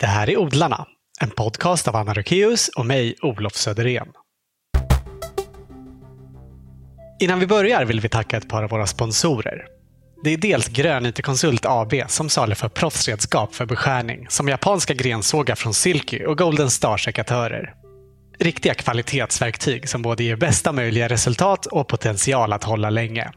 [0.00, 0.86] Det här är Odlarna,
[1.20, 4.08] en podcast av Anna Rökeus och mig, Olof Söderén.
[7.20, 9.66] Innan vi börjar vill vi tacka ett par av våra sponsorer.
[10.24, 15.54] Det är dels Grön IT Konsult AB som saluför proffsredskap för beskärning som japanska grensågar
[15.54, 17.74] från Silky och Golden Star-sekatörer.
[18.38, 23.30] Riktiga kvalitetsverktyg som både ger bästa möjliga resultat och potential att hålla länge.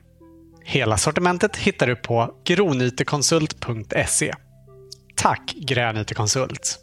[0.63, 4.33] Hela sortimentet hittar du på gronytekonsult.se.
[5.21, 6.79] Tack Grön IT-konsult!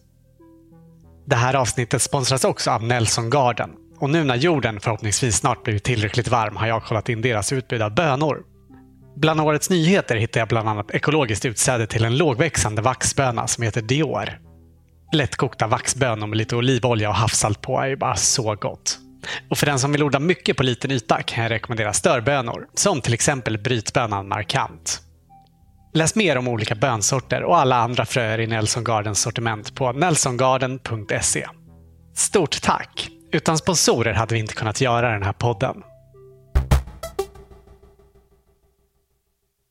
[1.26, 3.70] Det här avsnittet sponsras också av Nelson Garden.
[3.98, 7.82] Och nu när jorden förhoppningsvis snart blivit tillräckligt varm har jag kollat in deras utbud
[7.82, 8.42] av bönor.
[9.16, 13.82] Bland årets nyheter hittar jag bland annat ekologiskt utsäde till en lågväxande vaxböna som heter
[13.82, 14.40] Dior.
[15.12, 18.98] Lättkokta vaxbönor med lite olivolja och havssalt på är ju bara så gott.
[19.50, 23.00] Och för den som vill odla mycket på liten yta kan jag rekommendera störbönor, som
[23.00, 25.05] till exempel brytbönan Markant.
[25.96, 31.46] Läs mer om olika bönsorter och alla andra fröer i Nelson Gardens sortiment på nelsongarden.se.
[32.14, 33.08] Stort tack!
[33.32, 35.82] Utan sponsorer hade vi inte kunnat göra den här podden.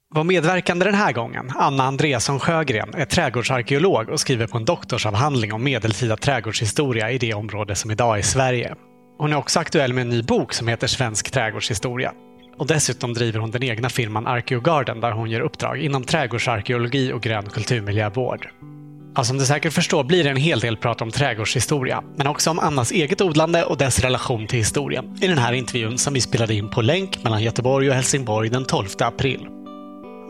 [0.10, 5.54] Var medverkande den här gången, Anna Andreasson Sjögren, är trädgårdsarkeolog och skriver på en doktorsavhandling
[5.54, 8.76] om medeltida trädgårdshistoria i det område som idag är Sverige.
[9.18, 12.14] Hon är också aktuell med en ny bok som heter Svensk trädgårdshistoria.
[12.58, 17.22] Och dessutom driver hon den egna firman Arkeogarden där hon ger uppdrag inom trädgårdsarkeologi och
[17.22, 18.50] grön kulturmiljövård.
[19.16, 22.50] Ja, som du säkert förstår blir det en hel del prat om trädgårdshistoria, men också
[22.50, 26.22] om Annas eget odlande och dess relation till historien i den här intervjun som vi
[26.22, 29.48] spelade in på länk mellan Göteborg och Helsingborg den 12 april.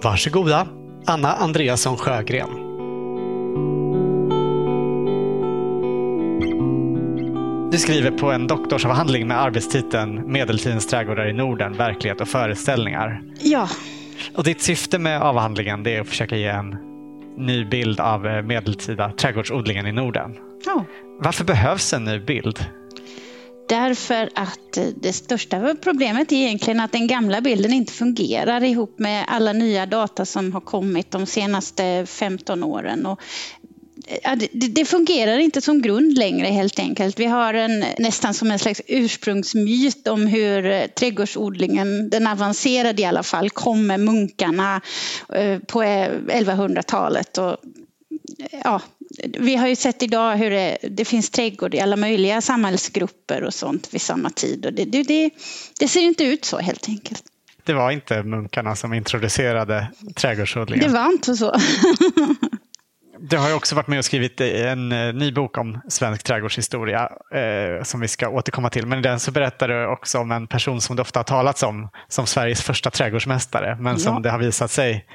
[0.04, 0.68] Varsågoda,
[1.06, 2.65] Anna Andreasson Sjögren.
[7.76, 13.22] Du skriver på en doktorsavhandling med arbetstiteln Medeltidens trädgårdar i Norden, verklighet och föreställningar.
[13.40, 13.70] Ja.
[14.36, 16.78] Och ditt syfte med avhandlingen det är att försöka ge en
[17.38, 20.36] ny bild av eh, medeltida trädgårdsodlingen i Norden.
[20.66, 20.86] ja.
[21.20, 22.66] Varför behövs en ny bild?
[23.70, 29.26] Därför att det största problemet är egentligen att den gamla bilden inte fungerar ihop med
[29.28, 33.06] alla nya data som har kommit de senaste 15 åren.
[33.06, 33.20] Och
[34.52, 37.20] det, fungerar inte som grund längre helt enkelt.
[37.20, 43.24] Vi har en, nästan som en slags ursprungsmyt om hur trädgårdsodlingen, den avancerade i alla
[43.24, 44.82] fall, kom med munkarna
[45.34, 47.38] eh, på 1100-talet.
[47.38, 47.58] Och,
[48.64, 48.82] ja,
[49.40, 53.54] vi har ju sett idag hur det, det, finns trädgård i alla möjliga samhällsgrupper och
[53.54, 54.66] sånt vid samma tid.
[54.66, 55.30] Och det, det,
[55.80, 57.24] det ser inte ut så helt enkelt.
[57.64, 60.88] Det var inte munkarna som introducerade trädgårdsodlingen?
[60.88, 61.56] Det var inte så.
[63.30, 67.10] Du har ju också varit med och skrivit en eh, ny bok om svensk trädgårdshistoria
[67.34, 68.86] eh, som vi ska återkomma till.
[68.86, 71.64] Men i den så berättar du också om en person som det ofta har talats
[71.64, 74.20] om som Sveriges första trädgårdsmästare men som ja.
[74.20, 75.06] det har visat sig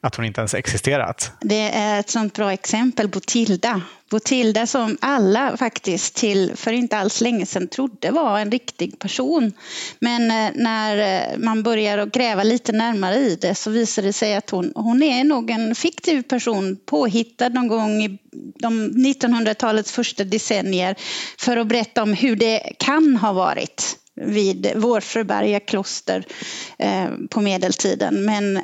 [0.00, 1.32] att hon inte ens existerat.
[1.40, 3.82] Det är ett sånt bra exempel, Botilda.
[4.10, 9.52] Botilda som alla faktiskt till för inte alls länge sedan trodde var en riktig person.
[9.98, 14.34] Men eh, när eh, man börjar gräva lite närmare i det så visar det sig
[14.34, 18.18] att hon, hon är nog en fiktiv person påhittad någon gång i
[18.58, 20.96] de 1900-talets första decennier
[21.38, 26.24] för att berätta om hur det kan ha varit vid Vårfröberga kloster
[26.78, 28.24] eh, på medeltiden.
[28.24, 28.62] Men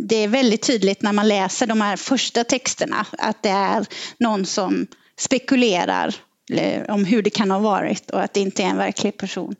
[0.00, 3.86] det är väldigt tydligt när man läser de här första texterna att det är
[4.18, 4.86] någon som
[5.18, 6.14] spekulerar
[6.52, 9.56] eh, om hur det kan ha varit och att det inte är en verklig person.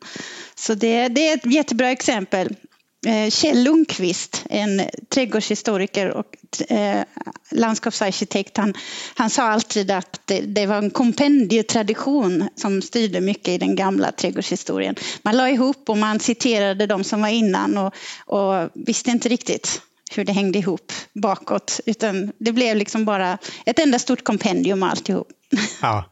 [0.55, 2.55] Så det, det är ett jättebra exempel.
[3.07, 6.25] Eh, Kjell Lundqvist, en trädgårdshistoriker och
[6.71, 7.03] eh,
[7.51, 8.73] landskapsarkitekt, han,
[9.15, 14.11] han sa alltid att det, det, var en kompendietradition som styrde mycket i den gamla
[14.11, 14.95] trädgårdshistorien.
[15.21, 17.93] Man la ihop och man citerade de som var innan och,
[18.25, 21.79] och visste inte riktigt hur det hängde ihop bakåt.
[21.85, 25.27] Utan det blev liksom bara ett enda stort kompendium alltihop.
[25.81, 26.05] Ja.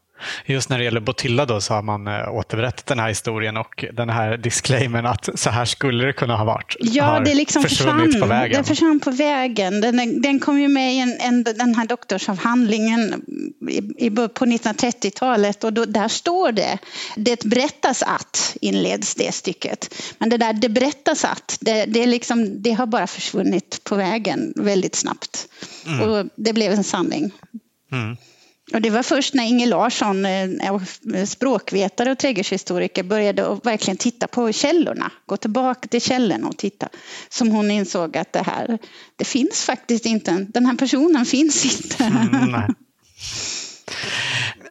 [0.46, 3.86] Just när det gäller Botilla då så har man äh, återberättat den här historien och
[3.94, 6.76] den här disclaimern att så här skulle det kunna ha varit.
[6.80, 8.14] Ja, det liksom försvann.
[8.22, 8.56] På vägen.
[8.56, 9.82] Den försvann på vägen.
[9.82, 13.24] Den, den kom ju med i en, en, den här doktorsavhandlingen
[13.70, 16.78] i, i, på 1930-talet och då, där står det
[17.16, 19.94] det berättas att inleds det stycket.
[20.18, 24.54] Men det där det berättas att det, det, liksom, det har bara försvunnit på vägen
[24.56, 25.48] väldigt snabbt.
[25.86, 26.10] Mm.
[26.10, 27.32] Och det blev en sanning.
[27.92, 28.18] Mm.
[28.74, 30.80] Och det var först när Inge Larsson, eh,
[31.26, 36.90] språkvetare och trädgårdshistoriker, började att verkligen titta på källorna, gå tillbaka till källorna och titta,
[37.30, 38.78] som hon insåg att det här,
[39.16, 42.04] det finns faktiskt inte, den här personen finns inte.
[42.04, 42.62] Mm,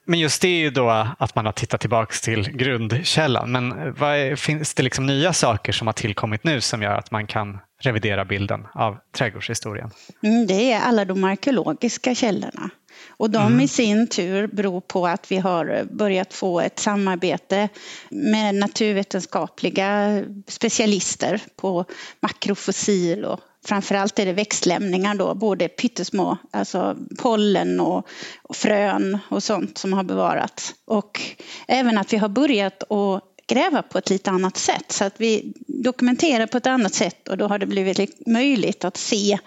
[0.05, 3.53] men just det är ju då att man har tittat tillbaka till grundkällan.
[3.53, 7.27] Men är, finns det liksom nya saker som har tillkommit nu som gör att man
[7.27, 9.91] kan revidera bilden av trädgårdshistorien?
[10.23, 12.71] Mm, det är alla de arkeologiska källorna.
[13.17, 13.61] Och de mm.
[13.61, 17.69] i sin tur beror på att vi har börjat få ett samarbete
[18.11, 21.85] med naturvetenskapliga specialister på
[22.21, 28.09] makrofossil och Framförallt är det växtlämningar då, både pyttesmå, alltså pollen och,
[28.43, 30.75] och frön och sånt som har bevarats.
[30.85, 31.21] Och
[31.69, 35.53] även att vi har börjat att gräva på ett lite annat sätt så att vi
[35.67, 39.39] dokumenterar på ett annat sätt och då har det blivit möjligt att se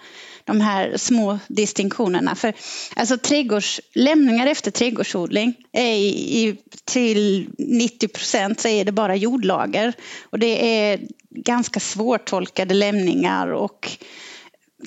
[0.50, 2.34] de här små distinktionerna.
[2.34, 2.52] För
[2.96, 9.92] alltså trädgårdslämningar efter trädgårdsodling är i, till 90 procent så är det bara jordlager
[10.30, 11.00] och det är
[11.30, 13.90] ganska svårtolkade lämningar och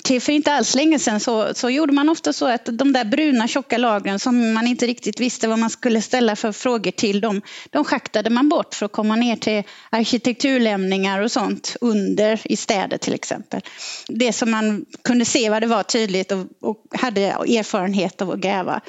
[0.02, 3.04] till för inte alls länge sedan så, så gjorde man ofta så att de där
[3.04, 7.20] bruna tjocka lagren som man inte riktigt visste vad man skulle ställa för frågor till
[7.20, 12.56] dem, de schaktade man bort för att komma ner till arkitekturlämningar och sånt under i
[12.56, 13.60] städer till exempel.
[14.08, 18.40] Det som man kunde se vad det var tydligt och, och hade erfarenhet av att
[18.40, 18.80] gräva.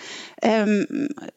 [0.42, 0.88] Um,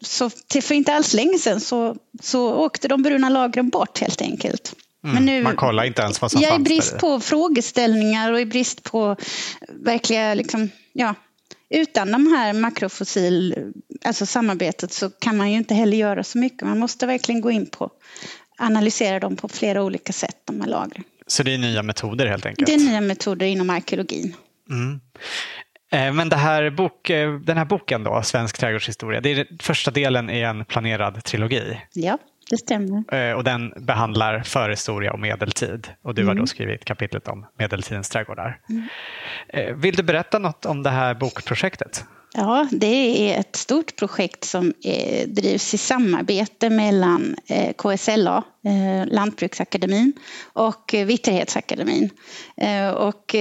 [0.00, 4.23] så till för inte alls länge sedan så, så åkte de bruna lagren bort helt
[4.23, 4.75] enkelt.
[5.05, 8.41] Mm, nu, man kollar inte ens vad som ja, fanns I brist på frågeställningar och
[8.41, 9.17] i brist på
[9.69, 11.15] verkliga, liksom, ja,
[11.71, 13.55] utan de här makrofossil,
[14.05, 16.62] alltså samarbetet så kan man ju inte heller göra så mycket.
[16.62, 17.91] Man måste verkligen gå in på,
[18.59, 21.05] analysera dem på flera olika sätt, de här lagren.
[21.27, 22.67] Så det är nya metoder helt enkelt?
[22.67, 24.35] Det är nya metoder inom arkeologin.
[24.71, 25.00] Mm.
[25.93, 30.31] Eh, men här bok, eh, den här boken då, Svensk trädgårdshistoria, det är första delen
[30.31, 31.81] i en planerad trilogi.
[31.93, 32.19] Ja
[32.50, 33.15] det stämmer.
[33.15, 35.89] Eh, och den behandlar förhistoria och medeltid.
[36.03, 36.29] Och du mm.
[36.29, 36.47] har då mm.
[36.47, 38.61] skrivit kapitlet om medeltidens trädgårdar.
[38.69, 38.89] Mm.
[39.49, 42.05] Eh, vill du berätta något om det här bokprojektet?
[42.35, 47.37] Ja, det är ett stort projekt som eh, drivs i samarbete mellan
[47.77, 48.43] KSLA,
[49.06, 50.12] Lantbruksakademin,
[50.53, 52.11] och Vitterhetsakademin.
[52.95, 53.35] Och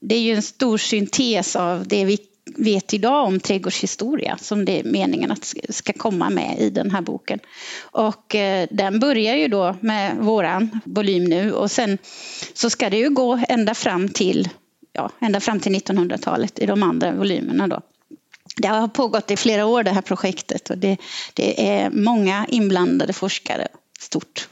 [0.00, 2.18] det är ju en stor syntes av det vi
[2.56, 7.00] vet idag om trädgårdshistoria som det är meningen att ska komma med i den här
[7.00, 7.38] boken.
[7.80, 11.98] Och eh, den börjar ju då med våran volym nu och sen
[12.54, 14.48] så ska det ju gå ända fram till,
[14.92, 17.80] ja, ända fram till 1900-talet i de andra volymerna då.
[18.56, 20.96] Det har pågått i flera år det här projektet och det,
[21.34, 23.68] det är många inblandade forskare.
[23.98, 24.48] Stort.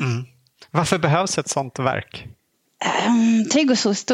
[0.00, 0.24] Mm.
[0.70, 2.26] Varför behövs ett sånt verk?
[2.84, 3.44] Um,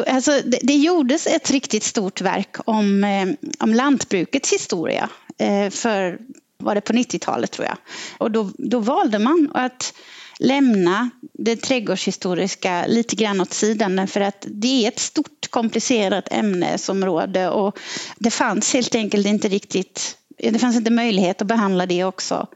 [0.06, 6.18] alltså det, det, gjordes ett riktigt stort verk om, ehm, om lantbrukets historia eh, för
[6.58, 7.76] var det på 90-talet tror jag.
[8.18, 9.94] Och då, då valde man att
[10.38, 17.48] lämna det trädgårdshistoriska lite grann åt sidan för att det är ett stort komplicerat ämnesområde
[17.48, 17.78] och
[18.18, 20.16] det fanns helt enkelt inte riktigt
[20.50, 22.46] det fanns inte möjlighet att behandla det också.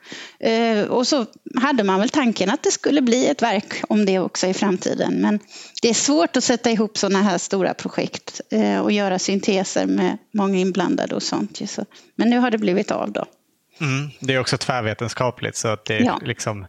[0.40, 1.26] Eh, och så
[1.60, 5.14] hade man väl tanken att det skulle bli ett verk om det också i framtiden.
[5.14, 5.38] Men
[5.82, 10.18] det är svårt att sätta ihop sådana här stora projekt eh, och göra synteser med
[10.34, 11.60] många inblandade och sånt.
[12.16, 13.24] Men nu har det blivit av då.
[13.80, 16.20] Mm, det är också tvärvetenskapligt så att det är ja.
[16.24, 16.66] liksom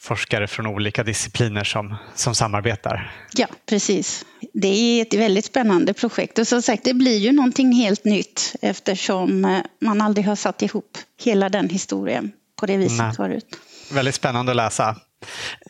[0.00, 3.12] forskare från olika discipliner som, som samarbetar.
[3.34, 4.24] Ja, precis.
[4.52, 8.54] Det är ett väldigt spännande projekt och som sagt det blir ju någonting helt nytt
[8.62, 13.14] eftersom eh, man aldrig har satt ihop hela den historien på det viset Nej.
[13.14, 13.46] förut.
[13.92, 14.96] Väldigt spännande att läsa.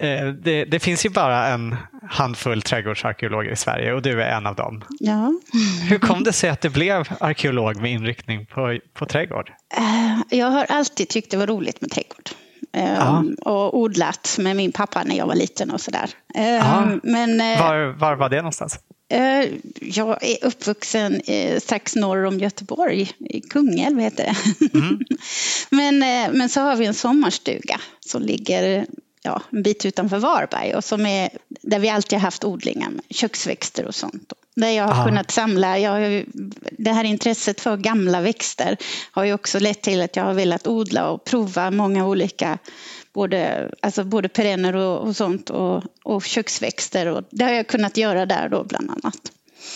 [0.00, 1.76] Eh, det, det, finns ju bara en
[2.10, 4.84] handfull trädgårdsarkeologer i Sverige och du är en av dem.
[5.00, 5.32] Ja.
[5.88, 9.52] Hur kom det sig att du blev arkeolog med inriktning på, på trädgård?
[9.76, 12.30] Eh, jag har alltid tyckt det var roligt med trädgård.
[12.72, 16.10] Um, och odlat med min pappa när jag var liten och sådär.
[16.34, 18.78] Um, men, uh, var, var var det någonstans?
[19.14, 19.48] Uh,
[19.80, 24.78] jag är uppvuxen uh, strax norr om Göteborg, i Kungälv heter det.
[24.78, 24.98] Mm.
[25.70, 25.98] men,
[26.38, 28.86] men så har vi en sommarstuga som ligger
[29.22, 33.04] ja, en bit utanför Varberg och som är där vi alltid har haft odlingar med
[33.10, 34.32] köksväxter och sånt.
[34.56, 35.06] Där jag har Aha.
[35.06, 36.24] kunnat samla, jag
[36.78, 38.76] det här intresset för gamla växter
[39.12, 42.58] har ju också lett till att jag har velat odla och prova många olika
[43.12, 47.96] både, alltså både perenner och, och sånt och, och köksväxter och det har jag kunnat
[47.96, 49.32] göra där då bland annat.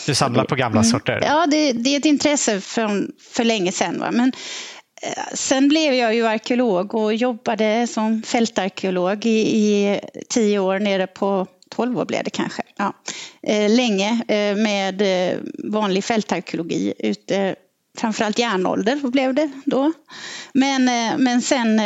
[0.07, 0.91] Du samlar på gamla mm.
[0.91, 1.21] sorter?
[1.23, 4.01] Ja, det, det, är ett intresse från för länge sedan.
[4.01, 4.11] Va?
[4.11, 4.33] Men
[5.03, 11.07] eh, sen blev jag ju arkeolog och jobbade som fältarkeolog i, i tio år nere
[11.07, 12.63] på 12 år blev det kanske.
[12.77, 12.93] Ja.
[13.43, 17.55] Eh, länge eh, med eh, vanlig fältarkeologi ute,
[17.99, 19.93] framförallt järnålder blev det då.
[20.53, 20.85] Men,
[21.23, 21.81] men sen,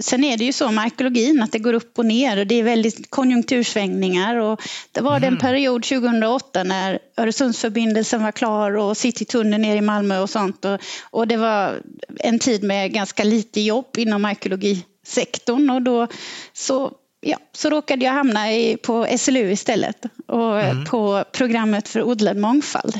[0.00, 2.54] sen är det ju så med arkeologin att det går upp och ner och det
[2.54, 4.36] är väldigt konjunktursvängningar.
[4.36, 4.60] Och
[4.92, 5.34] det var mm.
[5.34, 10.64] en period 2008 när Öresundsförbindelsen var klar och Citytunneln ner i Malmö och sånt.
[10.64, 11.82] Och, och det var
[12.18, 16.06] en tid med ganska lite jobb inom arkeologisektorn och då
[16.52, 20.84] så ja, så råkade jag hamna i, på SLU istället och mm.
[20.84, 22.98] på programmet för odlad mångfald.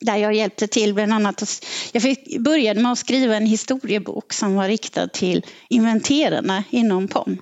[0.00, 1.64] där jag hjälpte till bland annat.
[1.92, 7.38] Jag fick, började med att skriva en historiebok som var riktad till inventerarna inom POM.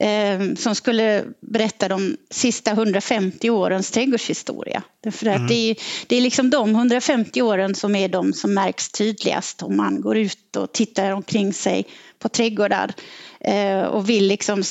[0.00, 4.82] Eh, som skulle berätta de sista 150 årens trädgårdshistoria.
[5.00, 5.48] Därför att mm.
[5.48, 9.76] det, är, det är liksom de 150 åren som är de som märks tydligast om
[9.76, 11.86] man går ut och tittar omkring sig
[12.18, 12.92] på trädgårdar
[13.40, 14.62] eh, och vill liksom,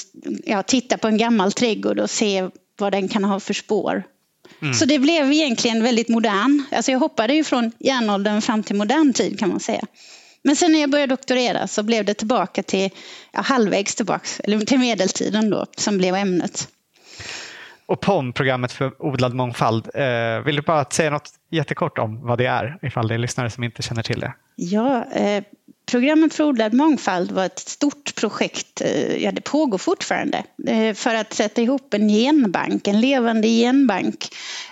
[0.46, 2.50] ja, titta på en gammal trädgård och se
[2.80, 4.04] vad den kan ha för spår.
[4.62, 4.74] Mm.
[4.74, 6.64] Så det blev egentligen väldigt modern.
[6.72, 9.82] Alltså jag hoppade ju från järnåldern fram till modern tid kan man säga.
[10.44, 12.90] Men sen när jag började doktorera så blev det tillbaka till
[13.32, 16.68] ja, halvvägs tillbaka, eller till medeltiden då, som blev ämnet.
[17.86, 22.38] Och POM, programmet för odlad mångfald, eh, vill du bara säga något jättekort om vad
[22.38, 24.34] det är, ifall det är lyssnare som inte känner till det?
[24.56, 25.44] Ja, eh,
[25.92, 31.16] Programmet för odlad mångfald var ett stort projekt, eh, ja det pågår fortfarande, eh, för
[31.16, 34.28] att sätta ihop en genbank, en levande genbank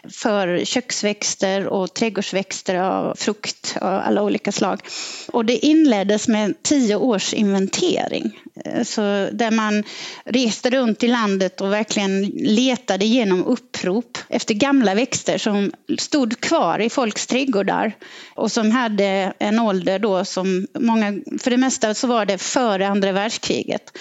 [0.10, 4.82] för köksväxter och trädgårdsväxter av frukt av alla olika slag.
[5.28, 8.40] Och det inleddes med tio års inventering.
[8.66, 9.84] Eh, så där man
[10.26, 16.80] reste runt i landet och verkligen letade genom upprop efter gamla växter som stod kvar
[16.80, 17.92] i folks trädgårdar
[18.36, 21.05] och som hade en ålder då som många,
[21.40, 23.98] för det mesta så var det före andra världskriget.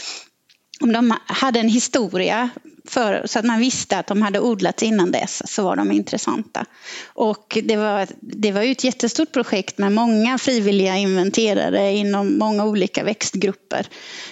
[0.81, 2.51] Om de hade en historia
[2.89, 6.65] för, så att man visste att de hade odlats innan dess så var de intressanta.
[7.07, 12.65] Och det var, det var ju ett jättestort projekt med många frivilliga inventerare inom många
[12.65, 13.87] olika växtgrupper.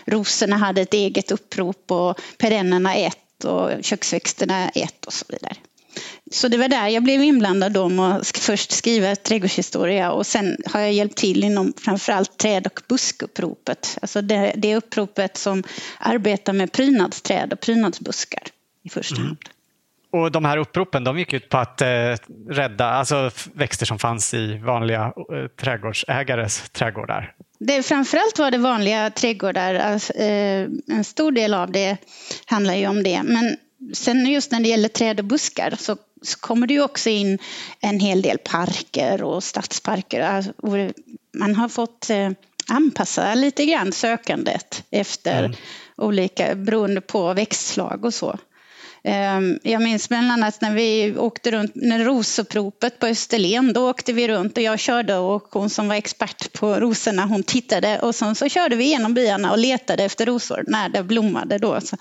[0.05, 5.57] Rosorna hade ett eget upprop och perennerna ett och köksväxterna ett och så vidare.
[6.31, 10.81] Så det var där jag blev inblandad om att först skriva trädgårdshistoria och sen har
[10.81, 13.99] jag hjälpt till inom framförallt träd och buskuppropet.
[14.03, 15.63] Alltså det, det uppropet som
[15.99, 18.43] arbetar med prydnadsträd och prydnadsbuskar
[18.83, 19.27] i första mm.
[19.27, 19.39] hand.
[20.13, 21.89] Och de här uppropen de gick ut på att eh,
[22.49, 27.35] rädda alltså växter som fanns i vanliga eh, trädgårdsägares trädgårdar.
[27.59, 29.75] Det, framförallt var det vanliga trädgårdar.
[29.75, 31.97] Alltså, eh, en stor del av det
[32.47, 33.23] handlar ju om det.
[33.25, 33.57] Men
[33.93, 37.39] sen just när det gäller träd och buskar så, så kommer det ju också in
[37.81, 40.21] en hel del parker och stadsparker.
[40.21, 40.53] Alltså,
[41.33, 42.31] man har fått eh,
[42.69, 45.57] anpassa lite grann sökandet efter mm.
[45.97, 48.39] olika, beroende på växtslag och så.
[49.05, 54.13] Ehm, jag minns bland annat när vi åkte runt, när rosuppropet på Österlen, då åkte
[54.13, 58.15] vi runt och jag körde och hon som var expert på rosorna, hon tittade och
[58.15, 61.81] sen så körde vi igenom byarna och letade efter rosor när det blommade då.
[61.81, 61.97] Så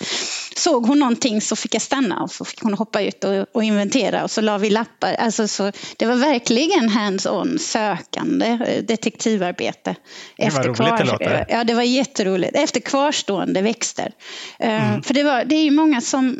[0.56, 3.64] såg hon någonting så fick jag stanna och så fick hon hoppa ut och, och
[3.64, 5.14] inventera och så la vi lappar.
[5.14, 9.96] Alltså så, det var verkligen hands-on sökande eh, detektivarbete.
[10.38, 11.46] Det var roligt kvar, det låter.
[11.50, 12.56] Ja, det var jätteroligt.
[12.56, 14.12] Efter kvarstående växter.
[14.60, 15.04] Ehm, mm.
[15.04, 16.40] För det, var, det är ju många som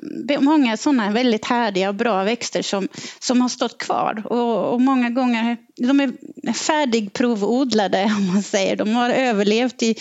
[0.52, 2.88] många sådana väldigt härdiga och bra växter som,
[3.20, 8.76] som har stått kvar och, och många gånger de är färdigprovodlade om man säger.
[8.76, 9.96] De har överlevt i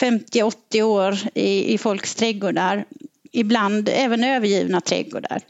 [0.00, 2.84] 50-80 år i, i folks trädgårdar.
[3.32, 5.40] Ibland även övergivna trädgårdar.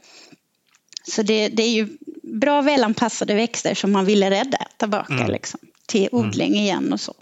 [1.07, 1.87] Så det, det är ju
[2.23, 5.31] bra välanpassade växter som man ville rädda tillbaka mm.
[5.31, 6.59] liksom, till odling mm.
[6.59, 7.13] igen och så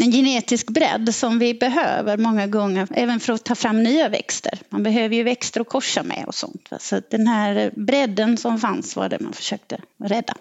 [0.00, 4.58] en genetisk bredd som vi behöver många gånger, även för att ta fram nya växter.
[4.68, 6.68] Man behöver ju växter att korsa med och sånt.
[6.80, 10.34] Så den här bredden som fanns var det man försökte rädda.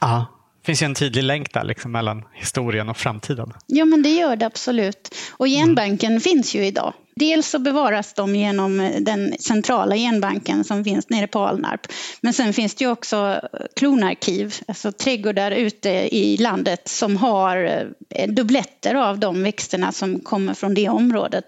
[0.00, 0.26] Ja,
[0.60, 3.52] det finns ju en tydlig länk där liksom, mellan historien och framtiden.
[3.66, 5.14] Ja, men det gör det absolut.
[5.32, 6.20] Och genbanken mm.
[6.20, 6.94] finns ju idag.
[7.18, 11.80] Dels så bevaras de genom den centrala genbanken som finns nere på Alnarp.
[12.20, 13.40] Men sen finns det ju också
[13.76, 20.54] klonarkiv, alltså trädgårdar ute i landet som har eh, dubbletter av de växterna som kommer
[20.54, 21.44] från det området.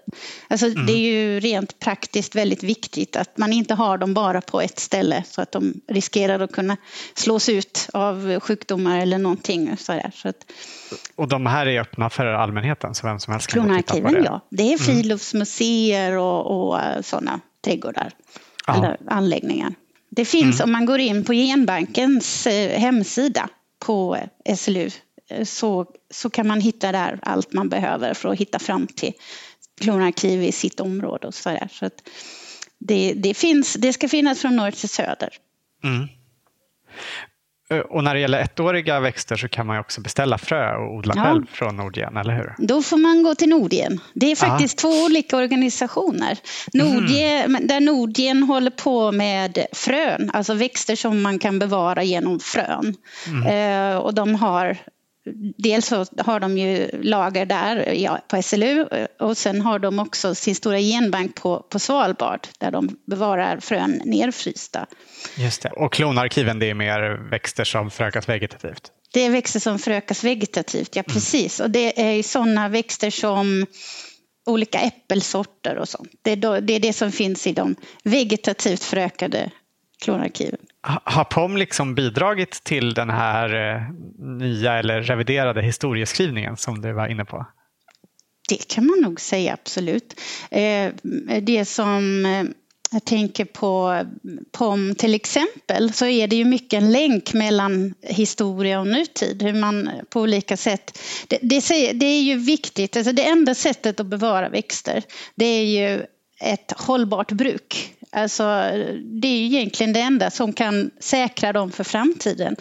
[0.47, 0.85] Alltså mm.
[0.85, 4.79] Det är ju rent praktiskt väldigt viktigt att man inte har dem bara på ett
[4.79, 6.77] ställe så att de riskerar att kunna
[7.13, 9.77] slås ut av sjukdomar eller någonting.
[9.77, 10.11] Sådär.
[10.15, 10.45] Så att,
[11.15, 14.21] och de här är öppna för allmänheten så vem som helst kan titta på det?
[14.25, 14.41] ja.
[14.49, 15.01] Det är mm.
[15.61, 18.11] Friluftsmuseer och, och eh, sådana trädgårdar
[18.67, 18.77] ja.
[18.77, 19.73] eller anläggningar.
[20.09, 20.63] Det finns mm.
[20.63, 23.49] om man går in på genbankens eh, hemsida
[23.79, 24.17] på
[24.57, 24.89] SLU
[25.29, 29.13] eh, så, så kan man hitta där allt man behöver för att hitta fram till
[29.81, 31.69] klonarkiv i sitt område och så där.
[31.71, 31.89] Så
[32.79, 35.29] det, det, finns, det ska finnas från norr till söder.
[35.83, 36.07] Mm.
[37.71, 41.13] Eh, och när det gäller ettåriga växter så kan man också beställa frö och odla
[41.15, 41.23] ja.
[41.23, 42.55] själv från Nordgen, eller hur?
[42.57, 43.99] Då får man gå till Nordgen.
[44.13, 44.91] Det är faktiskt Aha.
[44.91, 46.37] två olika organisationer.
[46.73, 47.67] Nordgen, mm.
[47.67, 52.95] Där Nordgen håller på med frön, alltså växter som man kan bevara genom frön.
[53.27, 53.47] Mm.
[53.47, 54.77] Eh, och de har
[55.57, 58.85] Dels så har de ju lager där ja, på SLU
[59.19, 64.01] och sen har de också sin stora genbank på, på Svalbard där de bevarar frön
[64.05, 64.87] nerfrysta.
[65.37, 65.69] Just det.
[65.69, 68.91] Och klonarkiven det är mer växter som förökat vegetativt?
[69.13, 71.59] Det är växter som förökas vegetativt, ja precis.
[71.59, 73.65] Och det är sådana växter som
[74.45, 76.11] olika äppelsorter och sånt.
[76.21, 79.51] Det är, då, det är det som finns i de vegetativt förökade
[80.01, 80.59] klonarkiven.
[80.83, 83.81] Har POM liksom bidragit till den här eh,
[84.37, 87.45] nya eller reviderade historieskrivningen som du var inne på?
[88.49, 90.19] Det kan man nog säga absolut.
[90.51, 90.91] Eh,
[91.41, 92.43] det som eh,
[92.91, 94.03] jag tänker på
[94.51, 99.43] POM till exempel så är det ju mycket en länk mellan historia och nutid.
[99.43, 100.99] Hur man på olika sätt...
[101.27, 105.03] Det, det, det är ju viktigt, alltså det enda sättet att bevara växter
[105.35, 106.05] det är ju
[106.41, 107.95] ett hållbart bruk.
[108.13, 108.43] Alltså,
[109.21, 112.55] det är ju egentligen det enda som kan säkra dem för framtiden.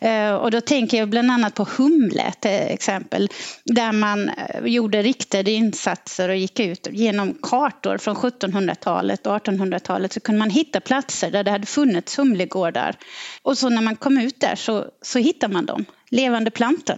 [0.00, 3.28] Eh, och då tänker jag bland annat på humle till eh, exempel,
[3.64, 10.12] där man eh, gjorde riktade insatser och gick ut genom kartor från 1700-talet och 1800-talet
[10.12, 12.96] så kunde man hitta platser där det hade funnits humlegårdar.
[13.42, 16.96] Och så när man kom ut där så, så hittade man dem, levande plantor.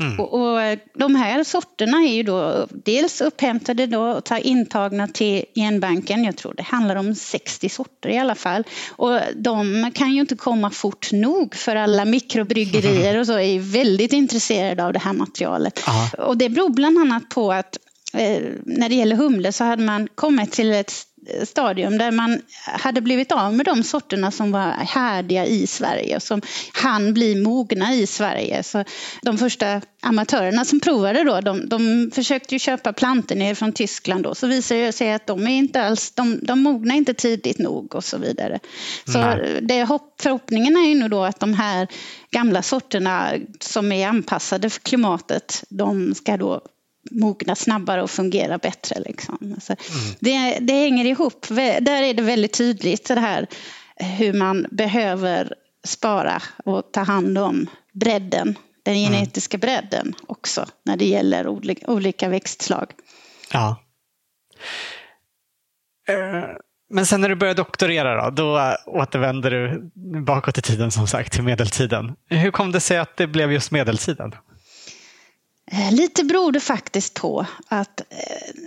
[0.00, 0.20] Mm.
[0.20, 6.24] Och, och, de här sorterna är ju då dels upphämtade då och intagna till genbanken.
[6.24, 8.64] Jag tror det handlar om 60 sorter i alla fall.
[8.90, 13.58] Och de kan ju inte komma fort nog för alla mikrobryggerier och så är ju
[13.58, 15.88] väldigt intresserade av det här materialet.
[15.88, 16.08] Aha.
[16.18, 17.78] Och det beror bland annat på att
[18.14, 20.92] eh, när det gäller humle så hade man kommit till ett
[21.44, 26.22] stadium där man hade blivit av med de sorterna som var härdiga i Sverige och
[26.22, 28.62] som hann bli mogna i Sverige.
[28.62, 28.84] Så
[29.22, 34.22] de första amatörerna som provade då, de, de försökte ju köpa plantor ner från Tyskland
[34.22, 37.58] då, så visade det sig att de är inte alls, de, de mognar inte tidigt
[37.58, 38.58] nog och så vidare.
[39.06, 41.88] Så det hopp, förhoppningen är ju nu då att de här
[42.30, 46.60] gamla sorterna som är anpassade för klimatet, de ska då
[47.10, 49.00] mogna snabbare och fungera bättre.
[49.00, 49.38] Liksom.
[49.54, 50.16] Alltså, mm.
[50.20, 51.46] det, det hänger ihop.
[51.80, 53.46] Där är det väldigt tydligt det här
[53.96, 55.54] hur man behöver
[55.84, 59.12] spara och ta hand om bredden, den mm.
[59.12, 61.46] genetiska bredden också när det gäller
[61.86, 62.92] olika, växtslag.
[63.52, 63.76] Ja.
[66.08, 66.44] Eh,
[66.92, 71.32] men sen när du började doktorera då, då återvänder du bakåt i tiden som sagt
[71.32, 72.16] till medeltiden.
[72.28, 74.34] Hur kom det sig att det blev just medeltiden?
[75.72, 78.06] Eh, lite beror det faktiskt på att eh,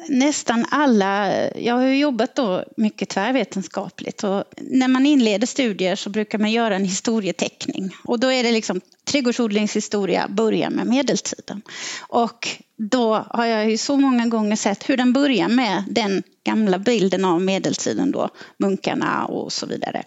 [0.09, 5.95] nästan alla, eh, jag har ju jobbat då mycket tvärvetenskapligt och när man inleder studier
[5.95, 11.61] så brukar man göra en historieteckning och då är det liksom trädgårdsodlingshistoria börjar med medeltiden.
[12.07, 16.79] Och då har jag ju så många gånger sett hur den börjar med den gamla
[16.79, 20.03] bilden av medeltiden då, munkarna och så vidare.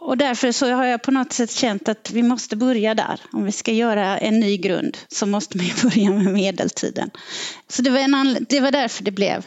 [0.00, 3.20] Och därför så har jag på något sätt känt att vi måste börja där.
[3.32, 7.10] Om vi ska göra en ny grund så måste man börja med medeltiden.
[7.68, 9.46] Så det var, en det var därför det blev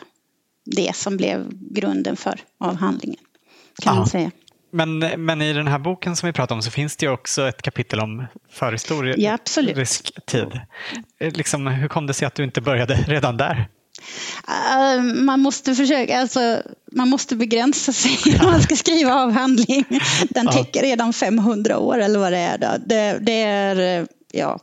[0.66, 3.20] det som blev grunden för avhandlingen.
[3.82, 4.32] Kan man säga.
[4.74, 7.48] Men, men i den här boken som vi pratar om så finns det ju också
[7.48, 10.60] ett kapitel om förhistorisk ja, tid.
[11.20, 13.68] Liksom, hur kom det sig att du inte började redan där?
[14.48, 19.86] Uh, man måste försöka, alltså, man måste begränsa sig när man ska skriva avhandling.
[20.30, 22.58] Den täcker redan 500 år eller vad det är.
[22.58, 22.68] Då.
[22.86, 24.60] Det, det är, ja,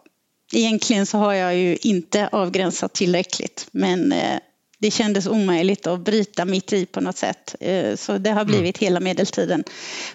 [0.52, 4.38] egentligen så har jag ju inte avgränsat tillräckligt, men uh,
[4.78, 7.54] det kändes omöjligt att bryta mitt i på något sätt.
[7.96, 8.86] Så det har blivit mm.
[8.86, 9.64] hela medeltiden.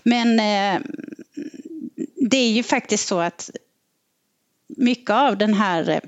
[0.04, 0.38] Men
[2.30, 3.50] det är ju faktiskt så att
[4.68, 6.02] mycket av den här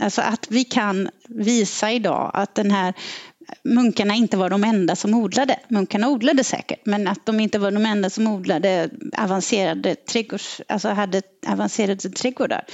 [0.00, 2.94] Alltså att vi kan visa idag att den här
[3.64, 5.58] munkarna inte var de enda som odlade.
[5.68, 10.88] Munkarna odlade säkert, men att de inte var de enda som odlade avancerade trädgårds, alltså
[10.88, 12.64] hade avancerade trädgårdar.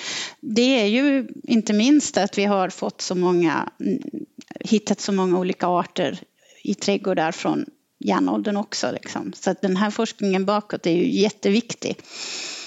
[0.40, 3.68] Det är ju inte minst att vi har fått så många,
[4.60, 6.20] hittat så många olika arter
[6.64, 7.64] i trädgårdar från
[7.98, 8.90] järnåldern också.
[8.92, 9.32] Liksom.
[9.36, 11.96] Så att den här forskningen bakåt är ju jätteviktig.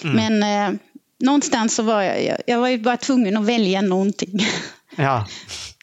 [0.04, 0.16] Mm.
[0.16, 0.80] Men eh,
[1.22, 4.40] någonstans så var jag, jag var ju bara tvungen att välja någonting.
[4.96, 5.28] Ja.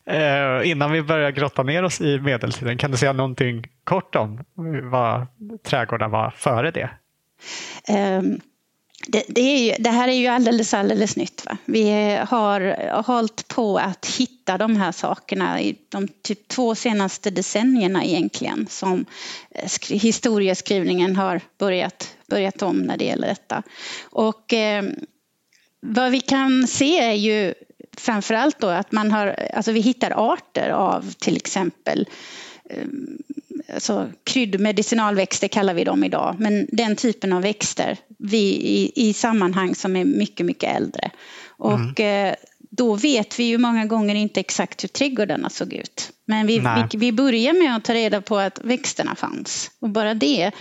[0.07, 4.45] Eh, innan vi börjar grotta ner oss i medeltiden, kan du säga någonting kort om
[4.91, 5.27] vad
[5.63, 6.91] trädgårdar var före det?
[8.19, 8.41] Um,
[9.07, 11.47] det, det, ju, det, här är ju alldeles, alldeles nytt.
[11.47, 11.57] Va?
[11.65, 18.05] Vi har hållit på att hitta de här sakerna i de typ två senaste decennierna
[18.05, 19.05] egentligen som
[19.51, 23.63] eh, historieskrivningen har börjat, börjat om när det gäller detta.
[24.11, 24.85] Och eh,
[25.81, 27.55] vad vi kan se är ju
[27.97, 32.09] framförallt då att man har, alltså vi hittar arter av till exempel
[32.71, 32.85] eh,
[33.75, 39.75] alltså kryddmedicinalväxter kallar vi dem idag, men den typen av växter vi, i, i sammanhang
[39.75, 41.11] som är mycket, mycket äldre.
[41.47, 42.35] Och mm.
[42.71, 46.11] då vet vi ju många gånger inte exakt hur trädgårdarna såg ut.
[46.25, 50.15] Men vi, vi, vi börjar med att ta reda på att växterna fanns och bara
[50.15, 50.53] det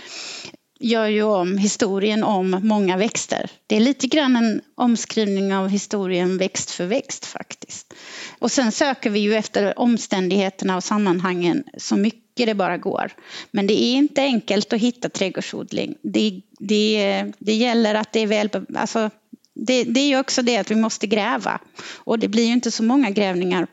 [0.78, 3.50] gör ju om historien om många växter.
[3.66, 7.94] Det är lite grann en omskrivning av historien växt för växt faktiskt.
[8.38, 13.12] Och sen söker vi ju efter omständigheterna och sammanhangen så mycket det bara går.
[13.50, 15.94] Men det är inte enkelt att hitta trädgårdsodling.
[16.02, 18.50] Det, det, det gäller att det är väl...
[18.74, 19.10] Alltså,
[19.54, 21.60] det, det är ju också det att vi måste gräva.
[21.94, 23.66] Och det blir ju inte så många grävningar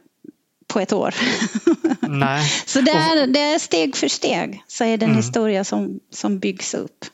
[0.67, 1.15] på ett år.
[1.99, 2.43] Nej.
[2.65, 5.17] så det är, det är steg för steg så är det en mm.
[5.17, 7.05] historia som, som byggs upp.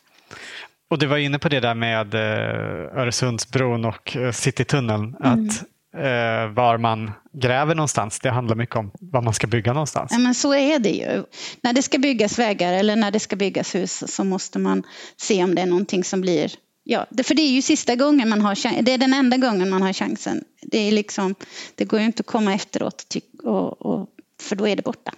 [0.89, 5.15] Och du var inne på det där med eh, Öresundsbron och eh, Citytunneln.
[5.23, 5.47] Mm.
[5.47, 5.63] Att
[5.95, 10.11] eh, var man gräver någonstans, det handlar mycket om var man ska bygga någonstans.
[10.11, 11.23] Ja, men så är det ju.
[11.61, 14.83] När det ska byggas vägar eller när det ska byggas hus så måste man
[15.17, 16.51] se om det är någonting som blir
[16.83, 18.85] Ja, för det är ju sista gången man har chansen.
[18.85, 20.43] Det är den enda gången man har chansen.
[20.61, 21.35] Det, är liksom,
[21.75, 23.09] det går ju inte att komma efteråt
[23.43, 24.09] och, och,
[24.41, 25.11] för då är det borta.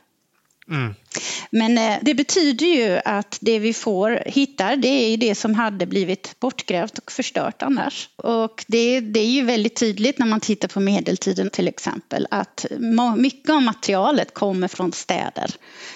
[0.69, 0.95] Mm.
[1.51, 5.85] Men eh, det betyder ju att det vi får hittar det är det som hade
[5.85, 8.09] blivit bortgrävt och förstört annars.
[8.15, 12.65] Och det, det är ju väldigt tydligt när man tittar på medeltiden till exempel att
[13.17, 15.51] mycket av materialet kommer från städer.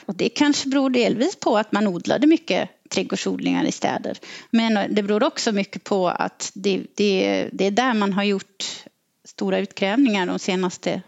[0.05, 4.17] Och det kanske beror delvis på att man odlade mycket trädgårdsodlingar i städer.
[4.51, 8.65] Men det beror också mycket på att det, det, det är där man har gjort
[9.25, 11.01] stora utgrävningar de senaste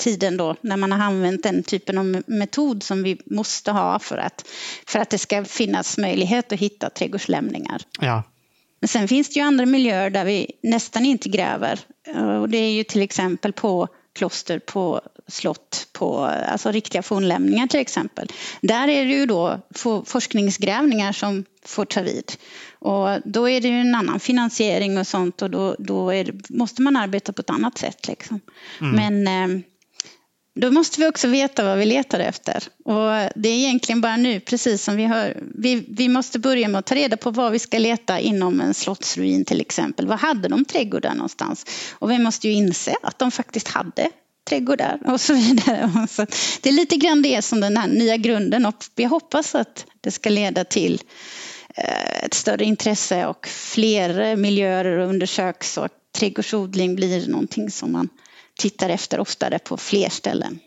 [0.00, 4.18] tiden då när man har använt den typen av metod som vi måste ha för
[4.18, 4.44] att,
[4.86, 7.82] för att det ska finnas möjlighet att hitta trädgårdslämningar.
[8.00, 8.22] Ja.
[8.80, 11.80] Men sen finns det ju andra miljöer där vi nästan inte gräver
[12.40, 17.80] och det är ju till exempel på kloster, på slott, på alltså riktiga fornlämningar till
[17.80, 18.28] exempel.
[18.60, 19.60] Där är det ju då
[20.06, 22.32] forskningsgrävningar som får ta vid.
[22.78, 26.82] Och då är det ju en annan finansiering och sånt och då, då det, måste
[26.82, 28.08] man arbeta på ett annat sätt.
[28.08, 28.40] Liksom.
[28.80, 29.22] Mm.
[29.24, 29.60] Men eh,
[30.60, 32.62] då måste vi också veta vad vi letar efter.
[32.84, 36.78] Och det är egentligen bara nu, precis som vi hör, vi, vi måste börja med
[36.78, 40.06] att ta reda på vad vi ska leta inom en slottsruin till exempel.
[40.06, 41.66] Vad hade de trädgårdar någonstans?
[41.92, 44.10] Och vi måste ju inse att de faktiskt hade
[44.48, 46.06] trädgårdar och så vidare.
[46.10, 46.26] Så
[46.60, 50.10] det är lite grann det som den här nya grunden och vi hoppas att det
[50.10, 51.02] ska leda till
[51.74, 58.08] eh, ett större intresse och fler miljöer undersöks och trädgårdsodling blir någonting som man
[58.60, 60.58] tittar efter oftare på fler ställen.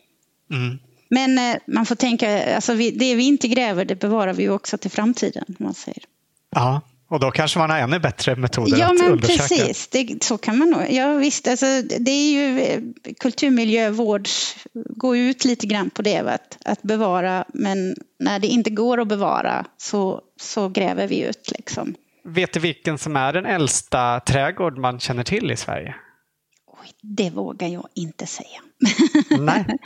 [0.50, 0.78] Mm.
[1.08, 4.90] Men eh, man får tänka, alltså det vi inte gräver det bevarar vi också till
[4.90, 5.44] framtiden.
[5.58, 6.02] Man säger.
[6.50, 9.42] Ja, och då kanske man har ännu bättre metoder ja, att men undersöka.
[9.42, 10.82] Precis, det, så kan man nog.
[10.90, 12.80] Ja, visst, alltså, det är ju eh,
[13.20, 14.28] kulturmiljövård
[14.72, 19.08] går ut lite grann på det, att, att bevara, men när det inte går att
[19.08, 21.52] bevara så, så gräver vi ut.
[21.58, 21.94] Liksom.
[22.24, 25.94] Vet du vilken som är den äldsta trädgård man känner till i Sverige?
[27.00, 28.60] Det vågar jag inte säga.
[29.40, 29.78] Nej.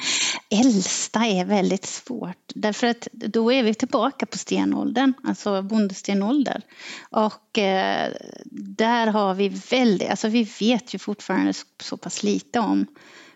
[0.50, 6.62] Äldsta är väldigt svårt därför att då är vi tillbaka på stenåldern, alltså bondestenålder.
[7.10, 8.12] Och eh,
[8.54, 12.86] där har vi väldigt, alltså vi vet ju fortfarande så, så pass lite om.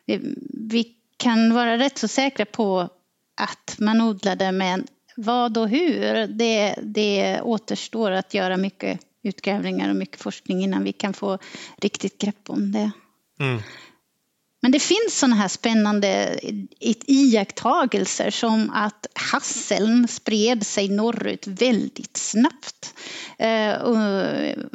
[0.06, 0.36] Vi,
[0.70, 2.88] vi, kan vara rätt så säkra på
[3.36, 9.96] att man odlade men vad och hur, det, det återstår att göra mycket utgrävningar och
[9.96, 11.38] mycket forskning innan vi kan få
[11.76, 12.90] riktigt grepp om det.
[13.40, 13.62] Mm.
[14.62, 16.40] Men det finns sådana här spännande
[17.06, 22.94] iakttagelser som att hasseln spred sig norrut väldigt snabbt.
[23.38, 23.74] Eh,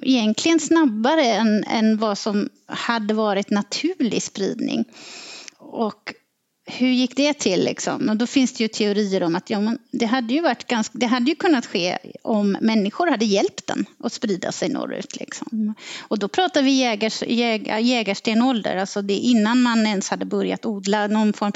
[0.01, 4.85] egentligen snabbare än, än vad som hade varit naturlig spridning.
[5.57, 6.13] Och
[6.67, 7.63] hur gick det till?
[7.63, 8.09] Liksom?
[8.09, 11.05] Och då finns det ju teorier om att ja, det, hade ju varit ganska, det
[11.05, 15.19] hade ju kunnat ske om människor hade hjälpt den att sprida sig norrut.
[15.19, 15.73] Liksom.
[15.99, 21.07] Och då pratar vi jägars, jäg, jägarstenålder, alltså det innan man ens hade börjat odla
[21.07, 21.51] någon form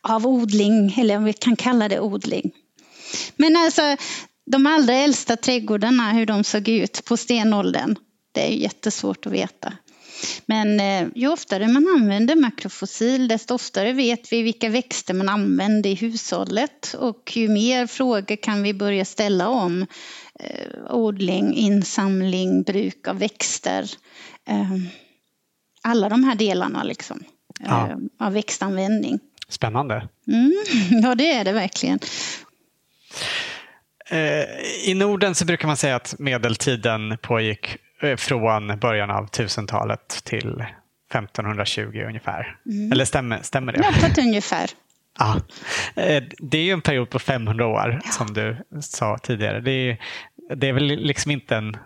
[0.00, 2.50] av odling, eller om vi kan kalla det odling.
[3.36, 3.96] Men alltså,
[4.46, 7.96] de allra äldsta trädgårdarna, hur de såg ut på stenåldern,
[8.32, 9.72] det är jättesvårt att veta.
[10.46, 15.90] Men eh, ju oftare man använder makrofossil desto oftare vet vi vilka växter man använder
[15.90, 19.86] i hushållet och ju mer frågor kan vi börja ställa om
[20.40, 23.90] eh, odling, insamling, bruk av växter.
[24.48, 24.72] Eh,
[25.82, 27.24] alla de här delarna liksom,
[27.60, 27.98] ja.
[28.18, 29.18] av växtanvändning.
[29.48, 30.08] Spännande.
[30.26, 30.52] Mm,
[31.02, 31.98] ja, det är det verkligen.
[34.84, 37.78] I Norden så brukar man säga att medeltiden pågick
[38.16, 40.64] från början av 1000-talet till
[41.10, 42.56] 1520 ungefär.
[42.66, 42.92] Mm.
[42.92, 43.78] Eller stämmer, stämmer det?
[43.78, 44.70] Något ungefär.
[45.18, 45.36] Ja.
[46.02, 48.10] Eh, det är ju en period på 500 år ja.
[48.10, 49.60] som du sa tidigare.
[49.60, 49.98] Det är,
[50.56, 51.76] det är väl liksom inte en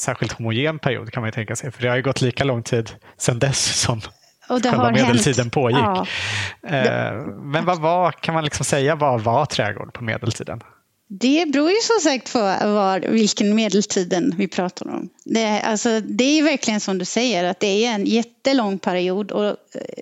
[0.00, 1.70] särskilt homogen period kan man ju tänka sig.
[1.70, 4.00] För det har ju gått lika lång tid sedan dess som
[4.48, 5.54] och det själva medeltiden hänt.
[5.54, 5.78] pågick.
[5.78, 6.06] Ja.
[6.62, 10.60] Eh, men vad var, kan man liksom säga vad var trädgård på medeltiden?
[11.20, 15.08] Det beror ju som sagt på var, vilken medeltiden vi pratar om.
[15.24, 19.46] Det, alltså, det är verkligen som du säger att det är en jättelång period och
[19.46, 19.54] eh,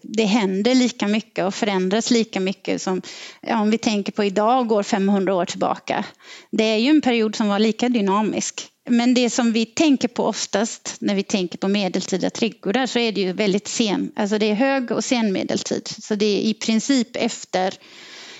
[0.02, 3.02] det händer lika mycket och förändras lika mycket som
[3.40, 6.04] ja, om vi tänker på idag går 500 år tillbaka.
[6.50, 8.66] Det är ju en period som var lika dynamisk.
[8.88, 13.12] Men det som vi tänker på oftast när vi tänker på medeltida trädgårdar så är
[13.12, 15.88] det ju väldigt sen, alltså det är hög och senmedeltid.
[16.02, 17.74] Så det är i princip efter,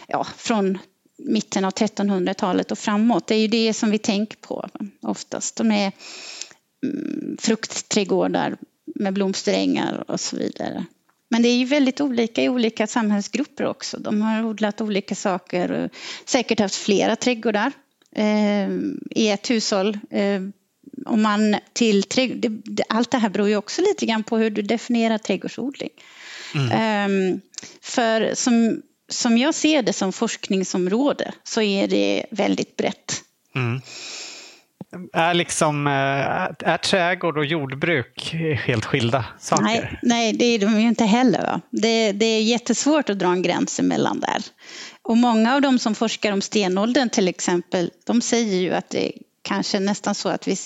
[0.08, 0.78] ja, från
[1.24, 3.26] mitten av 1300-talet och framåt.
[3.26, 4.68] Det är ju det som vi tänker på
[5.00, 5.56] oftast.
[5.56, 5.92] De är
[6.84, 8.56] mm, fruktträdgårdar
[8.94, 10.84] med blomsterängar och så vidare.
[11.28, 13.98] Men det är ju väldigt olika i olika samhällsgrupper också.
[13.98, 15.90] De har odlat olika saker och
[16.24, 17.72] säkert haft flera trädgårdar
[18.16, 18.70] eh,
[19.10, 19.98] i ett hushåll.
[20.10, 20.40] Eh,
[21.06, 24.62] om man till det, allt det här beror ju också lite grann på hur du
[24.62, 25.90] definierar trädgårdsodling.
[26.54, 26.70] Mm.
[26.70, 27.38] Eh,
[27.80, 33.22] för som som jag ser det som forskningsområde så är det väldigt brett.
[33.54, 33.80] Mm.
[35.12, 39.62] Är, liksom, eh, är trädgård och jordbruk helt skilda saker?
[39.62, 41.42] Nej, nej det är de ju inte heller.
[41.42, 41.60] Va?
[41.70, 44.42] Det, det är jättesvårt att dra en gräns emellan där.
[45.02, 49.12] Och många av de som forskar om stenåldern till exempel, de säger ju att det
[49.42, 50.56] kanske nästan så att vi,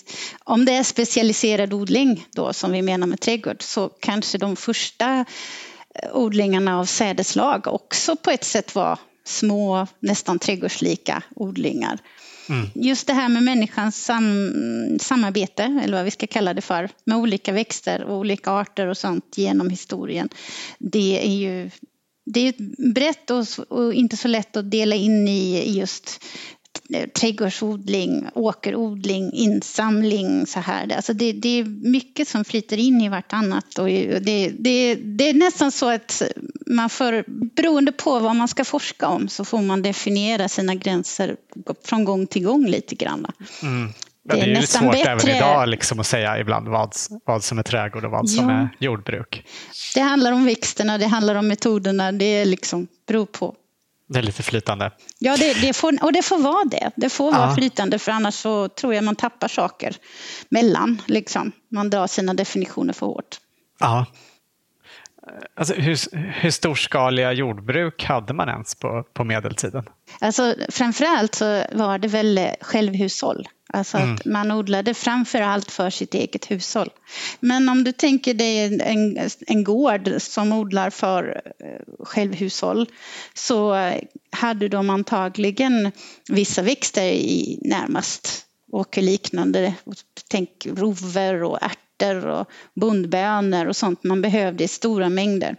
[0.45, 5.25] om det är specialiserad odling då som vi menar med trädgård så kanske de första
[6.13, 11.99] odlingarna av sädeslag också på ett sätt var små, nästan trädgårdslika odlingar.
[12.49, 12.67] Mm.
[12.75, 14.53] Just det här med människans sam
[15.01, 18.97] samarbete, eller vad vi ska kalla det för, med olika växter och olika arter och
[18.97, 20.29] sånt genom historien.
[20.79, 21.71] Det är ju
[22.27, 22.55] det är
[22.93, 26.25] brett och, och inte så lätt att dela in i just
[27.21, 30.97] trädgårdsodling, åkerodling, insamling så här.
[30.97, 35.35] Alltså det, det är mycket som flyter in i vartannat och det, det, det är
[35.35, 36.23] nästan så att
[36.67, 41.37] man får, beroende på vad man ska forska om så får man definiera sina gränser
[41.85, 43.27] från gång till gång lite grann.
[43.63, 43.93] Mm.
[44.29, 45.11] Det är, det är lite svårt bättre...
[45.11, 48.69] även idag liksom att säga ibland vad, vad som är trädgård och vad som är
[48.79, 49.47] jordbruk.
[49.95, 53.55] Det handlar om växterna, det handlar om metoderna, det liksom beror på
[54.07, 54.93] det är lite flytande.
[55.19, 56.91] Ja, det, det, får, och det får vara det.
[56.97, 57.39] Det får ja.
[57.39, 59.97] vara flytande för annars så tror jag man tappar saker
[60.49, 61.03] mellan.
[61.07, 61.53] Liksom.
[61.71, 63.41] Man drar sina definitioner för hårt.
[63.79, 64.07] Ja.
[65.57, 69.85] Alltså, hur, hur storskaliga jordbruk hade man ens på, på medeltiden?
[70.21, 73.49] Alltså, framförallt så var det väl självhushåll.
[73.69, 74.15] Alltså mm.
[74.15, 76.91] att man odlade framför allt för sitt eget hushåll.
[77.41, 82.87] Men om du tänker dig en, en gård som odlar för eh, självhushåll
[83.35, 83.91] så
[84.31, 85.93] hade de antagligen
[86.29, 89.75] vissa växter i närmast åkerliknande.
[90.29, 95.57] Tänk rover och ärtor och bondbönor och sånt man behövde i stora mängder.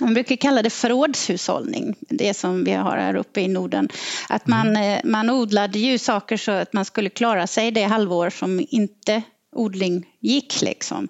[0.00, 3.88] Man brukar kalla det förrådshushållning, det som vi har här uppe i Norden.
[4.28, 4.82] Att man, mm.
[4.82, 9.22] Eh, man odlade ju saker så att man skulle klara sig det halvår som inte
[9.56, 10.62] odling gick.
[10.62, 11.08] Liksom.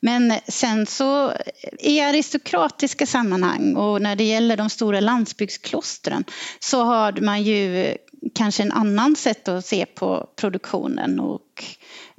[0.00, 1.32] Men sen så
[1.78, 6.24] i aristokratiska sammanhang och när det gäller de stora landsbygdsklostren
[6.60, 7.94] så har man ju
[8.34, 11.64] kanske en annan sätt att se på produktionen och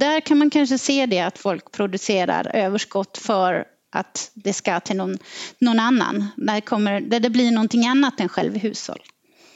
[0.01, 4.95] där kan man kanske se det att folk producerar överskott för att det ska till
[4.97, 5.17] någon,
[5.59, 6.27] någon annan.
[6.35, 9.01] Där, kommer, där det blir någonting annat än självhushåll.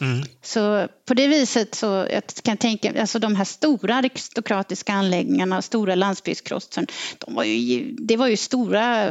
[0.01, 0.23] Mm.
[0.41, 5.95] Så på det viset så jag kan tänka, alltså de här stora aristokratiska anläggningarna, stora
[5.95, 9.10] landsbygdsklostren, de var ju, det var ju stora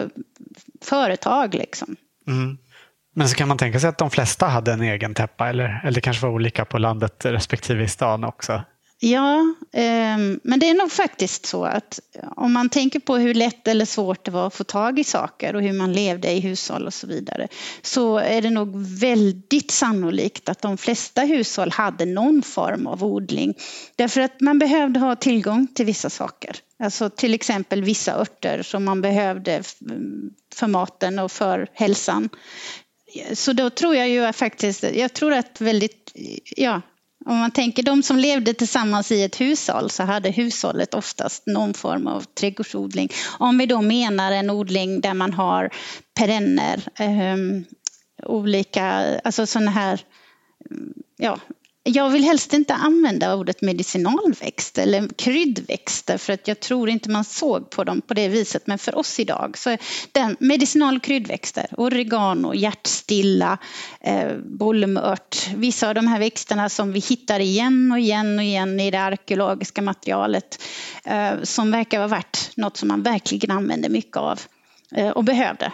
[0.82, 1.96] företag liksom.
[2.26, 2.58] Mm.
[3.14, 6.00] Men så kan man tänka sig att de flesta hade en egen täppa eller, eller
[6.00, 8.62] kanske var olika på landet respektive i stan också?
[9.00, 12.00] Ja, ehm, men det är nog faktiskt så att
[12.36, 15.56] om man tänker på hur lätt eller svårt det var att få tag i saker
[15.56, 17.48] och hur man levde i hushåll och så vidare
[17.82, 23.54] så är det nog väldigt sannolikt att de flesta hushåll hade någon form av odling.
[23.96, 26.56] Därför att man behövde ha tillgång till vissa saker.
[26.78, 29.62] Alltså till exempel vissa örter som man behövde
[30.54, 32.28] för maten och för hälsan.
[33.32, 36.12] Så då tror jag ju faktiskt, jag tror att väldigt,
[36.56, 36.82] ja,
[37.26, 41.74] om man tänker de som levde tillsammans i ett hushåll så hade hushållet oftast någon
[41.74, 43.08] form av trädgårdsodling.
[43.38, 45.70] Om vi då menar en odling där man har
[46.14, 47.36] perenner, eh,
[48.22, 48.84] olika,
[49.24, 50.00] alltså sådana här
[51.16, 51.38] ja,
[51.86, 57.24] jag vill helst inte använda ordet medicinalväxt eller kryddväxter för att jag tror inte man
[57.24, 58.66] såg på dem på det viset.
[58.66, 59.78] Men för oss idag så är
[60.12, 63.58] den medicinal kryddväxter, oregano, hjärtstilla,
[64.00, 68.80] eh, bolmört, vissa av de här växterna som vi hittar igen och igen och igen
[68.80, 70.62] i det arkeologiska materialet
[71.04, 74.40] eh, som verkar vara värt något som man verkligen använder mycket av
[74.94, 75.72] eh, och behövde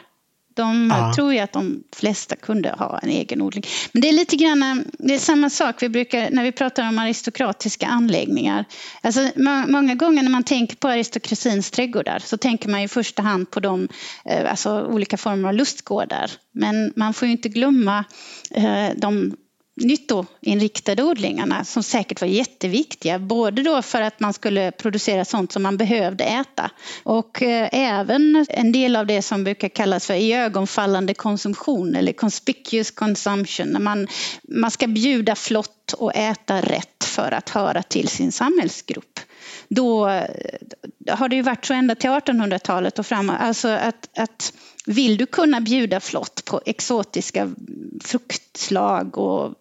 [0.55, 1.13] de ja.
[1.15, 3.65] tror ju att de flesta kunde ha en egen odling.
[3.93, 6.99] Men det är lite grann, det är samma sak vi brukar, när vi pratar om
[6.99, 8.65] aristokratiska anläggningar.
[9.01, 9.31] Alltså,
[9.67, 13.61] många gånger när man tänker på aristokrasins trädgårdar så tänker man i första hand på
[13.61, 13.89] de,
[14.25, 16.31] eh, alltså olika former av lustgårdar.
[16.53, 18.05] Men man får ju inte glömma
[18.51, 19.37] eh, de
[19.81, 23.19] nyttoinriktade odlingarna som säkert var jätteviktiga.
[23.19, 26.71] Både då för att man skulle producera sånt som man behövde äta
[27.03, 32.91] och eh, även en del av det som brukar kallas för iögonfallande konsumtion eller conspicuous
[32.91, 33.69] consumption.
[33.69, 34.09] När man,
[34.43, 39.21] man ska bjuda flott och äta rätt för att höra till sin samhällsgrupp.
[39.69, 40.29] Då eh,
[41.09, 43.37] har det ju varit så ända till 1800-talet och framåt.
[43.39, 44.53] Alltså att, att
[44.87, 47.51] vill du kunna bjuda flott på exotiska
[48.05, 49.55] fruktslag och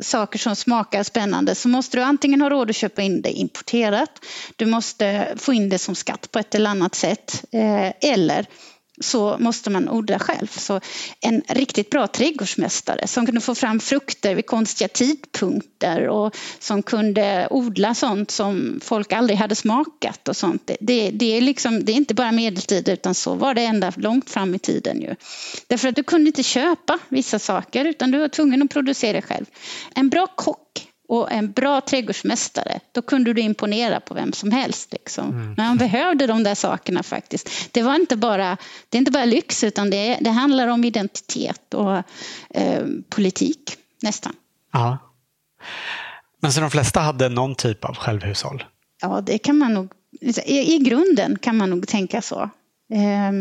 [0.00, 4.10] saker som smakar spännande så måste du antingen ha råd att köpa in det importerat,
[4.56, 8.46] du måste få in det som skatt på ett eller annat sätt eh, eller
[9.00, 10.46] så måste man odla själv.
[10.46, 10.80] Så
[11.20, 17.48] en riktigt bra trädgårdsmästare som kunde få fram frukter vid konstiga tidpunkter och som kunde
[17.50, 20.70] odla sånt som folk aldrig hade smakat och sånt.
[20.80, 24.30] Det, det, är, liksom, det är inte bara medeltid utan så var det ända långt
[24.30, 25.14] fram i tiden ju.
[25.66, 29.46] Därför att du kunde inte köpa vissa saker utan du var tvungen att producera själv.
[29.94, 34.92] En bra kock och en bra trädgårdsmästare, då kunde du imponera på vem som helst.
[34.92, 35.28] Liksom.
[35.30, 35.54] Mm.
[35.56, 37.48] Men man behövde de där sakerna faktiskt.
[37.72, 38.56] Det, var inte bara,
[38.88, 41.96] det är inte bara lyx utan det, det handlar om identitet och
[42.50, 44.32] eh, politik nästan.
[44.72, 44.98] Ja.
[46.40, 48.64] Men så de flesta hade någon typ av självhushåll?
[49.02, 49.92] Ja, det kan man nog,
[50.46, 52.40] i, i grunden kan man nog tänka så.
[52.92, 53.32] Eh,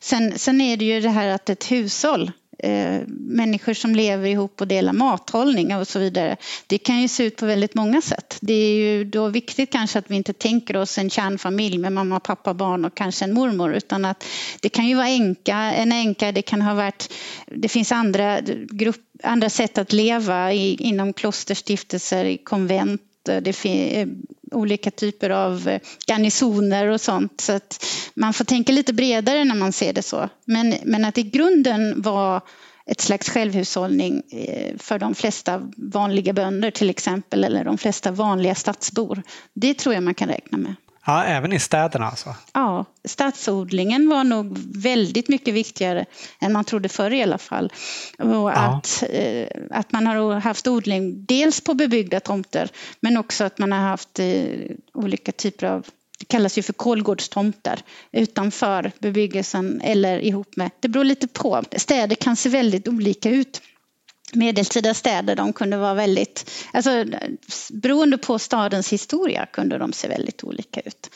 [0.00, 4.60] sen, sen är det ju det här att ett hushåll eh, människor som lever ihop
[4.60, 6.36] och delar mathållning och så vidare.
[6.66, 8.38] Det kan ju se ut på väldigt många sätt.
[8.40, 12.20] Det är ju då viktigt kanske att vi inte tänker oss en kärnfamilj med mamma,
[12.20, 14.24] pappa, barn och kanske en mormor utan att
[14.60, 17.14] det kan ju vara enka, en änka, det kan ha varit,
[17.46, 18.40] det finns andra,
[18.70, 23.02] grupp, andra sätt att leva i, inom klosterstiftelser, i konvent
[23.42, 24.08] det finns
[24.50, 27.40] olika typer av eh, garnisoner och sånt.
[27.40, 27.84] Så att
[28.14, 30.28] man får tänka lite bredare när man ser det så.
[30.44, 32.40] Men, men att i grunden var
[32.86, 38.54] ett slags självhushållning eh, för de flesta vanliga bönder till exempel eller de flesta vanliga
[38.54, 39.22] stadsbor.
[39.54, 40.74] Det tror jag man kan räkna med.
[41.06, 42.34] Ja, även i städerna alltså?
[42.52, 46.06] Ja, stadsodlingen var nog väldigt mycket viktigare
[46.40, 47.72] än man trodde förr i alla fall.
[48.18, 48.50] Och ja.
[48.52, 53.72] att, eh, att man har haft odling dels på bebyggda tomter men också att man
[53.72, 54.44] har haft eh,
[54.94, 55.86] olika typer av
[56.18, 57.80] det kallas ju för kolgårdstomter
[58.12, 61.62] utanför bebyggelsen eller ihop med, det beror lite på.
[61.76, 63.62] Städer kan se väldigt olika ut
[64.32, 67.04] medeltida städer de kunde vara väldigt, alltså
[67.72, 71.10] beroende på stadens historia kunde de se väldigt olika ut.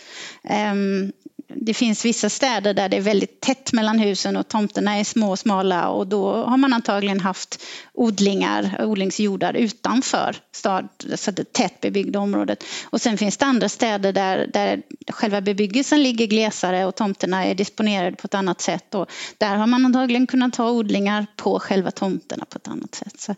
[0.44, 1.12] Ehm,
[1.57, 5.31] det finns vissa städer där det är väldigt tätt mellan husen och tomterna är små
[5.31, 7.62] och smala och då har man antagligen haft
[7.93, 12.65] odlingar, odlingsjordar utanför stad, så det tätt bebyggda området.
[12.91, 17.55] Och sen finns det andra städer där, där själva bebyggelsen ligger glesare och tomterna är
[17.55, 21.91] disponerade på ett annat sätt och där har man antagligen kunnat ha odlingar på själva
[21.91, 23.21] tomterna på ett annat sätt.
[23.21, 23.35] Så.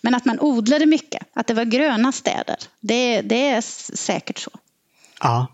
[0.00, 3.60] Men att man odlade mycket, att det var gröna städer, det, det är
[3.96, 4.50] säkert så.
[5.20, 5.46] Ja.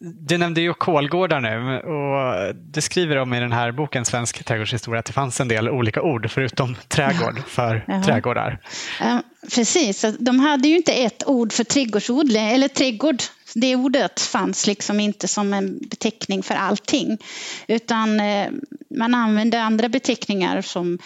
[0.00, 4.98] Du nämnde ju kolgårdar nu och du skriver om i den här boken Svensk trädgårdshistoria
[4.98, 8.02] att det fanns en del olika ord förutom trädgård för Jaha.
[8.02, 8.60] trädgårdar.
[9.54, 13.22] precis, de hade ju inte ett ord för trädgårdsodling eller trädgård.
[13.54, 17.18] Det ordet fanns liksom inte som en beteckning för allting
[17.68, 18.48] utan eh,
[18.90, 20.98] man använde andra beteckningar som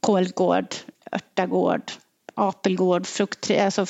[0.00, 0.74] kolgård,
[1.12, 1.82] örtagård,
[2.38, 3.86] apelgård, fruktträd, alltså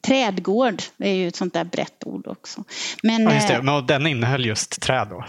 [0.00, 2.64] trädgård är ju ett sånt där brett ord också.
[3.02, 3.54] Men, ja, just det.
[3.54, 5.24] Eh, Men den innehöll just träd då?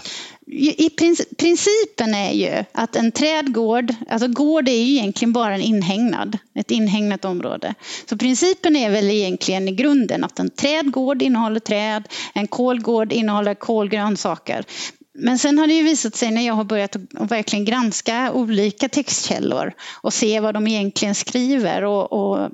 [0.55, 0.89] I
[1.37, 6.71] principen är ju att en trädgård, alltså gård är ju egentligen bara en inhägnad, ett
[6.71, 7.73] inhägnat område.
[8.09, 13.53] Så principen är väl egentligen i grunden att en trädgård innehåller träd, en kolgård innehåller
[13.53, 14.65] kolgrönsaker.
[15.13, 18.89] Men sen har det ju visat sig när jag har börjat att verkligen granska olika
[18.89, 22.49] textkällor och se vad de egentligen skriver och, och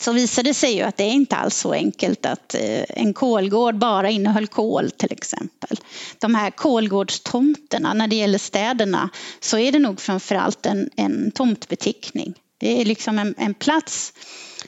[0.00, 3.14] så visade det sig ju att det är inte alls så enkelt att eh, en
[3.14, 5.80] kolgård bara innehöll kol till exempel.
[6.18, 9.10] De här kolgårdstomterna, när det gäller städerna,
[9.40, 12.34] så är det nog framförallt en, en tomtbeteckning.
[12.60, 14.12] Det är liksom en, en plats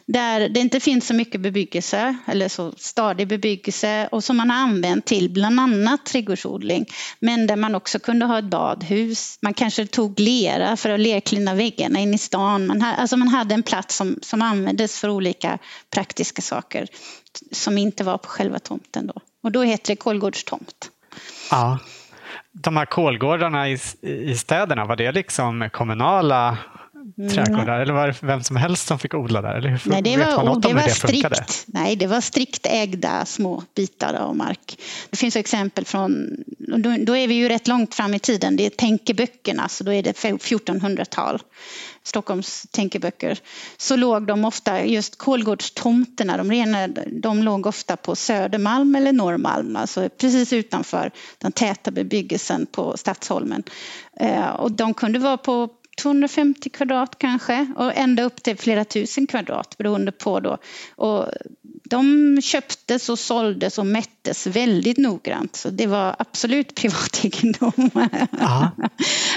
[0.06, 4.56] där det inte finns så mycket bebyggelse eller så stadig bebyggelse och som man har
[4.56, 6.86] använt till bland annat trädgårdsodling.
[7.20, 9.38] Men där man också kunde ha ett badhus.
[9.42, 12.66] Man kanske tog lera för att lerklina väggarna in i stan.
[12.66, 15.58] Man, alltså man hade en plats som, som användes för olika
[15.90, 16.86] praktiska saker
[17.52, 19.14] som inte var på själva tomten då.
[19.42, 20.90] Och då heter det kolgårdstomt.
[21.50, 21.78] Ja.
[22.52, 26.58] de här kolgårdarna i, i städerna, var det liksom kommunala
[27.16, 27.80] trädgårdar?
[27.80, 29.54] Eller var det vem som helst som fick odla där?
[29.54, 33.62] Eller hur, Nej, det var, det var det strikt, nej, det var strikt ägda små
[33.74, 34.78] bitar av mark.
[35.10, 38.66] Det finns exempel från, då, då är vi ju rätt långt fram i tiden, det
[38.66, 41.42] är tänkeböckerna, så då är det 1400-tal.
[42.06, 43.38] Stockholms tänkeböcker,
[43.76, 46.88] så låg de ofta, just Kolgårdstomterna, de, rena,
[47.22, 53.62] de låg ofta på Södermalm eller Norrmalm, alltså precis utanför den täta bebyggelsen på Stadsholmen.
[54.20, 59.26] Eh, och de kunde vara på 250 kvadrat kanske och ända upp till flera tusen
[59.26, 60.58] kvadrat beroende på då.
[60.96, 61.28] Och
[61.84, 67.90] de köptes och såldes och mättes väldigt noggrant så det var absolut privat egendom.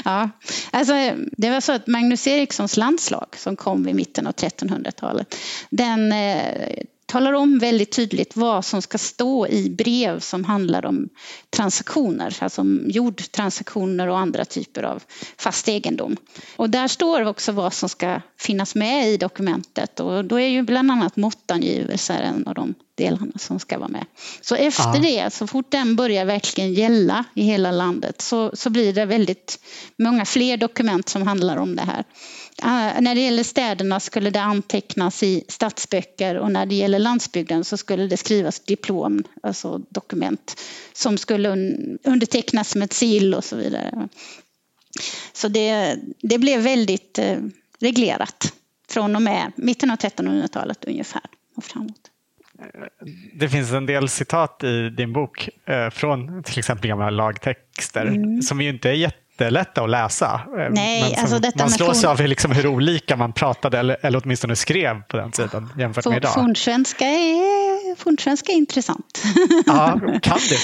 [0.04, 0.30] ja.
[0.72, 0.94] alltså,
[1.38, 5.36] det var så att Magnus Erikssons landslag som kom vid mitten av 1300-talet
[5.70, 11.10] den eh, talar om väldigt tydligt vad som ska stå i brev som handlar om
[11.50, 15.04] transaktioner, alltså jordtransaktioner och andra typer av
[15.38, 16.18] fast egendom.
[16.56, 20.62] Och där står också vad som ska finnas med i dokumentet och då är ju
[20.62, 24.06] bland annat måttangivelser en av de delarna som ska vara med.
[24.42, 25.00] Så efter ja.
[25.02, 29.60] det, så fort den börjar verkligen gälla i hela landet så, så blir det väldigt
[29.98, 32.04] många fler dokument som handlar om det här.
[32.64, 37.64] Uh, när det gäller städerna skulle det antecknas i stadsböcker och när det gäller landsbygden
[37.64, 40.62] så skulle det skrivas diplom, alltså dokument
[40.94, 44.10] som skulle un undertecknas med ett sigill och så vidare.
[45.34, 47.38] Så det, det blev väldigt uh,
[47.80, 48.54] reglerat
[48.90, 51.22] från och med mitten av 1300-talet ungefär
[51.56, 52.12] och framåt.
[53.34, 58.42] Det finns en del citat i din bok eh, från till exempel gamla lagtexter mm.
[58.42, 59.12] som ju inte är
[59.44, 60.42] jättelätta att läsa.
[60.60, 64.56] Eh, Nej, alltså detta man slås av liksom hur olika man pratade eller, eller åtminstone
[64.56, 66.34] skrev på den tiden jämfört med idag.
[66.34, 69.24] Fornsvenska är, fornsvenska är intressant.
[69.66, 70.58] Ja, kan det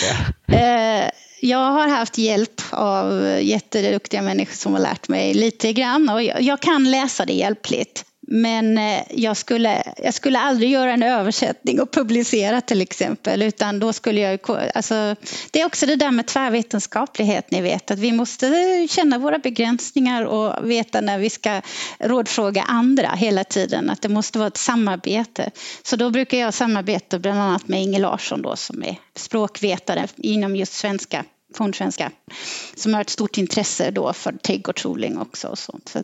[0.46, 0.58] det?
[0.58, 1.10] Eh,
[1.42, 6.62] jag har haft hjälp av jätteduktiga människor som har lärt mig lite grann och jag
[6.62, 8.06] kan läsa det hjälpligt.
[8.36, 13.80] Men eh, jag skulle, jag skulle aldrig göra en översättning och publicera till exempel utan
[13.80, 14.40] då skulle jag...
[14.76, 15.16] Alltså,
[15.52, 18.48] det är också det där med tvärvetenskaplighet, ni vet att vi måste
[18.90, 21.62] känna våra begränsningar och veta när vi ska
[22.00, 25.52] rådfråga andra hela tiden, att det måste vara ett samarbete.
[25.84, 30.56] Så då brukar jag samarbeta bland annat med Inge Larsson då som är språkvetare inom
[30.56, 32.12] just svenska fornsvenska
[32.76, 35.48] som har ett stort intresse då för trädgårdsodling också.
[35.48, 35.90] Och, sånt.
[35.90, 36.04] Så,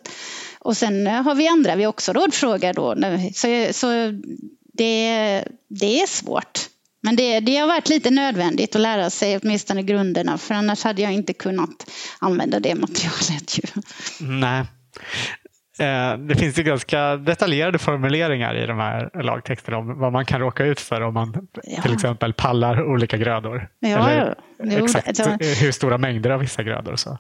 [0.60, 2.96] och sen eh, har vi andra vi också rådfrågar då.
[3.34, 3.88] Så, så
[4.74, 6.70] det, det är svårt.
[7.02, 11.02] Men det, det har varit lite nödvändigt att lära sig åtminstone grunderna för annars hade
[11.02, 13.58] jag inte kunnat använda det materialet.
[13.58, 13.82] Ju.
[14.20, 14.66] Nej.
[15.80, 20.40] Eh, det finns ju ganska detaljerade formuleringar i de här lagtexterna om vad man kan
[20.40, 21.82] råka ut för om man ja.
[21.82, 23.68] till exempel pallar olika grödor.
[23.80, 26.96] Ja, Eller exakt hur stora mängder av vissa grödor.
[26.96, 27.18] Så.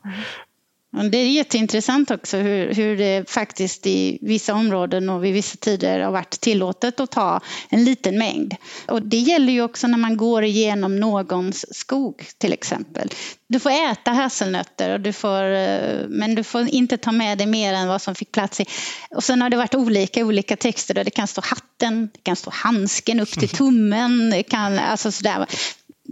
[1.11, 5.99] Det är jätteintressant också hur, hur det faktiskt i vissa områden och vid vissa tider
[5.99, 8.55] har varit tillåtet att ta en liten mängd.
[8.87, 13.09] Och det gäller ju också när man går igenom någons skog till exempel.
[13.47, 17.47] Du får äta hasselnötter och du får, eh, men du får inte ta med dig
[17.47, 18.65] mer än vad som fick plats i.
[19.09, 22.35] Och sen har det varit olika olika texter där det kan stå hatten, det kan
[22.35, 25.45] stå handsken upp till tummen, det kan, alltså sådär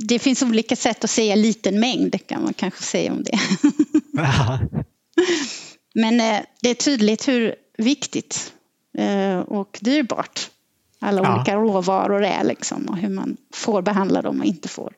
[0.05, 3.39] det finns olika sätt att säga liten mängd kan man kanske säga om det.
[5.95, 8.53] Men eh, det är tydligt hur viktigt
[8.97, 10.49] eh, och dyrbart
[10.99, 11.35] alla ja.
[11.35, 14.93] olika råvaror är liksom, och hur man får behandla dem och inte får.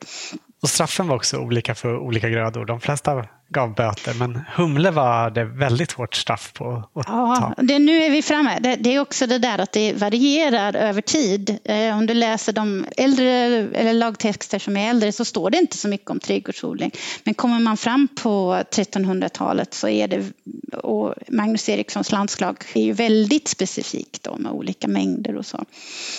[0.62, 2.64] Och straffen var också olika för olika grödor.
[2.64, 7.62] De flesta gav böter, men humle var det väldigt hårt straff på att ja, ta.
[7.62, 8.58] Det, nu är vi framme.
[8.60, 11.58] Det, det, är också det där att det varierar över tid.
[11.64, 13.26] Eh, om du läser de äldre
[13.74, 16.90] eller lagtexter som är äldre så står det inte så mycket om trädgårdsodling.
[17.24, 20.24] Men kommer man fram på 1300-talet så är det,
[20.76, 25.64] och Magnus Erikssons landslag är ju väldigt specifikt då, med olika mängder och så.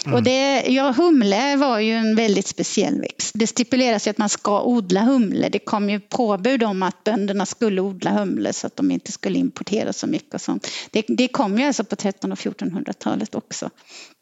[0.06, 0.16] Mm.
[0.16, 3.32] Och det, ja, humle var ju en väldigt speciell växt.
[3.36, 5.50] Det stipuleras ju att man ska odla humle.
[5.50, 9.40] Det kom ju påbud om att bönderna skulle odla humle så att de inte skulle
[9.40, 10.34] importera så mycket.
[10.34, 10.68] Och sånt.
[10.92, 13.70] Det, det kom ju alltså på 1300 och 1400-talet också.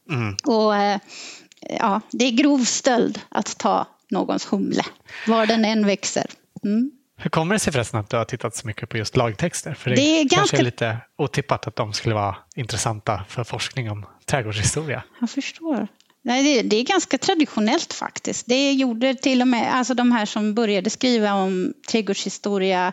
[0.10, 0.36] Mm.
[0.43, 1.00] Och eh,
[1.80, 4.84] ja, det är grov stöld att ta någons humle,
[5.28, 6.26] var den än växer.
[6.64, 6.91] Mm.
[7.18, 9.74] Hur kommer det sig förresten att du har tittat så mycket på just lagtexter?
[9.74, 10.36] För det, det är ganska...
[10.36, 15.04] kanske är lite otippat att de skulle vara intressanta för forskning om trädgårdshistoria.
[15.20, 15.88] Jag förstår.
[16.30, 18.46] Nej, det, det, är ganska traditionellt faktiskt.
[18.48, 22.92] Det gjorde till och med alltså de här som började skriva om trädgårdshistoria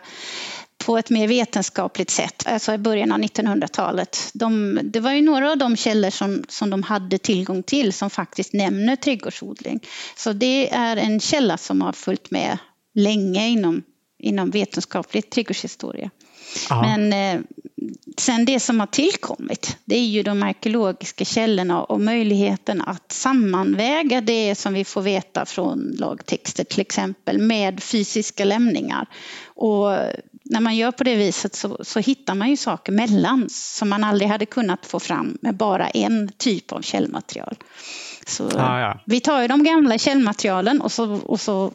[0.77, 4.29] på ett mer vetenskapligt sätt, alltså i början av 1900-talet.
[4.33, 8.09] De, det var ju några av de källor som, som de hade tillgång till som
[8.09, 9.79] faktiskt nämner trädgårdsodling.
[10.15, 12.57] Så det är en källa som har följt med
[12.93, 13.83] länge inom
[14.19, 16.09] inom vetenskaplig trädgårdshistoria.
[16.69, 16.81] Aha.
[16.81, 17.41] Men eh,
[18.17, 24.21] sen det som har tillkommit, det är ju de arkeologiska källorna och möjligheten att sammanväga
[24.21, 29.07] det som vi får veta från lagtexter till exempel med fysiska lämningar.
[29.45, 29.97] Och
[30.43, 34.03] när man gör på det viset så, så hittar man ju saker mellan som man
[34.03, 37.55] aldrig hade kunnat få fram med bara en typ av källmaterial.
[38.27, 38.99] Så ah, ja.
[39.05, 41.73] Vi tar ju de gamla källmaterialen och så, och så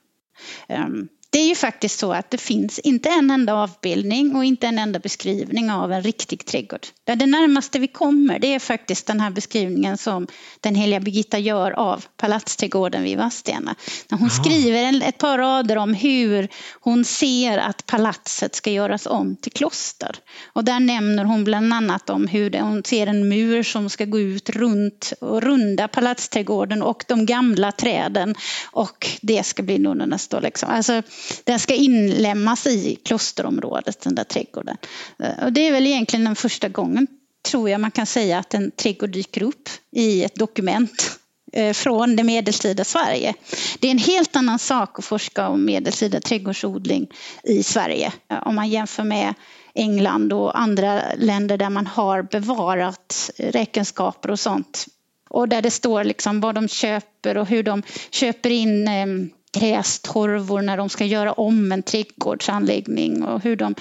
[0.68, 4.66] Um, det är ju faktiskt så att det finns inte en enda avbildning och inte
[4.66, 6.86] en enda beskrivning av en riktig trädgård.
[7.04, 10.26] Det närmaste vi kommer det är faktiskt den här beskrivningen som
[10.60, 13.74] den heliga Birgitta gör av palatsträdgården vid Vadstena.
[14.08, 14.42] När hon Aha.
[14.42, 16.48] skriver ett par rader om hur
[16.80, 20.16] hon ser att palatset ska göras om till kloster.
[20.52, 24.20] Och där nämner hon bland annat om hur hon ser en mur som ska gå
[24.20, 28.34] ut runt och runda palatsträdgården och de gamla träden
[28.72, 30.70] och det ska bli nunnornas då liksom.
[30.70, 31.02] Alltså,
[31.44, 34.76] den ska inlämnas i klosterområdet, den där trädgården.
[35.22, 37.06] Eh, och det är väl egentligen den första gången,
[37.48, 41.18] tror jag man kan säga, att en trädgård dyker upp i ett dokument
[41.52, 43.34] eh, från det medeltida Sverige.
[43.78, 47.06] Det är en helt annan sak att forska om medeltida trädgårdsodling
[47.44, 49.34] i Sverige eh, om man jämför med
[49.74, 54.86] England och andra länder där man har bevarat räkenskaper och sånt.
[55.28, 60.62] Och där det står liksom vad de köper och hur de köper in ehm, grästorvor
[60.62, 63.74] när de ska göra om en trädgårdsanläggning och hur de...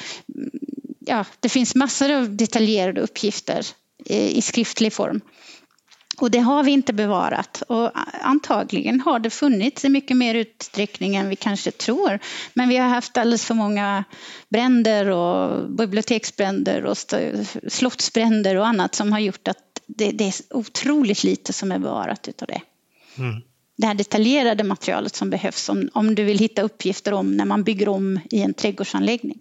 [0.99, 3.65] Ja, det finns massor av detaljerade uppgifter
[4.05, 5.22] i skriftlig form.
[6.17, 7.91] Och det har vi inte bevarat och
[8.22, 12.20] antagligen har det funnits i mycket mer utsträckning än vi kanske tror.
[12.53, 14.03] Men vi har haft alldeles för många
[14.49, 16.97] bränder och biblioteksbränder och
[17.67, 22.28] slottsbränder och annat som har gjort att det, det är otroligt lite som är bevarat
[22.28, 22.61] utav det.
[23.17, 23.41] Mm
[23.80, 27.64] det här detaljerade materialet som behövs om, om du vill hitta uppgifter om när man
[27.64, 29.38] bygger om i en trädgårdsanläggning.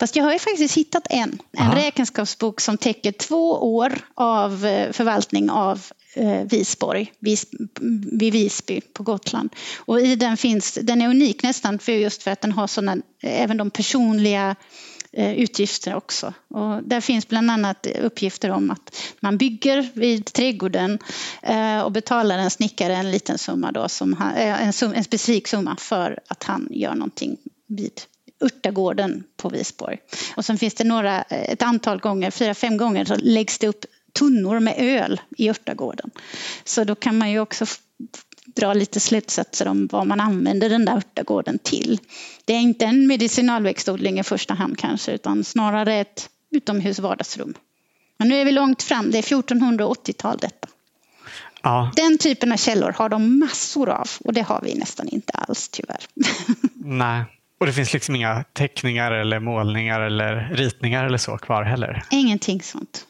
[0.00, 1.76] Fast jag har ju faktiskt hittat en, en Aha.
[1.76, 5.82] räkenskapsbok som täcker två år av eh, förvaltning av
[6.14, 7.46] eh, Visborg, Vis,
[8.12, 9.50] vid Visby på Gotland.
[9.78, 12.96] Och i den finns, den är unik nästan för just för att den har sådana,
[13.22, 14.56] även de personliga
[15.18, 16.34] Eh, utgifter också.
[16.48, 20.98] Och där finns bland annat uppgifter om att man bygger vid trädgården
[21.42, 25.04] eh, och betalar en snickare en liten summa då, som han, eh, en, sum, en
[25.04, 28.00] specifik summa för att han gör någonting vid
[28.40, 29.98] Örtagården på Visborg.
[30.36, 33.84] Och sen finns det några, ett antal gånger, fyra, fem gånger, så läggs det upp
[34.18, 36.10] tunnor med öl i Örtagården.
[36.64, 37.66] Så då kan man ju också
[38.56, 42.00] dra lite slutsatser om vad man använder den där örtagården till.
[42.44, 47.54] Det är inte en medicinalväxtodling i första hand kanske utan snarare ett utomhus vardagsrum.
[48.18, 50.68] Men nu är vi långt fram, det är 1480-tal detta.
[51.62, 51.92] Ja.
[51.96, 55.68] Den typen av källor har de massor av och det har vi nästan inte alls
[55.68, 56.06] tyvärr.
[56.74, 57.24] Nej,
[57.60, 62.02] och det finns liksom inga teckningar eller målningar eller ritningar eller så kvar heller?
[62.10, 63.04] Ingenting sånt.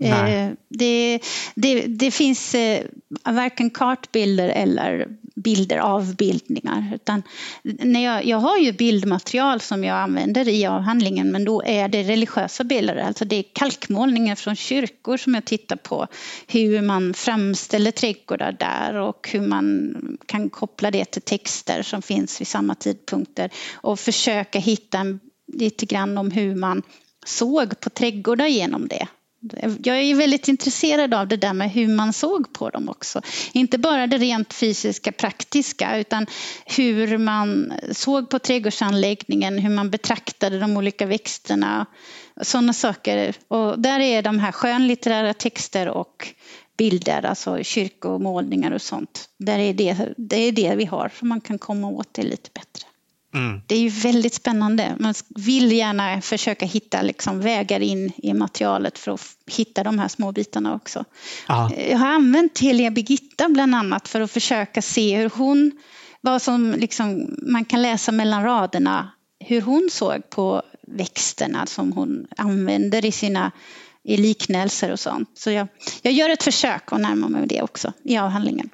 [0.00, 1.20] Eh, det,
[1.54, 2.84] det, det, finns eh,
[3.24, 6.92] varken kartbilder eller bilder av bildningar.
[6.94, 7.22] Utan
[7.62, 12.02] när jag, jag har ju bildmaterial som jag använder i avhandlingen men då är det
[12.02, 12.96] religiösa bilder.
[12.96, 16.06] Alltså det är kalkmålningar från kyrkor som jag tittar på.
[16.46, 19.94] Hur man framställer trädgårdar där och hur man
[20.26, 25.18] kan koppla det till texter som finns vid samma tidpunkter och försöka hitta
[25.52, 26.82] lite grann om hur man
[27.26, 29.08] såg på trädgårdar genom det.
[29.82, 33.22] Jag är väldigt intresserad av det där med hur man såg på dem också.
[33.52, 36.26] Inte bara det rent fysiska, praktiska, utan
[36.66, 41.86] hur man såg på trädgårdsanläggningen, hur man betraktade de olika växterna.
[42.42, 43.34] Sådana saker.
[43.48, 46.34] Och där är de här skönlitterära texter och
[46.76, 49.28] bilder, alltså kyrkomålningar och sånt.
[49.38, 52.50] Där är det, det är det vi har, så man kan komma åt det lite
[52.54, 52.89] bättre.
[53.34, 53.60] Mm.
[53.66, 54.96] Det är ju väldigt spännande.
[54.98, 60.08] Man vill gärna försöka hitta liksom vägar in i materialet för att hitta de här
[60.08, 61.04] små bitarna också.
[61.48, 61.74] Aha.
[61.74, 65.72] Jag har använt Telia Birgitta bland annat för att försöka se hur hon,
[66.20, 69.10] vad som liksom man kan läsa mellan raderna,
[69.44, 73.52] hur hon såg på växterna som hon använder i sina
[74.04, 75.30] i liknelser och sånt.
[75.34, 75.68] Så jag,
[76.02, 78.70] jag gör ett försök att närma mig det också i avhandlingen.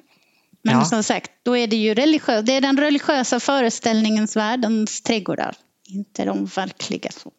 [0.67, 0.85] Men ja.
[0.85, 5.55] som sagt, då är det ju religiös, det är den religiösa föreställningens världens trädgårdar,
[5.89, 7.11] inte de verkliga.
[7.11, 7.31] Så.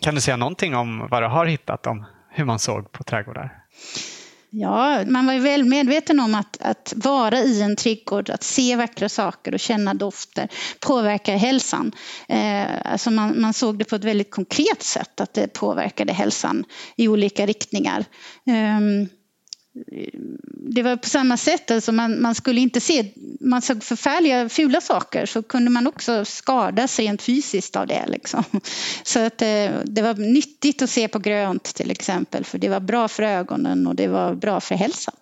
[0.00, 3.52] Kan du säga någonting om vad du har hittat om hur man såg på trädgårdar?
[4.50, 8.76] Ja, man var ju väl medveten om att, att vara i en trädgård, att se
[8.76, 10.48] vackra saker och känna dofter
[10.80, 11.92] påverkar hälsan.
[12.28, 16.64] Eh, alltså man, man, såg det på ett väldigt konkret sätt, att det påverkade hälsan
[16.96, 18.04] i olika riktningar.
[18.46, 19.08] Eh,
[20.70, 24.80] det var på samma sätt, alltså man, man, skulle inte se, man såg förfärliga fula
[24.80, 28.04] saker så kunde man också skadas rent fysiskt av det.
[28.06, 28.44] Liksom.
[29.02, 32.80] Så att eh, det, var nyttigt att se på grönt till exempel för det var
[32.80, 35.14] bra för ögonen och det var bra för hälsan.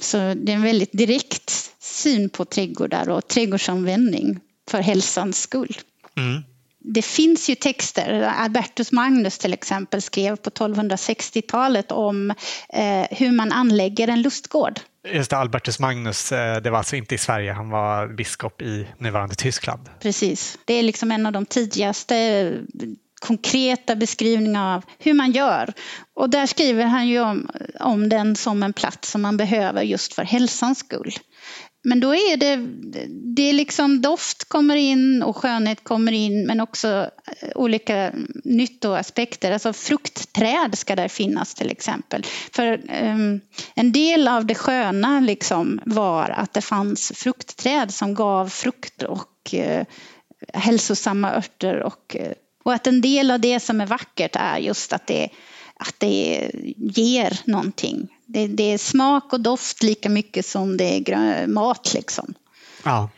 [0.00, 4.40] Så det är en väldigt direkt syn på trädgårdar och trädgårdsanvändning
[4.70, 5.76] för hälsans skull.
[6.16, 6.42] Mm
[6.86, 12.30] det finns ju texter, Albertus Magnus till exempel skrev på 1260-talet om
[12.68, 14.80] eh, hur man anlägger en lustgård.
[15.12, 18.86] Just det, Albertus Magnus, eh, det var alltså inte i Sverige, han var biskop i
[18.98, 19.90] nuvarande Tyskland.
[20.00, 22.52] Precis, det är liksom en av de tidigaste
[23.20, 25.72] konkreta beskrivningar av hur man gör.
[26.14, 30.14] Och där skriver han ju om, om den som en plats som man behöver just
[30.14, 31.12] för hälsans skull.
[31.88, 32.56] Men då är det,
[33.34, 38.12] det är liksom doft kommer in och skönhet kommer in men också eh, olika
[38.44, 39.52] nyttoaspekter.
[39.52, 42.22] Alltså fruktträd ska där finnas till exempel.
[42.52, 43.40] För um,
[43.74, 49.54] en del av det sköna liksom var att det fanns fruktträd som gav frukt och
[49.54, 49.82] uh,
[50.52, 52.32] hälsosamma örter och, uh,
[52.64, 55.28] och att en del av det som är vackert är just att det,
[55.76, 61.46] att det ger någonting det, det, är smak och doft lika mycket som det är
[61.46, 62.34] mat liksom.
[62.84, 63.10] Ja.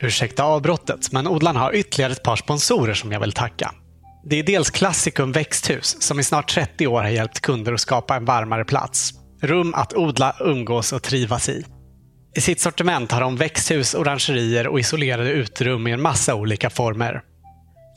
[0.00, 3.74] Ursäkta avbrottet, men odlarna har ytterligare ett par sponsorer som jag vill tacka.
[4.24, 8.16] Det är dels Classicum växthus som i snart 30 år har hjälpt kunder att skapa
[8.16, 9.12] en varmare plats.
[9.40, 11.64] Rum att odla, umgås och trivas i.
[12.36, 17.22] I sitt sortiment har de växthus, orangerier och isolerade uterum i en massa olika former.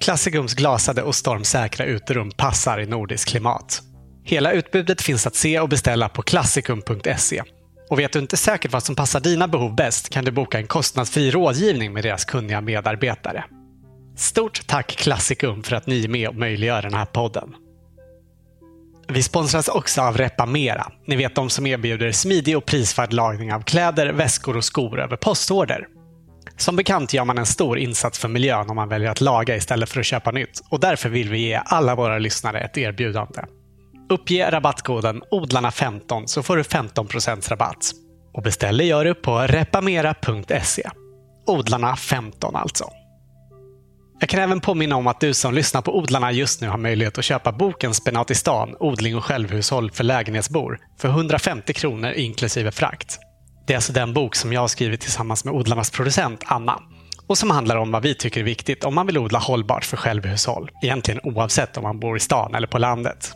[0.03, 3.81] Klassikums glasade och stormsäkra uterum passar i nordiskt klimat.
[4.23, 7.43] Hela utbudet finns att se och beställa på klassikum.se.
[7.89, 10.67] Och vet du inte säkert vad som passar dina behov bäst kan du boka en
[10.67, 13.43] kostnadsfri rådgivning med deras kunniga medarbetare.
[14.17, 17.55] Stort tack Klassikum för att ni är med och möjliggör den här podden.
[19.07, 20.91] Vi sponsras också av Repamera.
[21.07, 25.17] Ni vet de som erbjuder smidig och prisvärd lagning av kläder, väskor och skor över
[25.17, 25.87] postorder.
[26.57, 29.89] Som bekant gör man en stor insats för miljön om man väljer att laga istället
[29.89, 33.41] för att köpa nytt och därför vill vi ge alla våra lyssnare ett erbjudande.
[34.09, 37.91] Uppge rabattkoden odlarna15 så får du 15% rabatt.
[38.33, 40.89] Och beställer gör du på repamera.se.
[41.47, 42.85] Odlarna 15 alltså.
[44.19, 47.17] Jag kan även påminna om att du som lyssnar på Odlarna just nu har möjlighet
[47.17, 52.71] att köpa boken Spenat i stan, odling och självhushåll för lägenhetsbor för 150 kronor inklusive
[52.71, 53.19] frakt.
[53.67, 56.81] Det är alltså den bok som jag har skrivit tillsammans med odlarnas producent Anna
[57.27, 59.97] och som handlar om vad vi tycker är viktigt om man vill odla hållbart för
[59.97, 60.71] självhushåll.
[60.83, 63.31] Egentligen oavsett om man bor i stan eller på landet.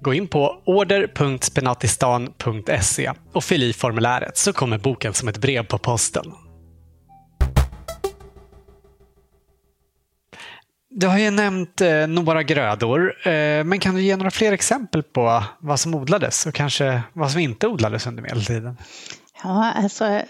[0.00, 5.78] Gå in på order.spenatistan.se och fyll i formuläret så kommer boken som ett brev på
[5.78, 6.32] posten.
[10.90, 15.02] Du har ju nämnt eh, några grödor, eh, men kan du ge några fler exempel
[15.02, 18.76] på vad som odlades och kanske vad som inte odlades under medeltiden?
[19.42, 20.22] Ja, alltså, eh,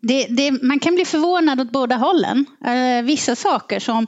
[0.00, 2.46] det, det, man kan bli förvånad åt båda hållen.
[2.64, 4.06] Eh, vissa saker som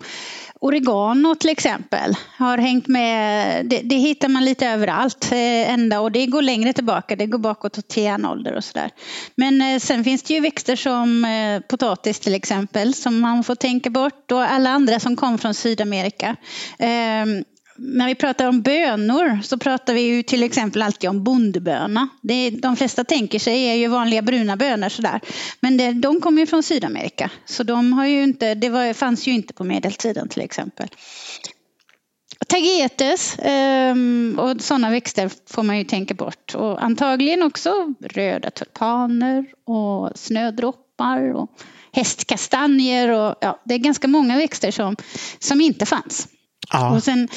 [0.61, 3.67] oregano till exempel har hängt med.
[3.67, 7.17] Det, det hittar man lite överallt eh, ända och det går längre tillbaka.
[7.17, 8.91] Det går bakåt till järnålder och sådär.
[9.35, 11.27] Men sen finns det ju växter som
[11.69, 16.37] potatis till exempel som man får tänka bort och alla andra som kom från Sydamerika.
[16.79, 17.45] Ehm,
[17.77, 22.09] när vi pratar om bönor så pratar vi ju till exempel alltid om bondböna.
[22.23, 25.21] Det de flesta tänker sig är ju vanliga bruna bönor sådär.
[25.61, 29.27] Men det, de kommer ju från Sydamerika så de har ju inte, det var, fanns
[29.27, 30.89] ju inte på medeltiden till exempel.
[32.49, 33.37] Tagetes
[33.93, 36.55] um, och sådana växter får man ju tänka bort.
[36.55, 41.51] Och antagligen också röda tulpaner och snödroppar och
[41.93, 43.09] hästkastanjer.
[43.09, 44.97] Och, ja, det är ganska många växter som,
[45.39, 46.29] som inte fanns.
[46.71, 46.91] Ja.
[46.91, 47.29] Och sen,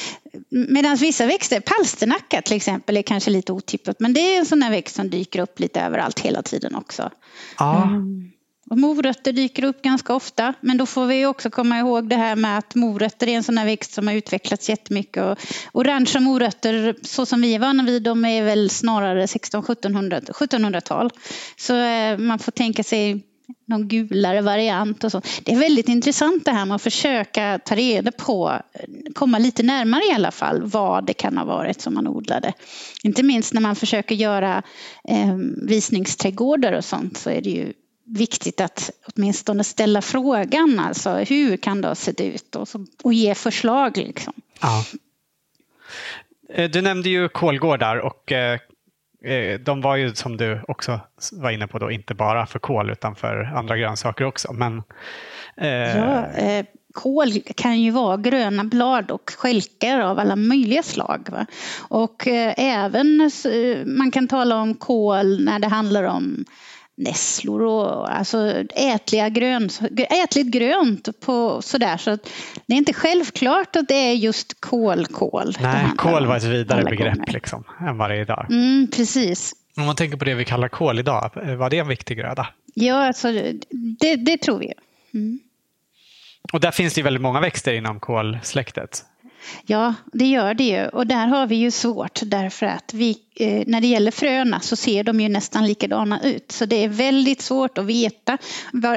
[0.49, 4.61] medan vissa växter, palsternacka till exempel, är kanske lite otippat, men det är en sån
[4.61, 7.11] här växt som dyker upp lite överallt hela tiden också.
[7.57, 7.83] Ja.
[7.83, 8.31] Mm.
[8.69, 12.35] Och morötter dyker upp ganska ofta, men då får vi också komma ihåg det här
[12.35, 15.23] med att morötter är en sån här växt som har utvecklats jättemycket.
[15.23, 15.37] Och
[15.73, 21.09] orangea morötter, så som vi är vana vid, de är väl snarare 1600-1700-tal.
[21.57, 23.23] Så eh, man får tänka sig
[23.65, 25.21] någon gulare variant och så.
[25.43, 28.59] Det är väldigt intressant det här med att försöka ta reda på,
[29.15, 32.53] komma lite närmare i alla fall, vad det kan ha varit som man odlade.
[33.03, 34.63] Inte minst när man försöker göra
[35.03, 35.35] eh,
[35.67, 37.73] visningsträdgårdar och sånt så är det ju
[38.05, 43.13] viktigt att åtminstone ställa frågan, alltså hur kan det ha sett ut och, så, och
[43.13, 43.97] ge förslag.
[43.97, 44.33] Liksom.
[44.61, 44.85] Ja.
[46.49, 48.59] Eh, du nämnde ju kolgårdar och eh,
[49.25, 50.99] Eh, de var ju som du också
[51.31, 54.53] var inne på då inte bara för kål utan för andra grönsaker också.
[54.53, 54.83] Men,
[55.57, 55.97] eh...
[55.97, 61.27] ja, eh, kål kan ju vara gröna blad och skälkar av alla möjliga slag.
[61.31, 61.45] Va?
[61.87, 66.45] Och eh, även eh, man kan tala om kål när det handlar om
[66.97, 69.69] nässlor och alltså ätliga grön,
[70.23, 71.97] ätligt grönt på sådär.
[71.97, 72.17] Så
[72.65, 75.53] det är inte självklart att det är just kolkål.
[75.59, 78.45] Nej, kål var ett vidare begrepp liksom, än vad det är idag.
[78.49, 79.53] Mm, precis.
[79.77, 82.47] Om man tänker på det vi kallar kål idag, var det en viktig gröda?
[82.73, 83.31] Ja, alltså,
[83.99, 84.73] det, det tror vi.
[85.13, 85.39] Mm.
[86.53, 89.05] Och där finns det väldigt många växter inom kålsläktet.
[89.65, 90.87] Ja, det gör det ju.
[90.87, 94.75] Och där har vi ju svårt därför att vi, eh, när det gäller fröna så
[94.75, 96.51] ser de ju nästan likadana ut.
[96.51, 98.37] Så det är väldigt svårt att veta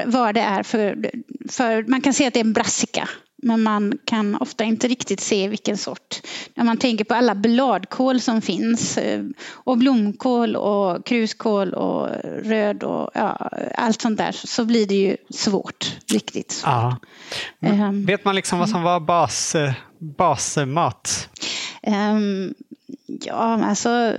[0.05, 1.11] vad, det är för,
[1.49, 1.83] för...
[1.83, 3.09] Man kan se att det är en brassica
[3.41, 6.21] men man kan ofta inte riktigt se vilken sort.
[6.55, 12.07] När man tänker på alla bladkål som finns eh, och blomkål och kruskål och
[12.43, 15.97] röd och ja, allt sånt där så blir det ju svårt.
[16.07, 16.69] Riktigt svårt.
[16.69, 16.97] Ja.
[17.59, 21.29] Um, Vet man liksom vad som var bas, eh, basmat?
[21.81, 22.55] Um, ehm,
[23.05, 24.15] ja, alltså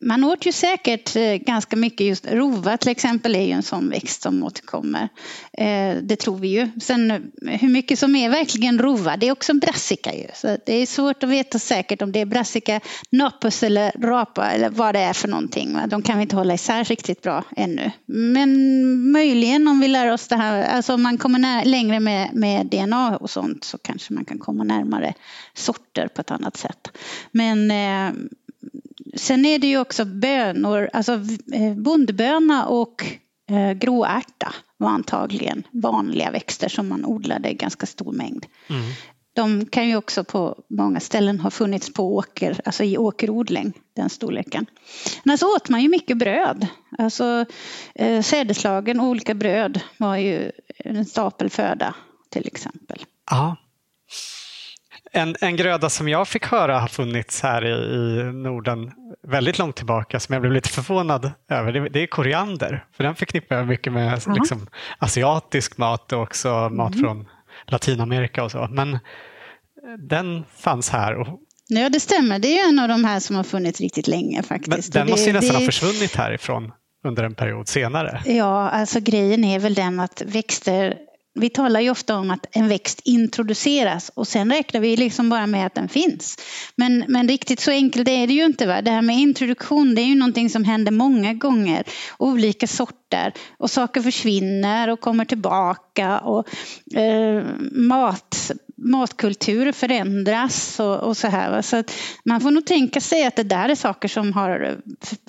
[0.00, 3.88] man åt ju säkert eh, ganska mycket just rova till exempel är ju en sån
[3.88, 5.08] växt som återkommer.
[5.52, 6.70] Eh, det tror vi ju.
[6.80, 7.18] Sen eh,
[7.60, 10.26] hur mycket som är verkligen rova, det är också en brassica ju.
[10.34, 14.70] Så det är svårt att veta säkert om det är brassica napus eller rapa eller
[14.70, 15.78] vad det är för någonting.
[15.88, 17.90] De kan vi inte hålla isär riktigt bra ännu.
[18.06, 22.66] Men möjligen om vi lär oss det här, alltså om man kommer längre med, med
[22.66, 25.14] DNA och sånt så kanske man kan komma närmare
[25.54, 26.88] sorter på ett annat sätt.
[27.30, 27.70] Men
[29.16, 31.12] sen är det ju också bönor, alltså
[31.52, 33.04] eh, bondböna och
[33.50, 38.46] eh, gråärta var antagligen vanliga växter som man odlade i ganska stor mängd.
[38.70, 38.82] Mm.
[39.34, 44.10] De kan ju också på många ställen ha funnits på åker, alltså i åkerodling, den
[44.10, 44.66] storleken.
[45.24, 46.66] Men så åt man ju mycket bröd.
[46.98, 47.44] Alltså
[47.94, 51.94] eh, sädeslagen och olika bröd var ju en stapelföda
[52.30, 53.04] till exempel.
[53.30, 53.56] Ja.
[55.14, 58.92] En, en gröda som jag fick höra har funnits här i, i Norden
[59.28, 62.84] väldigt långt tillbaka som jag blev lite förvånad över, det, det är koriander.
[62.96, 64.34] För den förknippar jag mycket med uh-huh.
[64.34, 64.66] liksom,
[64.98, 66.76] asiatisk mat och också mm.
[66.76, 67.28] mat från
[67.66, 68.68] Latinamerika och så.
[68.70, 68.98] Men
[69.98, 71.14] den fanns här.
[71.14, 71.40] Och...
[71.68, 72.38] Ja, det stämmer.
[72.38, 74.94] Det är en av de här som har funnits riktigt länge faktiskt.
[74.94, 75.60] Men den måste ju nästan det...
[75.60, 76.72] ha försvunnit härifrån
[77.04, 78.22] under en period senare.
[78.24, 80.94] Ja, alltså grejen är väl den att växter
[81.34, 85.46] vi talar ju ofta om att en växt introduceras och sen räknar vi liksom bara
[85.46, 86.36] med att den finns.
[86.76, 88.66] Men, men riktigt så enkelt är det ju inte.
[88.66, 88.82] Va?
[88.82, 91.84] Det här med introduktion det är ju någonting som händer många gånger.
[92.18, 96.48] Olika sorter och saker försvinner och kommer tillbaka och
[96.98, 101.62] eh, mat matkultur förändras och, och så här.
[101.62, 101.92] Så att
[102.24, 104.78] man får nog tänka sig att det där är saker som har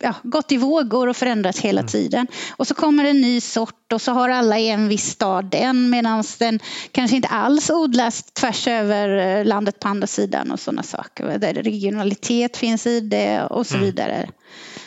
[0.01, 1.89] ja, gått i vågor och förändrats hela mm.
[1.89, 2.27] tiden.
[2.57, 5.89] Och så kommer en ny sort och så har alla i en viss stad den
[5.89, 6.59] medan den
[6.91, 11.37] kanske inte alls odlas tvärs över eh, landet på andra sidan och sådana saker.
[11.37, 13.85] Där regionalitet finns i det och så mm.
[13.85, 14.29] vidare.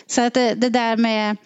[0.07, 1.37] Så att det, det, där med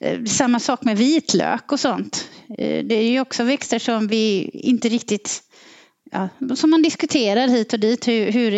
[0.00, 2.28] eh, samma sak med vitlök och sånt.
[2.58, 5.42] Eh, det är ju också växter som vi inte riktigt
[6.10, 8.50] ja, som man diskuterar hit och dit, hur, hur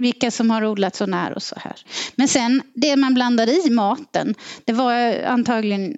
[0.00, 1.76] vilka som har odlat så när och så här.
[2.14, 4.34] Men sen det man blandade i maten,
[4.64, 5.96] det var antagligen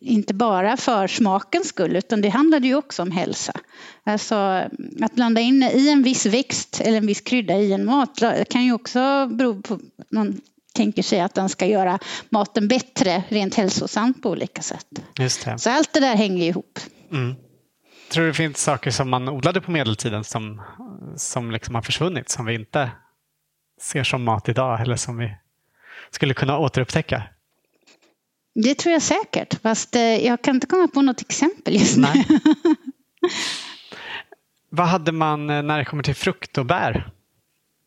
[0.00, 3.52] inte bara för smakens skull utan det handlade ju också om hälsa.
[4.04, 4.34] Alltså
[5.00, 8.64] att blanda in i en viss växt eller en viss krydda i en mat kan
[8.64, 9.80] ju också bero på
[10.10, 10.40] man
[10.74, 14.86] tänker sig att den ska göra maten bättre rent hälsosamt på olika sätt.
[15.58, 16.78] Så allt det där hänger ihop.
[17.12, 17.34] Mm.
[18.08, 20.62] Tror du det finns saker som man odlade på medeltiden som,
[21.16, 22.90] som liksom har försvunnit, som vi inte
[23.80, 25.34] ser som mat idag eller som vi
[26.10, 27.22] skulle kunna återupptäcka?
[28.54, 32.06] Det tror jag säkert, fast eh, jag kan inte komma på något exempel just nu.
[34.70, 37.10] Vad hade man eh, när det kommer till frukt och bär?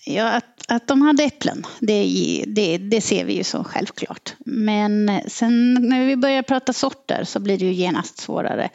[0.05, 4.34] Ja, att, att de hade äpplen, det, det, det ser vi ju så självklart.
[4.45, 8.70] Men sen när vi börjar prata sorter så blir det ju genast svårare.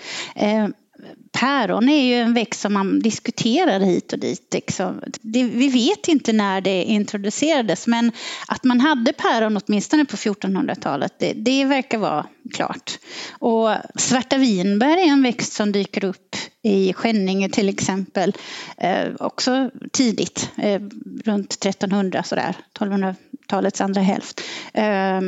[1.34, 4.54] Päron är ju en växt som man diskuterar hit och dit.
[4.54, 5.00] Liksom.
[5.20, 8.12] Det, vi vet inte när det introducerades men
[8.48, 12.98] att man hade päron åtminstone på 1400-talet det, det verkar vara klart.
[13.30, 18.32] Och svarta vinbär är en växt som dyker upp i Skänninge till exempel,
[18.76, 20.80] eh, också tidigt, eh,
[21.24, 24.40] runt 1300 sådär, 1200-talets andra hälft.
[24.72, 25.20] Eh,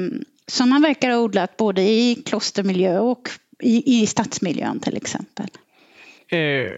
[0.46, 3.30] som man verkar ha odlat både i klostermiljö och
[3.62, 5.46] i, i stadsmiljön till exempel.
[6.30, 6.72] Eh,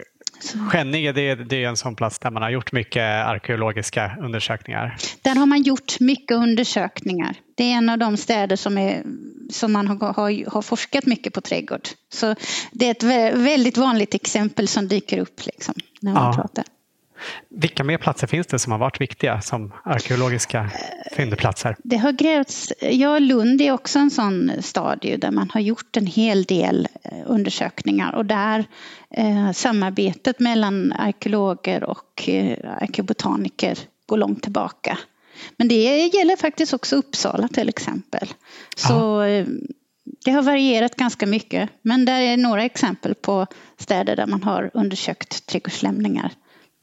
[0.69, 4.95] Skänninge det, det är en sån plats där man har gjort mycket arkeologiska undersökningar.
[5.21, 7.35] Där har man gjort mycket undersökningar.
[7.55, 9.03] Det är en av de städer som, är,
[9.49, 11.87] som man har, har, har forskat mycket på trädgård.
[12.13, 12.35] Så
[12.71, 13.03] det är ett
[13.37, 16.33] väldigt vanligt exempel som dyker upp liksom, när man ja.
[16.33, 16.65] pratar.
[17.49, 20.69] Vilka mer platser finns det som har varit viktiga som arkeologiska
[21.15, 21.75] fyndplatser?
[21.83, 26.05] Det har grävts, ja Lund är också en sån stad där man har gjort en
[26.05, 28.65] hel del eh, undersökningar och där
[29.09, 34.97] eh, samarbetet mellan arkeologer och eh, arkeobotaniker går långt tillbaka.
[35.57, 38.27] Men det gäller faktiskt också Uppsala till exempel.
[38.75, 39.45] Så eh,
[40.25, 43.47] det har varierat ganska mycket men det är några exempel på
[43.77, 46.31] städer där man har undersökt trädgårdslämningar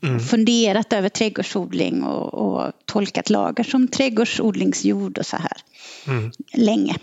[0.03, 0.21] mm.
[0.21, 5.57] funderat över trädgårdsodling och, och, tolkat lagar som trädgårdsodlingsjord och så här
[6.07, 6.33] mm.
[6.55, 6.97] länge.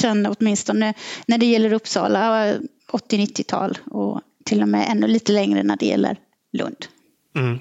[0.00, 0.94] Sen åtminstone
[1.26, 2.54] när det gäller Uppsala
[2.92, 6.16] 80-90-tal och till och med ännu lite längre när det gäller
[6.52, 6.86] Lund.
[7.36, 7.60] Mm.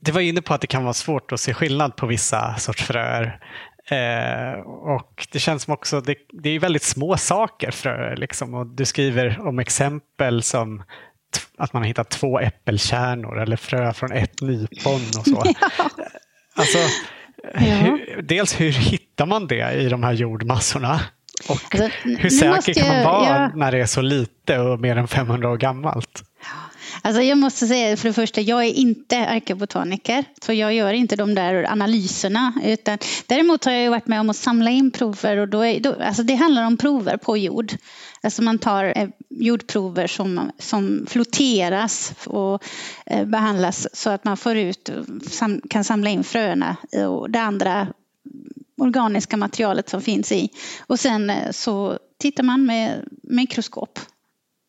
[0.00, 2.82] Du var inne på att det kan vara svårt att se skillnad på vissa sorts
[2.82, 3.40] fröer.
[3.86, 8.54] Eh, och det känns som också, det, det är väldigt små saker fröer liksom.
[8.54, 10.82] Och du skriver om exempel som
[11.58, 15.42] att man har hittat två äppelkärnor eller frö från ett nypon och så.
[16.56, 16.62] Ja.
[16.62, 16.78] Alltså,
[17.54, 17.60] ja.
[17.60, 21.00] Hur, dels hur hittar man det i de här jordmassorna?
[21.48, 23.50] Och alltså, hur säker kan man vara ja.
[23.54, 26.22] när det är så lite och mer än 500 år gammalt?
[27.02, 31.16] Alltså jag måste säga för det första, jag är inte arkebotaniker så jag gör inte
[31.16, 32.52] de där analyserna.
[32.64, 35.94] Utan, däremot har jag varit med om att samla in prover och då är, då,
[36.02, 37.72] alltså det handlar om prover på jord.
[38.24, 42.64] Alltså man tar eh, jordprover som, som flotteras och
[43.06, 44.90] eh, behandlas så att man får ut,
[45.30, 46.76] sam, kan samla in fröna
[47.08, 47.86] och det andra
[48.76, 50.50] organiska materialet som finns i.
[50.86, 53.98] Och sen eh, så tittar man med mikroskop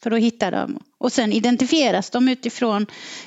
[0.05, 0.79] för att hitta dem.
[0.97, 2.85] Och sen identifieras de utifrån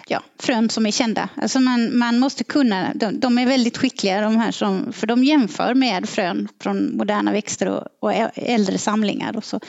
[0.08, 1.28] ja, frön som är kända.
[1.36, 5.24] Alltså man, man måste kunna, de, de, är väldigt skickliga de här som, för de
[5.24, 9.60] jämför med frön från moderna växter och, och äldre samlingar och så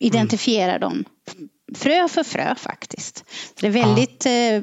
[0.00, 0.80] identifierar mm.
[0.80, 1.04] de
[1.74, 3.18] frö för frö faktiskt.
[3.18, 4.60] Så det är väldigt ja.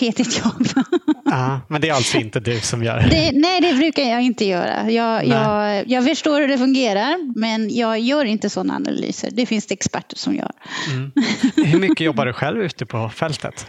[0.00, 0.66] Petigt jobb.
[1.28, 3.08] Ja, men det är alltså inte du som gör det?
[3.08, 4.90] det nej, det brukar jag inte göra.
[4.90, 9.30] Jag, jag, jag förstår hur det fungerar, men jag gör inte sådana analyser.
[9.32, 10.50] Det finns det experter som gör.
[10.90, 11.12] Mm.
[11.56, 13.66] Hur mycket jobbar du själv ute på fältet?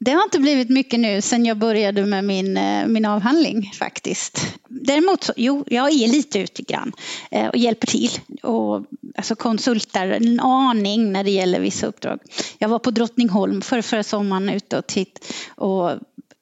[0.00, 4.58] Det har inte blivit mycket nu sen jag började med min, eh, min avhandling faktiskt.
[4.68, 6.92] Däremot så, jo, jag är lite ute grann
[7.30, 8.10] eh, och hjälper till
[8.42, 8.84] och
[9.16, 12.18] alltså konsultar en aning när det gäller vissa uppdrag.
[12.58, 15.90] Jag var på Drottningholm för förra sommaren ute och titt och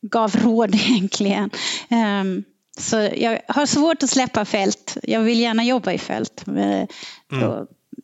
[0.02, 1.50] gav råd egentligen.
[1.88, 2.44] Ehm,
[2.78, 4.96] så jag har svårt att släppa fält.
[5.02, 6.44] Jag vill gärna jobba i fält.
[6.46, 6.86] Mm.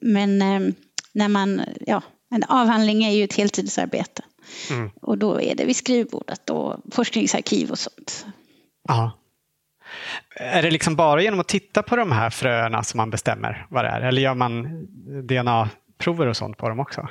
[0.01, 0.75] Men ehm,
[1.13, 4.23] när man, ja, en avhandling är ju ett heltidsarbete.
[4.71, 4.91] Mm.
[5.03, 8.27] Och då är det vid skrivbordet och forskningsarkiv och sånt.
[8.89, 9.19] Ja.
[10.37, 13.85] Är det liksom bara genom att titta på de här fröerna som man bestämmer vad
[13.85, 14.01] det är?
[14.01, 14.63] Eller gör man
[15.29, 17.09] DNA-prover och sånt på dem också?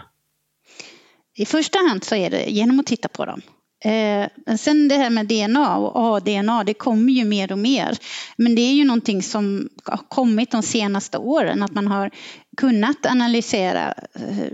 [1.36, 3.42] I första hand så är det genom att titta på dem.
[3.84, 7.98] Eh, men sen det här med DNA och ADNA, det kommer ju mer och mer.
[8.36, 12.12] Men det är ju någonting som har kommit de senaste åren, att man har
[12.58, 14.48] kunnat analysera eh,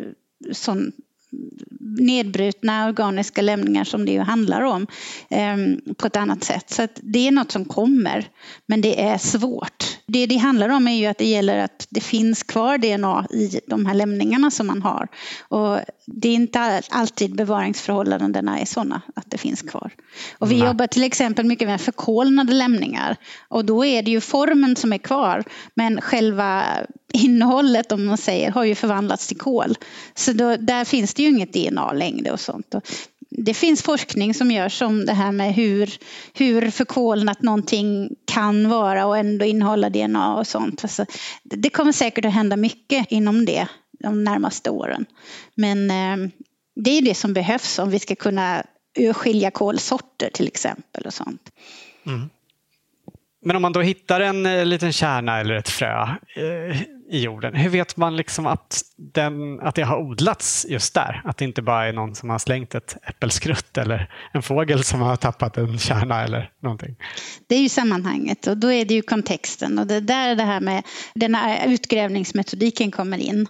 [0.51, 0.91] sån
[1.79, 4.87] nedbrutna organiska lämningar som det ju handlar om
[5.29, 6.69] ehm, på ett annat sätt.
[6.69, 8.29] Så det är något som kommer,
[8.65, 9.86] men det är svårt.
[10.07, 13.59] Det det handlar om är ju att det gäller att det finns kvar DNA i
[13.67, 15.07] de här lämningarna som man har.
[15.41, 19.91] Och det är inte alltid bevaringsförhållandena är sådana att det finns kvar.
[20.37, 20.67] Och vi Nej.
[20.67, 23.15] jobbar till exempel mycket med förkolnade lämningar
[23.47, 25.43] och då är det ju formen som är kvar
[25.73, 26.63] men själva
[27.13, 29.75] innehållet om man säger har ju förvandlats till kol.
[30.15, 32.75] Så då, där finns det ju inget DNA längre och sånt.
[33.29, 35.97] Det finns forskning som görs om det här med hur,
[36.33, 40.83] hur förkolnat någonting kan vara och ändå innehålla DNA och sånt.
[40.83, 41.05] Alltså,
[41.43, 43.67] det kommer säkert att hända mycket inom det
[43.99, 45.05] de närmaste åren.
[45.55, 46.29] Men eh,
[46.75, 48.63] det är det som behövs om vi ska kunna
[48.99, 51.51] urskilja kolsorter till exempel och sånt.
[52.05, 52.29] Mm.
[53.45, 56.01] Men om man då hittar en eh, liten kärna eller ett frö
[56.35, 61.21] eh, i jorden, hur vet man liksom att, den, att det har odlats just där?
[61.25, 65.01] Att det inte bara är någon som har slängt ett äppelskrutt eller en fågel som
[65.01, 66.95] har tappat en kärna eller någonting?
[67.47, 70.43] Det är ju sammanhanget och då är det ju kontexten och det är där det
[70.43, 70.83] här med
[71.15, 73.47] den här utgrävningsmetodiken kommer in.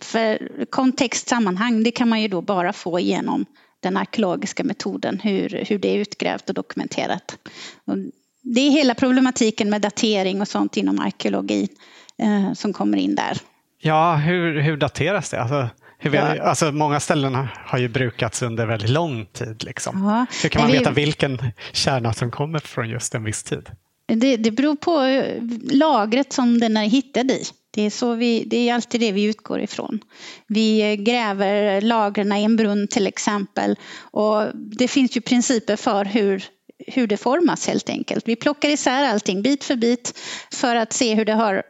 [0.00, 3.46] För kontext, sammanhang, det kan man ju då bara få genom
[3.80, 7.38] den arkeologiska metoden, hur, hur det är utgrävt och dokumenterat.
[7.84, 7.96] Och
[8.42, 11.68] det är hela problematiken med datering och sånt inom arkeologi
[12.22, 13.38] eh, som kommer in där.
[13.80, 15.40] Ja, hur, hur dateras det?
[15.40, 16.42] Alltså, hur, ja.
[16.42, 19.64] alltså, många ställen har ju brukats under väldigt lång tid.
[19.64, 20.04] Liksom.
[20.04, 20.26] Ja.
[20.42, 21.38] Hur kan man veta vilken
[21.72, 23.70] kärna som kommer från just en viss tid?
[24.06, 27.42] Det, det beror på eh, lagret som den är hittad i.
[27.70, 30.00] Det är, så vi, det är alltid det vi utgår ifrån.
[30.46, 36.44] Vi gräver lagren i en brunn till exempel och det finns ju principer för hur
[36.78, 38.28] hur det formas helt enkelt.
[38.28, 40.18] Vi plockar isär allting bit för bit
[40.52, 41.62] för att se hur det har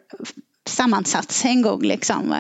[0.69, 1.83] sammansatts en gång.
[1.83, 2.35] Liksom.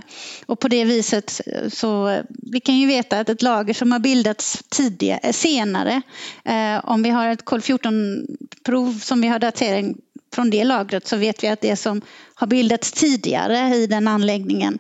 [0.47, 3.93] Och på det viset eh, så eh, vi kan ju veta att ett lager som
[3.93, 6.03] har bildats tidigare, eh, senare,
[6.45, 9.97] eh, om vi har ett kol-14-prov som vi har datering
[10.35, 12.01] från det lagret så vet vi att det som
[12.35, 14.79] har bildats tidigare i den anläggningen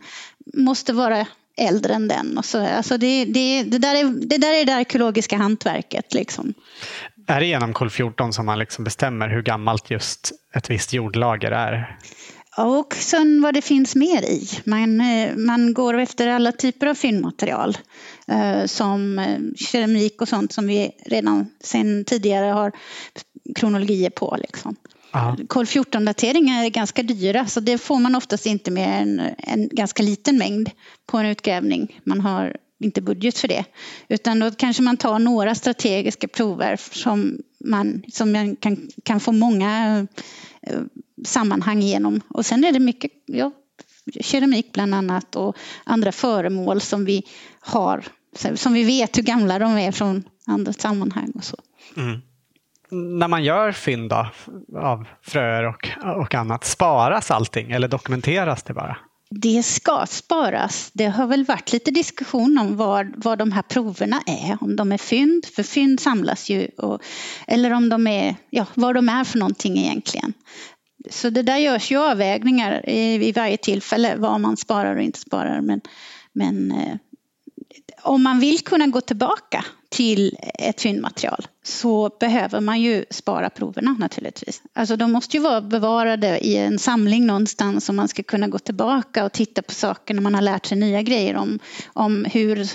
[0.54, 1.26] måste vara
[1.56, 2.38] äldre än den.
[2.38, 6.14] Och så, alltså det, det, det, där är, det där är det arkeologiska hantverket.
[6.14, 6.54] Liksom.
[7.26, 11.50] Är det genom kol 14 som man liksom bestämmer hur gammalt just ett visst jordlager
[11.50, 11.98] är?
[12.56, 14.48] Och sen vad det finns mer i.
[14.64, 17.78] Man, eh, man går efter alla typer av fyndmaterial
[18.26, 22.72] eh, som eh, keramik och sånt som vi redan sedan tidigare har
[23.54, 24.36] kronologier på.
[24.40, 24.76] Liksom.
[25.48, 30.02] Kol 14-dateringar är ganska dyra så det får man oftast inte med en, en ganska
[30.02, 30.70] liten mängd
[31.06, 32.00] på en utgrävning.
[32.04, 33.64] Man har inte budget för det.
[34.08, 39.32] Utan då kanske man tar några strategiska prover som man, som man kan, kan få
[39.32, 40.06] många
[40.62, 40.80] eh,
[41.24, 42.20] sammanhang genom.
[42.28, 43.52] Och sen är det mycket ja,
[44.20, 47.22] keramik bland annat och andra föremål som vi
[47.60, 48.04] har,
[48.54, 51.56] som vi vet hur gamla de är från andra sammanhang och så.
[51.96, 52.20] Mm.
[53.18, 55.88] När man gör fynd av fröer och,
[56.22, 58.96] och annat, sparas allting eller dokumenteras det bara?
[59.40, 60.90] Det ska sparas.
[60.92, 64.58] Det har väl varit lite diskussion om vad, vad de här proverna är.
[64.60, 66.68] Om de är fynd, för fynd samlas ju.
[66.78, 67.02] Och,
[67.46, 70.32] eller om de är, ja, vad de är för någonting egentligen.
[71.10, 75.18] Så det där görs ju avvägningar i, i varje tillfälle vad man sparar och inte
[75.18, 75.60] sparar.
[75.60, 75.80] Men,
[76.32, 76.96] men eh,
[78.02, 79.64] om man vill kunna gå tillbaka
[79.94, 84.62] till ett fyndmaterial så behöver man ju spara proverna naturligtvis.
[84.72, 88.58] Alltså de måste ju vara bevarade i en samling någonstans om man ska kunna gå
[88.58, 91.58] tillbaka och titta på saker när man har lärt sig nya grejer om,
[91.92, 92.68] om hur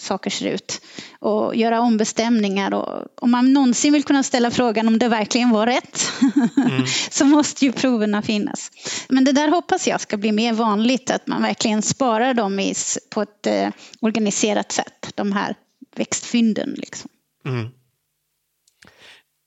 [0.00, 0.82] saker ser ut
[1.18, 2.74] och göra ombestämningar.
[2.74, 6.10] Och om man någonsin vill kunna ställa frågan om det verkligen var rätt
[6.56, 6.86] mm.
[7.10, 8.70] så måste ju proverna finnas.
[9.08, 12.72] Men det där hoppas jag ska bli mer vanligt, att man verkligen sparar dem
[13.10, 13.68] på ett eh,
[14.00, 15.54] organiserat sätt, de här
[15.96, 16.74] växtfynden.
[16.76, 17.10] Liksom.
[17.46, 17.68] Mm.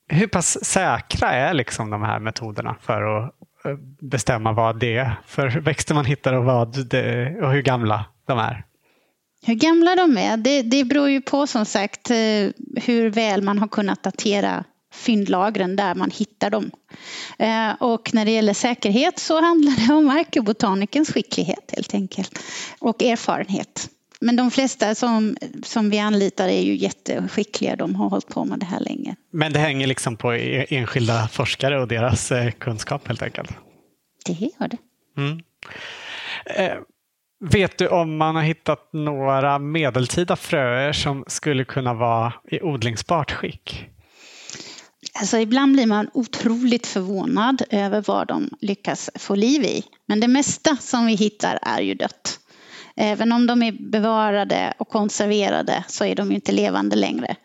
[0.07, 3.33] Hur pass säkra är liksom de här metoderna för att
[3.65, 8.05] eh, bestämma vad det är för växter man hittar och, vad det, och hur gamla
[8.27, 8.65] de är?
[9.45, 12.49] Hur gamla de är, det, det beror ju på som sagt eh,
[12.83, 14.63] hur väl man har kunnat datera
[14.93, 16.71] fyndlagren där man hittar dem.
[17.37, 22.39] Eh, och när det gäller säkerhet så handlar det om arkeobotanikens skicklighet helt enkelt
[22.79, 23.89] och erfarenhet.
[24.23, 27.75] Men de flesta som, som vi anlitar är ju jätteskickliga.
[27.75, 29.15] De har hållit på med det här länge.
[29.31, 33.51] Men det hänger liksom på e-, enskilda forskare och deras eh, kunskap helt enkelt?
[34.25, 34.77] Det gör det.
[35.17, 35.39] Mm.
[36.45, 36.77] Eh,
[37.51, 43.31] vet du om man har hittat några medeltida fröer som skulle kunna vara i odlingsbart
[43.31, 43.85] skick?
[45.13, 49.83] Alltså ibland blir man otroligt förvånad över vad de lyckas få liv i.
[50.05, 52.39] Men det mesta som vi hittar är ju dött.
[52.95, 57.35] Även om de är bevarade och konserverade så är de inte levande längre.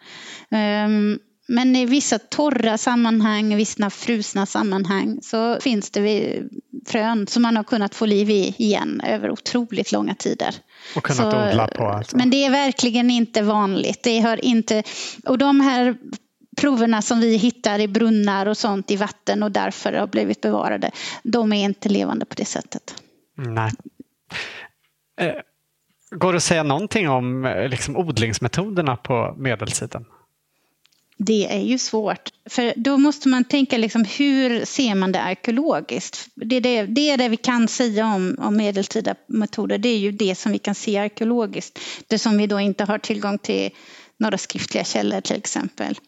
[0.51, 1.19] Ehm,
[1.49, 6.43] men i vissa torra sammanhang, vissa frusna sammanhang så finns det
[6.87, 10.55] frön som man har kunnat få liv i igen över otroligt långa tider.
[10.97, 12.17] Och kunnat så, odla på alltså.
[12.17, 14.03] Men det är verkligen inte vanligt.
[14.03, 14.83] Det hör inte,
[15.27, 15.97] och de här
[16.57, 20.91] proverna som vi hittar i brunnar och sånt i vatten och därför har blivit bevarade,
[21.23, 22.95] de är inte levande på det sättet.
[23.37, 23.73] Nej.
[25.19, 25.35] Eh,
[26.11, 30.05] går det att säga någonting om eh, liksom, odlingsmetoderna på medeltiden?
[31.21, 36.29] Det är ju svårt, för då måste man tänka liksom, hur ser man det arkeologiskt?
[36.35, 39.99] Det är det, det, är det vi kan säga om, om medeltida metoder, det är
[39.99, 41.79] ju det som vi kan se arkeologiskt.
[42.07, 43.71] Det som vi då inte har tillgång till
[44.19, 45.99] några skriftliga källor till exempel.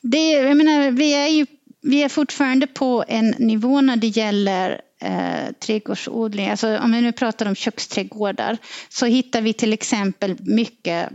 [0.00, 1.46] Det, jag menar, vi, är ju,
[1.82, 6.48] vi är fortfarande på en nivå när det gäller eh, trädgårdsodling.
[6.48, 11.08] Alltså, om vi nu pratar om köksträdgårdar så hittar vi till exempel mycket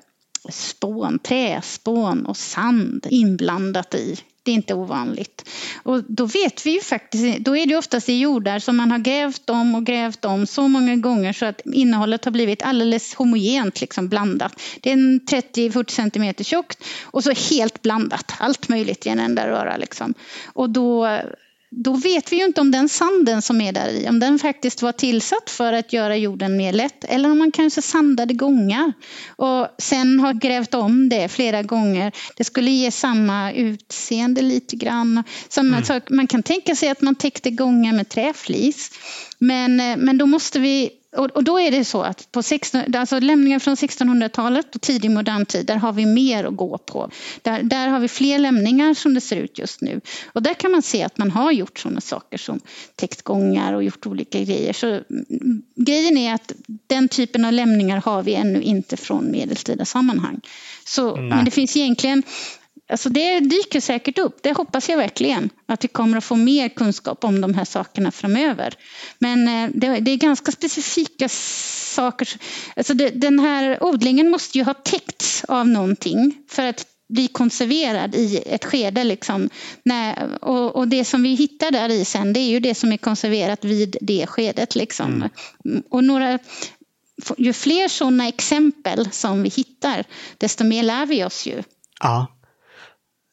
[0.49, 4.17] spån, träspån och sand inblandat i.
[4.43, 5.49] Det är inte ovanligt.
[5.83, 8.99] Och då vet vi ju faktiskt, då är det oftast i jordar som man har
[8.99, 13.81] grävt om och grävt om så många gånger så att innehållet har blivit alldeles homogent
[13.81, 14.61] liksom blandat.
[14.81, 19.77] Det är 30-40 centimeter tjockt och så helt blandat, allt möjligt i en enda röra
[19.77, 20.13] liksom.
[20.53, 21.19] Och då
[21.75, 24.81] då vet vi ju inte om den sanden som är där i, om den faktiskt
[24.81, 28.93] var tillsatt för att göra jorden mer lätt eller om man kanske sandade gångar
[29.35, 32.11] och sen har grävt om det flera gånger.
[32.37, 35.23] Det skulle ge samma utseende lite grann.
[35.49, 35.83] Samma mm.
[35.83, 38.91] sak, man kan tänka sig att man täckte gångar med träflis.
[39.39, 42.95] Men, eh, men då måste vi och, och, då är det så att på 16,
[42.95, 47.09] alltså lämningar från 1600-talet och tidig modern tid, där har vi mer att gå på.
[47.41, 50.01] Där, där har vi fler lämningar som det ser ut just nu.
[50.33, 52.59] Och där kan man se att man har gjort sådana saker som
[52.95, 54.73] täckt gångar och gjort olika grejer.
[54.73, 56.51] Så mm, grejen är att
[56.87, 60.41] den typen av lämningar har vi ännu inte från medeltida sammanhang.
[60.85, 62.23] Så, men det finns egentligen
[62.89, 65.49] Alltså det dyker säkert upp, det hoppas jag verkligen.
[65.65, 68.73] Att vi kommer att få mer kunskap om de här sakerna framöver.
[69.19, 72.29] Men eh, det, det är ganska specifika saker.
[72.75, 78.15] Alltså det, den här odlingen måste ju ha täckts av någonting för att bli konserverad
[78.15, 79.03] i ett skede.
[79.03, 79.49] Liksom.
[80.41, 83.65] Och, det som vi hittar där i sen det är ju det som är konserverat
[83.65, 84.75] vid det skedet.
[84.75, 85.29] Liksom.
[85.65, 85.83] Mm.
[85.89, 86.39] Och några,
[87.37, 90.03] ju fler sådana exempel som vi hittar
[90.37, 91.63] desto mer lär vi oss ju.
[91.99, 92.27] Ja.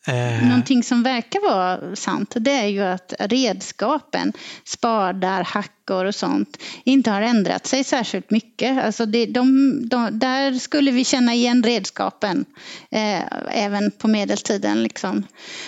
[0.07, 0.49] Eh.
[0.49, 4.33] Någonting som verkar vara sant det är ju att redskapen,
[4.65, 5.43] spadar,
[5.91, 8.84] hackor och sånt, inte har ändrat sig särskilt mycket.
[8.84, 12.45] Alltså det, de, de, där skulle vi känna igen redskapen
[12.91, 14.82] eh, även på medeltiden.
[14.82, 15.24] Liksom.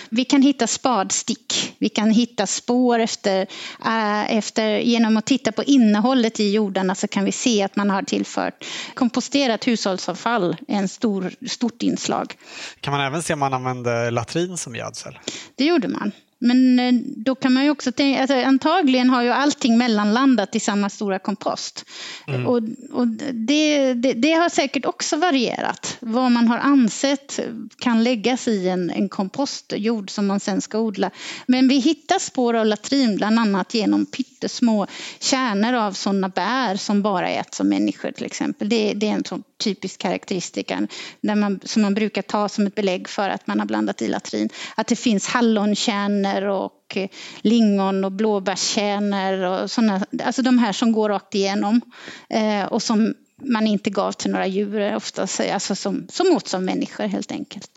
[0.09, 3.47] Vi kan hitta spadstick, vi kan hitta spår efter,
[3.85, 7.89] äh, efter, genom att titta på innehållet i jordarna så kan vi se att man
[7.89, 12.35] har tillfört komposterat hushållsavfall, en stor, stort inslag.
[12.81, 15.19] Kan man även se om man använder latrin som gödsel?
[15.55, 16.11] Det gjorde man.
[16.43, 20.59] Men eh, då kan man ju också tänka, alltså, antagligen har ju allting mellanlandat i
[20.59, 21.85] samma stora kompost.
[22.27, 22.47] Mm.
[22.47, 25.97] Och, och det, det, det, har säkert också varierat.
[25.99, 27.39] Vad man har ansett
[27.77, 31.11] kan läggas i en, en kompostjord som man sen ska odla.
[31.47, 34.87] Men vi hittar spår av latrin bland annat genom pyttesmå
[35.19, 38.69] kärnor av sådana bär som bara äts av människor till exempel.
[38.69, 40.87] Det, det är en sån typisk karaktäristika
[41.21, 44.49] man, som man brukar ta som ett belägg för att man har blandat i latrin.
[44.75, 46.97] Att det finns hallonkärnor och
[47.41, 51.81] lingon och blåbärskärnor och sådana, alltså de här som går rakt igenom
[52.29, 56.63] eh, och som man inte gav till några djur oftast, alltså som, som åts av
[56.63, 57.71] människor helt enkelt.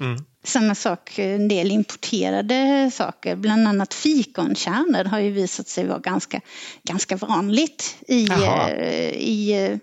[0.00, 0.24] Mm.
[0.44, 6.40] Samma sak, en del importerade saker, bland annat fikonkärnor har ju visat sig vara ganska,
[6.82, 9.78] ganska vanligt i, eh, i eh,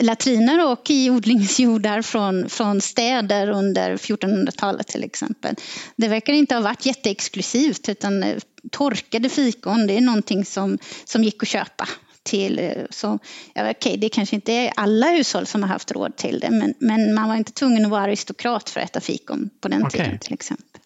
[0.00, 5.54] latriner och i odlingsjordar från, från städer under 1400-talet till exempel.
[5.96, 8.36] Det verkar inte ha varit jätteexklusivt utan eh,
[8.70, 11.88] torkade fikon det är någonting som, som gick att köpa
[12.22, 13.18] till, eh, så,
[13.54, 16.74] ja, okej, det kanske inte är alla hushåll som har haft råd till det, men,
[16.78, 20.04] men man var inte tvungen att vara aristokrat för att äta fikon på den okay.
[20.04, 20.80] tiden till exempel.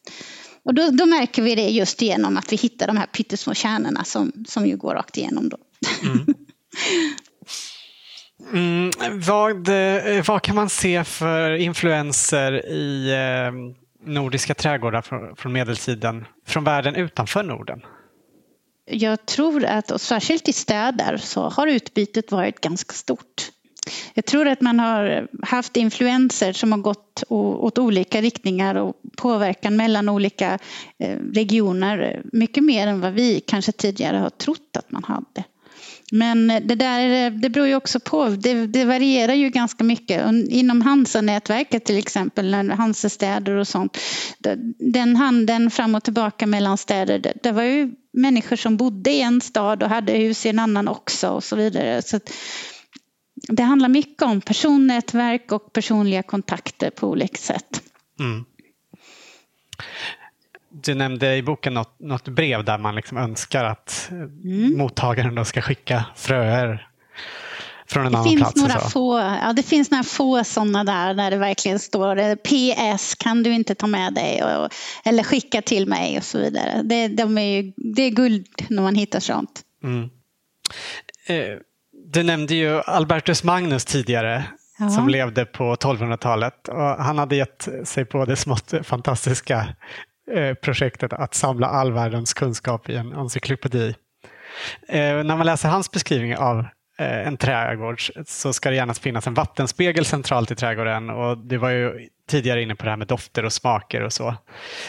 [0.63, 4.05] Och då, då, märker vi det just genom att vi hittar de här pyttesmå kärnorna
[4.05, 5.49] som, som ju går rakt igenom.
[5.49, 5.57] Då.
[6.03, 6.27] Mm.
[8.53, 13.53] Mm, vad, eh, vad kan man se för influenser i eh,
[14.13, 17.81] nordiska trädgårdar från, från medeltiden, från världen utanför Norden?
[18.91, 23.51] Jag tror att, och särskilt i städer, så har utbytet varit ganska stort.
[24.15, 29.77] Jag tror att man har haft influenser som har gått åt olika riktningar och påverkan
[29.77, 30.59] mellan olika
[30.99, 35.45] eh, regioner mycket mer än vad vi kanske tidigare har trott att man hade.
[36.13, 40.33] Men det där det beror ju också på, det, det varierar ju ganska mycket.
[40.49, 43.99] Inom Hansa-nätverket till exempel, Hansestäder och sånt,
[44.79, 49.21] den handeln fram och tillbaka mellan städer, det, det var ju människor som bodde i
[49.21, 52.03] en stad och hade hus i en annan också och så vidare.
[52.03, 52.21] Så
[53.49, 57.83] det handlar mycket om personnätverk och personliga kontakter på olika sätt.
[58.21, 58.45] Mm.
[60.83, 64.79] Du nämnde i boken något, något brev där man liksom önskar att mm.
[64.79, 66.89] mottagaren då ska skicka fröer
[67.89, 68.57] från en det annan finns plats.
[68.57, 73.43] Några få, ja, det finns några få sådana där när det verkligen står PS kan
[73.43, 74.69] du inte ta med dig och,
[75.05, 76.83] eller skicka till mig och så vidare.
[76.85, 79.61] Det, de är ju, det är guld när man hittar sånt.
[79.85, 80.11] Mm.
[81.27, 81.59] Eh,
[82.13, 84.45] du nämnde ju Albertus Magnus tidigare.
[84.79, 84.91] ja.
[84.91, 86.69] som levde på 1200-talet.
[86.69, 89.67] Och han hade gett sig på det smått fantastiska
[90.35, 93.95] eh, projektet att samla all världens kunskap i en encyklopedi.
[94.89, 96.59] Eh, när man läser hans beskrivning av
[96.99, 101.59] eh, en trädgård så ska det gärna finnas en vattenspegel centralt i trädgården och det
[101.59, 104.35] var ju tidigare inne på det här med dofter och smaker och så.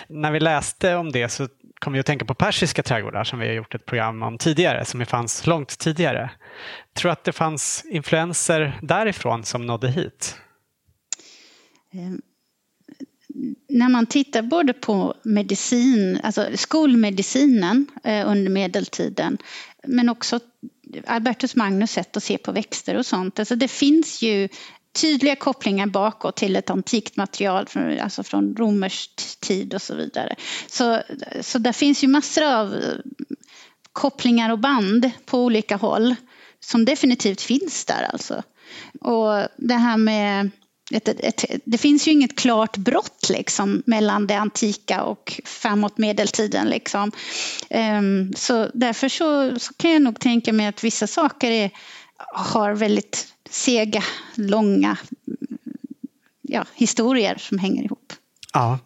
[0.08, 1.48] När vi läste om det så
[1.80, 4.86] kom vi att tänka på persiska trädgårdar som vi har gjort ett program om tidigare,
[4.86, 6.30] som fanns långt tidigare.
[6.94, 10.36] Tror att det fanns influenser därifrån som nådde hit?
[11.94, 12.22] Ehm,
[13.70, 19.38] när man tittar både på medicin, alltså skolmedicinen eh, under medeltiden
[19.88, 20.40] men också
[21.08, 23.40] Albertus Magnus sätt att se på växter och sånt.
[23.40, 24.50] Alltså det finns ju
[25.02, 27.68] tydliga kopplingar bakåt till ett antikt material,
[28.02, 30.36] alltså från romersk tid och så vidare.
[30.68, 31.02] Så,
[31.42, 32.84] så där finns ju massor av
[33.94, 36.16] kopplingar och band på olika håll
[36.60, 38.44] som definitivt finns där alltså.
[39.02, 40.52] Och det här med
[40.92, 45.98] ett, ett, ett, det finns ju inget klart brott liksom, mellan det antika och framåt
[45.98, 46.68] medeltiden.
[46.68, 47.12] Liksom.
[47.70, 51.72] Um, så därför så, så, kan jag nog tänka mig att vissa saker är,
[52.34, 54.04] har väldigt sega,
[54.36, 54.98] långa
[56.42, 58.14] ja, historier som hänger ihop.
[58.54, 58.80] Ja.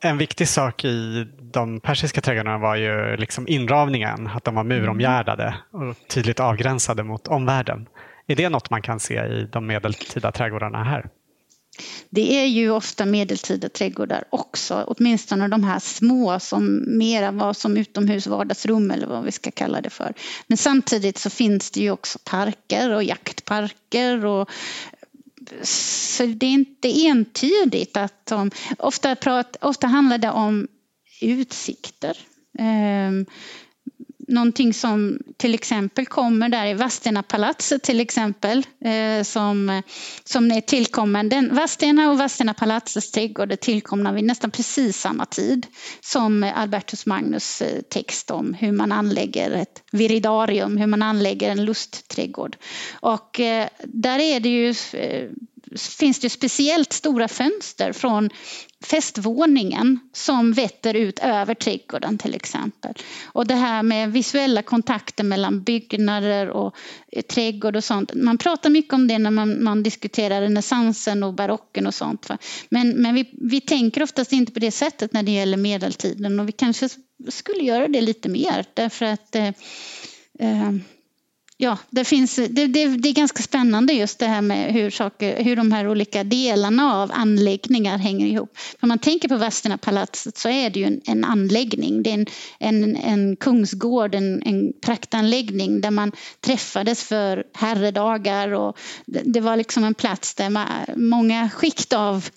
[0.00, 5.54] En viktig sak i de persiska trädgårdarna var ju liksom inravningen, att de var muromgärdade
[5.70, 7.88] och tydligt avgränsade mot omvärlden.
[8.26, 11.10] Är det något man kan se i de medeltida trädgårdarna här?
[12.10, 17.76] Det är ju ofta medeltida trädgårdar också, åtminstone de här små som mera var som
[17.76, 20.14] utomhus vardagsrum eller vad vi ska kalla det för.
[20.46, 24.50] Men samtidigt så finns det ju också parker och jaktparker och
[25.62, 30.68] så det är inte entydigt att de, ofta, prat, ofta handlar det om
[31.20, 32.18] utsikter.
[32.58, 33.26] Ehm,
[34.28, 39.82] Någonting som till exempel kommer där i Vadstenapalatset till exempel eh, som,
[40.24, 41.28] som är tillkommen.
[41.28, 45.66] Den, Vadstena och Vadstenapalatsets trädgård är tillkomna vid nästan precis samma tid
[46.00, 51.64] som Albertus Magnus eh, text om hur man anlägger ett viridarium, hur man anlägger en
[51.64, 52.56] lustträdgård.
[53.00, 54.74] Och eh, där är det ju
[55.98, 58.30] finns det speciellt stora fönster från
[58.84, 62.94] festvåningen som vetter ut över trädgården till exempel.
[63.24, 66.76] Och det här med visuella kontakter mellan byggnader och
[67.12, 68.14] eh, trädgård och sånt.
[68.14, 72.30] Man pratar mycket om det när man, man diskuterar renässansen och barocken och sånt.
[72.68, 76.48] Men, men vi, vi tänker oftast inte på det sättet när det gäller medeltiden och
[76.48, 76.88] vi kanske
[77.28, 79.48] skulle göra det lite mer därför att eh,
[80.38, 80.72] eh
[81.56, 85.44] ja, det, finns, det, det, det, är ganska spännande just det här med hur, saker,
[85.44, 88.58] hur de här olika delarna av anläggningar hänger ihop.
[88.80, 92.02] Om man tänker på Vadstenapalatset så är det ju en, en anläggning.
[92.02, 92.26] Det är en,
[92.58, 99.56] en, en kungsgård, en, en praktanläggning där man träffades för herredagar och det, det var
[99.56, 100.66] liksom en plats där man,
[100.96, 102.28] många skikt av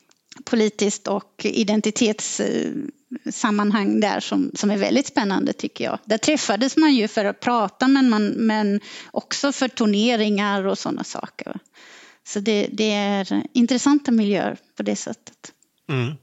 [0.43, 2.71] politiskt och identitets eh,
[3.31, 5.99] sammanhang där som, som är väldigt spännande tycker jag.
[6.05, 8.79] Där träffades man ju för att prata men, man, men
[9.11, 11.59] också för turneringar och sådana saker.
[12.27, 15.53] Så det, det är intressanta miljöer på det sättet.
[15.89, 16.15] Mm.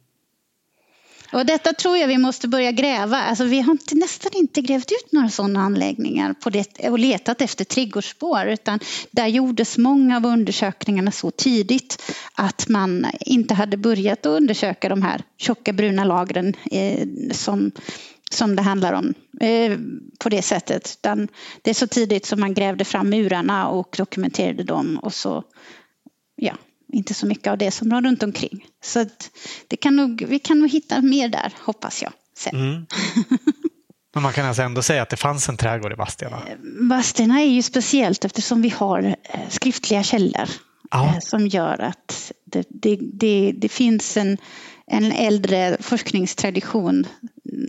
[1.32, 3.16] Och detta tror jag vi måste börja gräva.
[3.16, 7.40] Alltså vi har inte, nästan inte grävt ut några sådana anläggningar på det, och letat
[7.40, 8.80] efter trädgårdsspår utan
[9.10, 12.02] där gjordes många av undersökningarna så tidigt
[12.34, 17.70] att man inte hade börjat att undersöka de här tjocka bruna lagren eh, som,
[18.30, 19.78] som det handlar om eh,
[20.18, 20.98] på det sättet.
[21.00, 21.28] Utan
[21.62, 25.44] det är så tidigt som man grävde fram murarna och dokumenterade dem och så
[26.36, 26.54] ja,
[26.92, 28.66] inte så mycket av det som var runt omkring.
[28.84, 29.06] Så
[29.68, 32.12] det kan nog, vi kan nog hitta mer där, hoppas jag.
[32.38, 32.54] Sen.
[32.54, 32.86] Mm.
[34.14, 36.36] Men man kan alltså ändå säga att det fanns en trädgård i Vadstena?
[36.36, 36.56] Eh,
[36.88, 40.48] Vadstena är ju speciellt eftersom vi har eh, skriftliga källor
[40.90, 41.06] ja.
[41.06, 44.38] Eh, som gör att det, det, det, det finns en,
[44.86, 47.06] en äldre forskningstradition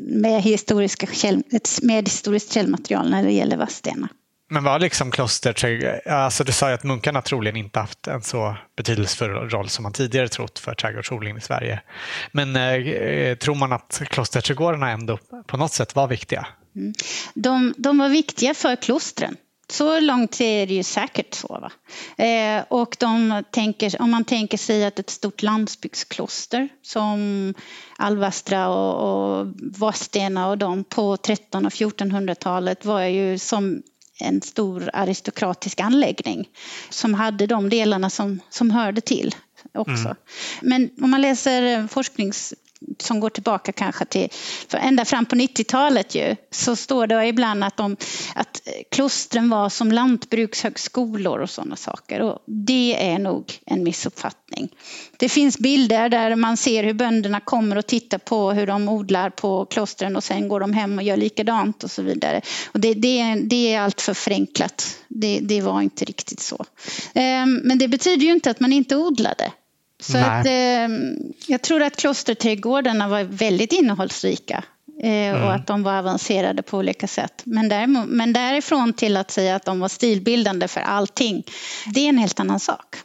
[0.01, 1.43] med, historiska käll,
[1.81, 4.09] med historiskt källmaterial när det gäller Vadstena.
[4.49, 8.55] Men var liksom kloster, alltså du sa ju att munkarna troligen inte haft en så
[8.77, 11.81] betydelsefull roll som man tidigare trott för trädgårdsodling i Sverige.
[12.31, 16.47] Men eh, tror man att klosterträdgårdarna ändå på något sätt var viktiga?
[16.75, 16.93] Mm.
[17.33, 19.35] De, de var viktiga för klostren.
[19.69, 21.69] Så långt är det ju säkert så.
[22.17, 27.53] Eh, och de tänker, om man tänker sig att ett stort landsbygdskloster som
[27.97, 29.47] Alvastra och, och
[29.77, 33.81] Vadstena och de på 1300 och 1400-talet var ju som
[34.19, 36.49] en stor aristokratisk anläggning
[36.89, 39.35] som hade de delarna som, som hörde till
[39.73, 39.91] också.
[39.91, 40.15] Mm.
[40.61, 42.53] Men om man läser forsknings
[42.99, 44.29] som går tillbaka kanske till
[44.73, 47.97] ända fram på 90-talet ju, så står det ibland att, de,
[48.35, 52.21] att klostren var som lantbrukshögskolor och sådana saker.
[52.21, 54.69] Och det är nog en missuppfattning.
[55.17, 59.29] Det finns bilder där man ser hur bönderna kommer och tittar på hur de odlar
[59.29, 62.41] på klostren och sen går de hem och gör likadant och så vidare.
[62.71, 64.97] Och det, det, det är allt för förenklat.
[65.07, 66.65] Det, det var inte riktigt så.
[67.13, 69.51] Ehm, men det betyder ju inte att man inte odlade.
[69.99, 70.87] Så att, eh,
[71.47, 74.63] jag tror att klosterträdgårdarna var väldigt innehållsrika
[75.03, 75.43] eh, mm.
[75.43, 77.41] och att de var avancerade på olika sätt.
[77.45, 81.43] Men, däremot, men därifrån till att säga att de var stilbildande för allting,
[81.93, 82.95] det är en helt annan sak.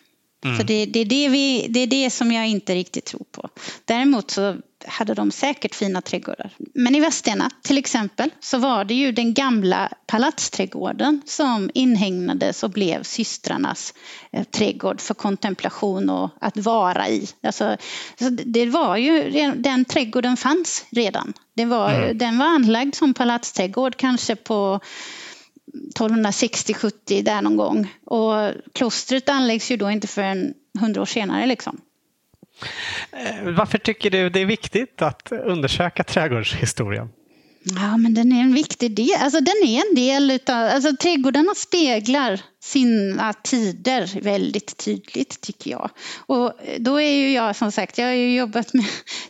[0.44, 0.56] Mm.
[0.56, 3.48] Så det, det, är det, vi, det är det som jag inte riktigt tror på.
[3.85, 4.56] Däremot så
[4.86, 6.50] hade de säkert fina trädgårdar.
[6.74, 12.70] Men i Vadstena till exempel så var det ju den gamla palatsträdgården som inhägnades och
[12.70, 13.94] blev systrarnas
[14.32, 17.28] eh, trädgård för kontemplation och att vara i.
[17.42, 17.76] Alltså,
[18.44, 21.32] det var ju, den trädgården fanns redan.
[21.54, 22.18] Det var, mm.
[22.18, 24.80] Den var anlagd som palatsträdgård kanske på
[25.98, 27.94] 1260-70 där någon gång.
[28.04, 31.46] Och klostret anläggs ju då inte förrän hundra år senare.
[31.46, 31.80] Liksom.
[33.12, 37.09] Eh, varför tycker du det är viktigt att undersöka trädgårdshistorien?
[37.64, 39.16] Ja, men den är en viktig del.
[39.20, 40.68] Alltså, den är en del utav...
[40.68, 45.90] Alltså, trädgårdarna speglar sina tider väldigt tydligt, tycker jag.
[46.16, 48.86] Och då är ju jag, som sagt, jag har ju jobbat med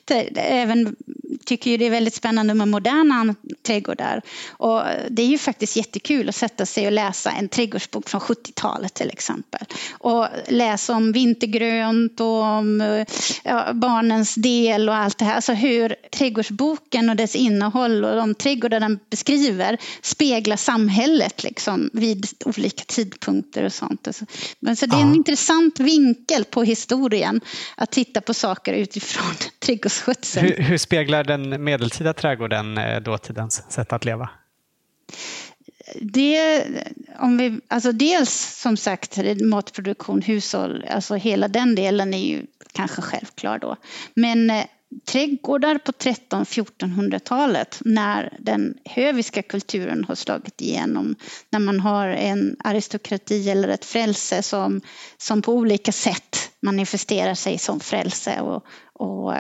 [0.37, 0.97] även
[1.45, 3.35] tycker ju det är väldigt spännande med moderna
[3.67, 4.23] trädgårdar.
[4.49, 8.95] Och det är ju faktiskt jättekul att sätta sig och läsa en trädgårdsbok från 70-talet
[8.95, 9.67] till exempel.
[9.93, 13.05] Och läsa om vintergrönt och om
[13.43, 15.35] ja, barnens del och allt det här.
[15.35, 22.27] Alltså hur trädgårdsboken och dess innehåll och de trädgårdar den beskriver speglar samhället liksom vid
[22.45, 23.22] olika tidpunkter
[23.65, 24.07] och sånt.
[24.07, 24.25] Alltså,
[24.61, 25.15] men så det är en ja.
[25.15, 27.41] intressant vinkel på historien
[27.77, 30.47] att titta på saker utifrån trädgårdsskötseln.
[30.47, 34.31] Hur, hur speglar den medeltida trädgården eh, dåtidens sätt att leva?
[36.01, 36.65] Det,
[37.19, 43.03] om vi, alltså dels som sagt matproduktion, hushåll, alltså hela den delen är ju kanske
[43.03, 43.77] självklar då.
[44.15, 44.65] Men eh,
[45.05, 51.15] trädgårdar på 1300-1400-talet när den höviska kulturen har slagit igenom,
[51.51, 54.81] när man har en aristokrati eller ett frälse som,
[55.19, 59.35] som på olika sätt manifesterar sig som frälse och, och,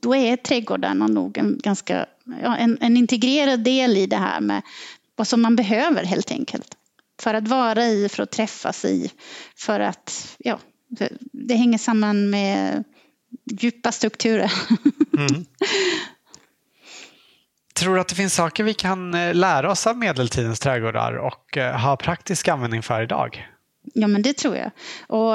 [0.00, 2.06] då är trädgårdarna nog en ganska
[2.42, 4.62] ja, en, en integrerad del i det här med
[5.16, 6.76] vad som man behöver helt enkelt.
[7.20, 9.10] För att vara i, för att träffas i,
[9.56, 10.58] för att ja,
[11.32, 12.84] det hänger samman med
[13.44, 14.52] djupa strukturer.
[15.18, 15.44] Mm.
[17.74, 21.56] Tror du att det finns saker vi kan eh, lära oss av medeltidens trädgårdar och
[21.56, 23.48] eh, ha praktisk användning för idag?
[23.94, 24.70] Ja, men det tror jag.
[25.06, 25.34] Och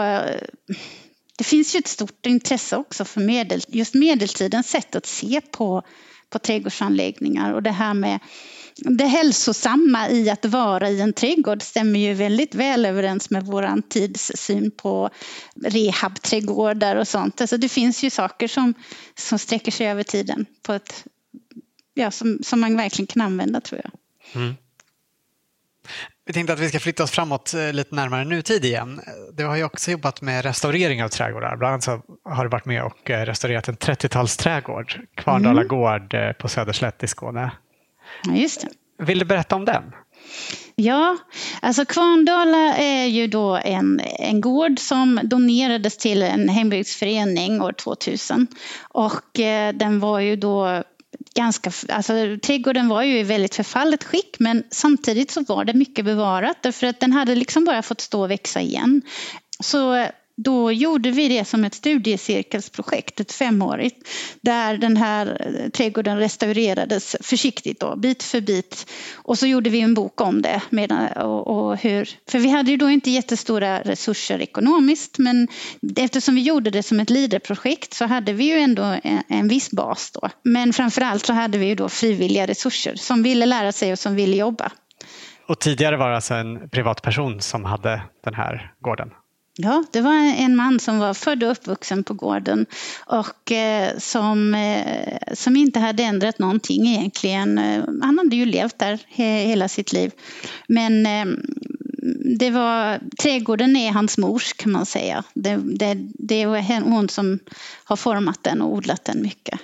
[1.38, 5.84] det finns ju ett stort intresse också för medel, just medeltidens sätt att se på,
[6.30, 8.20] på trädgårdsanläggningar och det här med
[8.76, 13.82] det hälsosamma i att vara i en trädgård stämmer ju väldigt väl överens med vår
[13.90, 15.10] tids syn på
[15.66, 17.42] rehabträdgårdar och sånt.
[17.42, 18.74] Alltså det finns ju saker som,
[19.16, 21.06] som sträcker sig över tiden på ett,
[21.94, 23.92] ja, som, som man verkligen kan använda tror jag.
[24.42, 24.56] Mm.
[26.28, 29.02] Vi tänkte att vi ska flytta oss framåt eh, lite närmare nutid igen.
[29.34, 31.56] Du har ju också jobbat med restaurering av trädgårdar.
[31.56, 35.68] Bland annat så har du varit med och eh, restaurerat en 30-talsträdgård, Kvarndala mm.
[35.68, 37.52] gård eh, på Söderslätt i Skåne.
[38.36, 39.06] Just det.
[39.06, 39.84] Vill du berätta om den?
[40.76, 41.18] Ja,
[41.62, 48.48] alltså Kvarndala är ju då en, en gård som donerades till en hembygdsförening år 2000.
[48.90, 50.84] Och eh, den var ju då
[51.38, 56.06] ganska, alltså trädgården var ju i väldigt förfallet skick men samtidigt så var det mycket
[56.06, 59.02] bevarat därför att den hade liksom bara fått stå och växa igen.
[59.60, 60.08] Så
[60.38, 64.08] då gjorde vi det som ett studiecirkelsprojekt, ett femårigt,
[64.42, 68.92] där den här eh, trädgården restaurerades försiktigt då, bit för bit.
[69.16, 70.62] Och så gjorde vi en bok om det.
[70.70, 75.48] Med, och, och hur, för vi hade ju då inte jättestora resurser ekonomiskt, men
[75.98, 79.72] eftersom vi gjorde det som ett LIDER-projekt så hade vi ju ändå en, en viss
[79.72, 80.30] bas då.
[80.44, 84.16] Men framförallt så hade vi ju då frivilliga resurser som ville lära sig och som
[84.16, 84.72] ville jobba.
[85.48, 89.10] Och tidigare var det alltså en privatperson som hade den här gården?
[89.60, 92.66] Ja, det var en man som var född och uppvuxen på gården
[93.06, 97.58] och eh, som, eh, som inte hade ändrat någonting egentligen.
[97.58, 100.12] Eh, han hade ju levt där hela sitt liv.
[100.68, 101.08] Men,
[102.28, 105.24] det var, trädgården är hans mors kan man säga.
[105.34, 107.40] Det, det, det var hon som
[107.84, 109.60] har format den och odlat den mycket.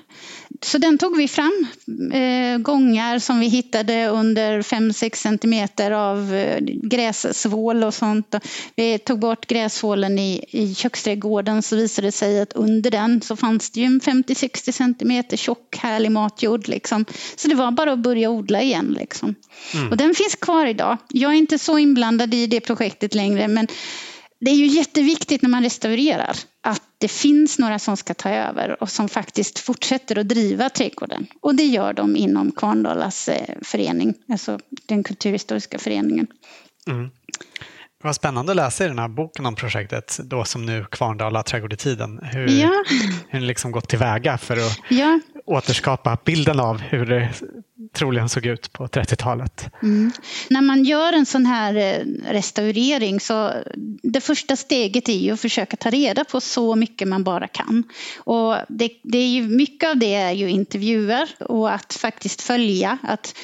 [0.61, 1.67] Så den tog vi fram,
[2.13, 8.35] eh, gångar som vi hittade under 5-6 centimeter av eh, grässvål och sånt.
[8.75, 13.35] Vi tog bort grässvålen i, i köksträdgården så visade det sig att under den så
[13.35, 16.67] fanns det ju en 50-60 centimeter tjock härlig matjord.
[16.67, 17.05] Liksom.
[17.35, 18.95] Så det var bara att börja odla igen.
[18.99, 19.35] Liksom.
[19.73, 19.91] Mm.
[19.91, 20.97] Och den finns kvar idag.
[21.07, 23.67] Jag är inte så inblandad i det projektet längre men
[24.39, 28.83] det är ju jätteviktigt när man restaurerar att det finns några som ska ta över
[28.83, 31.27] och som faktiskt fortsätter att driva trädgården.
[31.41, 36.27] Och det gör de inom Kvarndalas eh, förening, alltså den kulturhistoriska föreningen.
[36.87, 37.09] Mm.
[38.01, 41.43] Det var spännande att läsa i den här boken om projektet, då som nu Kvarndala
[41.43, 42.19] trädgård i tiden.
[42.23, 42.83] Hur, ja.
[43.29, 45.19] hur ni liksom gått tillväga för att ja.
[45.45, 47.29] återskapa bilden av hur det
[47.93, 49.69] troligen såg ut på 30-talet.
[49.83, 50.11] Mm.
[50.49, 53.51] När man gör en sån här eh, restaurering så
[54.03, 57.83] det första steget är ju att försöka ta reda på så mycket man bara kan.
[58.17, 62.97] Och det, det är ju, mycket av det är ju intervjuer och att faktiskt följa,
[63.03, 63.35] att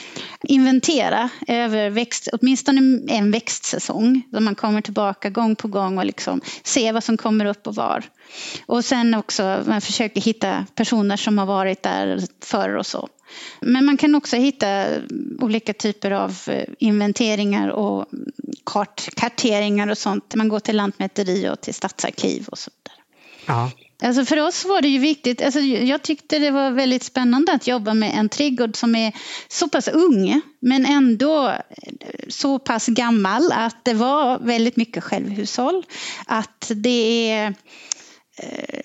[0.43, 4.21] inventera över växt, åtminstone en växtsäsong.
[4.31, 7.75] Där man kommer tillbaka gång på gång och liksom ser vad som kommer upp och
[7.75, 8.03] var.
[8.65, 13.09] Och sen också man försöker hitta personer som har varit där förr och så.
[13.61, 14.85] Men man kan också hitta
[15.39, 18.05] olika typer av eh, inventeringar och
[18.65, 20.35] kart, karteringar och sånt.
[20.35, 22.93] Man går till Lantmäteri och till stadsarkiv och så där.
[23.45, 23.71] Ja.
[24.03, 27.67] Alltså för oss var det ju viktigt, alltså jag tyckte det var väldigt spännande att
[27.67, 29.13] jobba med en trädgård som är
[29.47, 31.53] så pass ung men ändå
[32.27, 35.85] så pass gammal att det var väldigt mycket självhushåll.
[36.25, 37.53] Att det är Eh,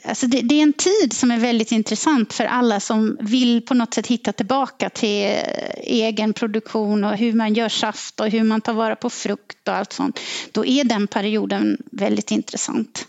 [0.04, 3.74] alltså det, det, är en tid som är väldigt intressant för alla som vill på
[3.74, 5.40] något sätt hitta tillbaka till eh,
[5.80, 9.74] egen produktion och hur man gör saft och hur man tar vara på frukt och
[9.74, 10.20] allt sånt.
[10.52, 13.06] Då är den perioden väldigt intressant.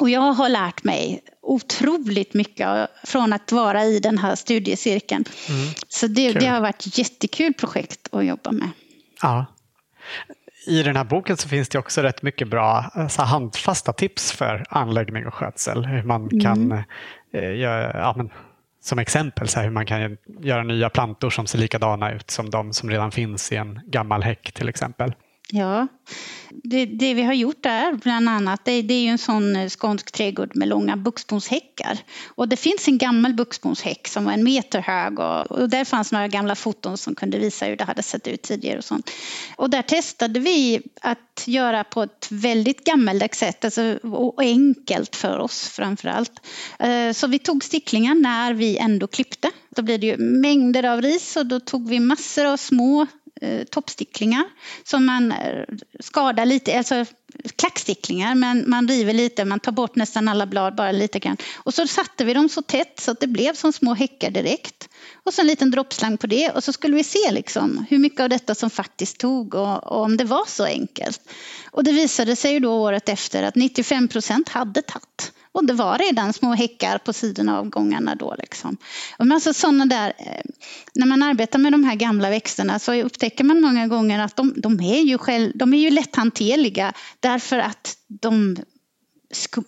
[0.00, 5.24] Och jag har lärt mig otroligt mycket från att vara i den här studiecirkeln.
[5.48, 5.68] Mm.
[5.88, 8.68] Så det, det, har varit ett jättekul projekt att jobba med.
[9.22, 9.46] Ja
[10.66, 14.64] i den här boken så finns det också rätt mycket bra så handfasta tips för
[14.68, 15.84] anläggning och skötsel.
[15.86, 16.40] Hur man mm.
[16.40, 16.84] kan
[17.32, 18.30] eh, göra, ja, men,
[18.82, 22.50] som exempel så här, hur man kan göra nya plantor som ser likadana ut som
[22.50, 25.14] de som redan finns i en gammal häck till exempel.
[25.52, 25.86] Ja,
[26.50, 29.68] det, det, vi har gjort där bland annat, det, det är ju en sån eh,
[29.68, 31.98] skånsk trädgård med långa buxbomshäckar.
[32.26, 36.12] Och det finns en gammal buxbomshäck som var en meter hög och, och, där fanns
[36.12, 39.10] några gamla foton som kunde visa hur det hade sett ut tidigare och sånt.
[39.56, 45.38] Och där testade vi att göra på ett väldigt gammaldags sätt alltså, och enkelt för
[45.38, 46.46] oss framför allt.
[46.78, 49.50] Eh, så vi tog sticklingar när vi ändå klippte.
[49.76, 53.06] Då blir det ju mängder av ris och då tog vi massor av små
[53.40, 54.44] eh, toppsticklingar
[54.84, 55.64] som man eh,
[56.00, 57.04] skadar lite, alltså
[57.56, 61.36] klacksticklingar, men man river lite, man tar bort nästan alla blad bara lite grann.
[61.56, 64.88] Och så satte vi dem så tätt så att det blev som små häckar direkt.
[65.24, 68.20] Och så en liten droppslang på det och så skulle vi se liksom hur mycket
[68.20, 71.20] av detta som faktiskt tog och, och om det var så enkelt.
[71.70, 75.32] Och det visade sig ju då året efter att 95 procent hade tagit.
[75.52, 78.34] Och det var redan små häckar på sidorna av gångarna då.
[78.38, 78.76] Liksom.
[79.18, 80.42] Men alltså såna där, eh,
[80.94, 84.54] när man arbetar med de här gamla växterna så upptäcker man många gånger att de,
[84.56, 88.56] de är, ju själv, de är ju lätthanterliga därför att de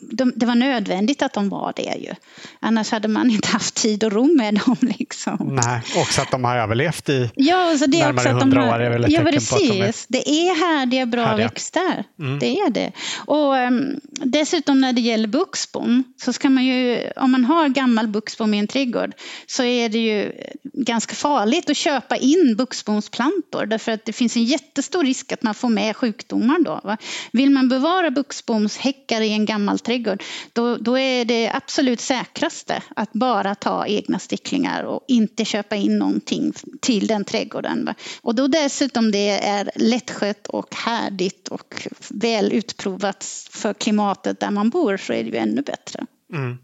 [0.00, 2.14] de, det var nödvändigt att de var det ju.
[2.60, 4.76] Annars hade man inte haft tid och ro med dem.
[4.98, 5.60] Liksom.
[5.64, 8.90] Nej, också att de har överlevt i ja, så det är närmare hundra år är
[8.90, 9.50] väl ett ja, precis.
[9.50, 11.46] på att de är Det är härdiga, bra härdiga.
[11.46, 12.04] växter.
[12.18, 12.38] Mm.
[12.38, 12.92] Det är det.
[13.16, 18.08] Och um, dessutom när det gäller buxbom så ska man ju, om man har gammal
[18.08, 19.12] buxbom i en trädgård
[19.46, 20.32] så är det ju
[20.62, 25.54] ganska farligt att köpa in buxbomsplantor därför att det finns en jättestor risk att man
[25.54, 26.80] får med sjukdomar då.
[26.84, 26.96] Va?
[27.32, 30.22] Vill man bevara buxbomshäckar i en gammal trädgård,
[30.52, 35.98] då, då är det absolut säkraste att bara ta egna sticklingar och inte köpa in
[35.98, 37.94] någonting till den trädgården.
[38.22, 44.70] Och då dessutom det är lättskött och härdigt och väl utprovat för klimatet där man
[44.70, 46.06] bor så är det ju ännu bättre.
[46.32, 46.58] Mm.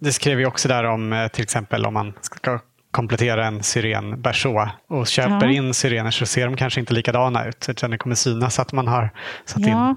[0.00, 2.60] Det skrev vi också där om eh, till exempel om man ska
[2.90, 5.52] komplettera en syren berså och köper ja.
[5.52, 8.88] in syrener så ser de kanske inte likadana ut utan det kommer synas att man
[8.88, 9.10] har
[9.44, 9.90] satt ja.
[9.90, 9.96] in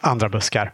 [0.00, 0.72] andra buskar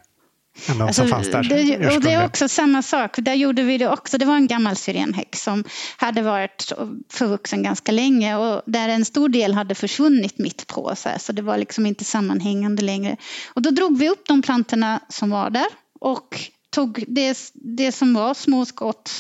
[0.69, 1.43] än de alltså, som fanns där.
[1.43, 4.19] Det, och det är också samma sak, där gjorde vi det också.
[4.19, 5.65] Det var en gammal syrenhäck som
[5.97, 6.73] hade varit
[7.13, 11.33] förvuxen ganska länge och där en stor del hade försvunnit mitt på så, här, så
[11.33, 13.17] det var liksom inte sammanhängande längre.
[13.55, 15.67] Och då drog vi upp de plantorna som var där
[16.01, 19.13] och tog det, det som var små skott,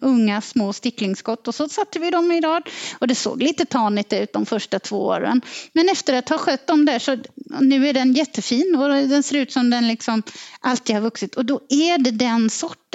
[0.00, 2.68] unga små sticklingsskott och så satte vi dem i rad.
[2.98, 5.40] Och det såg lite tanigt ut de första två åren.
[5.72, 7.16] Men efter att ha skött dem där så
[7.60, 10.22] nu är den jättefin och den ser ut som den liksom
[10.60, 12.87] alltid har vuxit och då är det den sorten.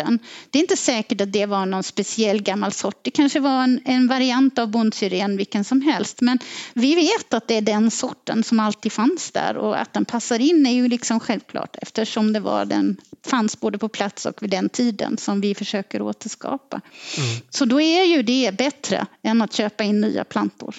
[0.50, 3.00] Det är inte säkert att det var någon speciell gammal sort.
[3.02, 6.40] Det kanske var en, en variant av bondsyren vilken som helst men
[6.74, 10.40] vi vet att det är den sorten som alltid fanns där och att den passar
[10.40, 14.50] in är ju liksom självklart eftersom det var den fanns både på plats och vid
[14.50, 16.82] den tiden som vi försöker återskapa.
[17.18, 17.42] Mm.
[17.50, 20.76] Så då är ju det bättre än att köpa in nya plantor.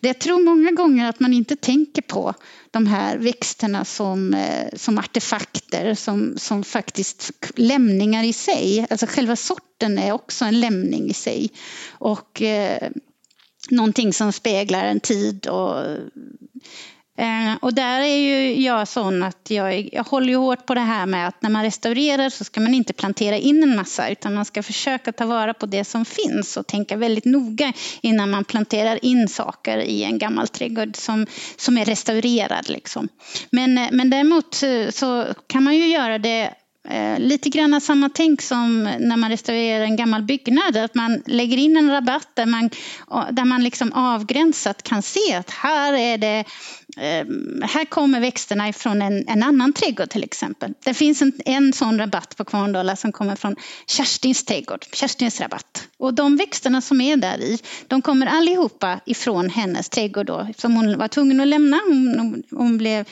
[0.00, 2.34] Det jag tror många gånger att man inte tänker på
[2.70, 8.53] de här växterna som, eh, som artefakter, som, som faktiskt lämningar i sig.
[8.90, 11.50] Alltså själva sorten är också en lämning i sig.
[11.90, 12.90] Och eh,
[13.70, 15.86] någonting som speglar en tid och
[17.18, 20.80] Eh, och där är ju jag sån att jag, jag håller ju hårt på det
[20.80, 24.34] här med att när man restaurerar så ska man inte plantera in en massa utan
[24.34, 28.44] man ska försöka ta vara på det som finns och tänka väldigt noga innan man
[28.44, 31.26] planterar in saker i en gammal trädgård som,
[31.56, 32.68] som är restaurerad.
[32.68, 33.08] Liksom.
[33.50, 36.54] Men, eh, men däremot eh, så kan man ju göra det
[36.88, 41.56] Eh, lite grann samma tänk som när man restaurerar en gammal byggnad, att man lägger
[41.56, 42.70] in en rabatt där man,
[43.30, 46.44] där man liksom avgränsat kan se att här är det
[47.62, 50.74] här kommer växterna ifrån en, en, annan trädgård till exempel.
[50.84, 53.56] Det finns en, en sån rabatt på Kvarndala som kommer från
[53.86, 55.88] Kerstins trädgård, Kerstins rabatt.
[55.98, 57.58] Och de växterna som är där i,
[57.88, 61.80] de kommer allihopa ifrån hennes trädgård då, som hon var tvungen att lämna.
[61.86, 63.06] Hon, hon blev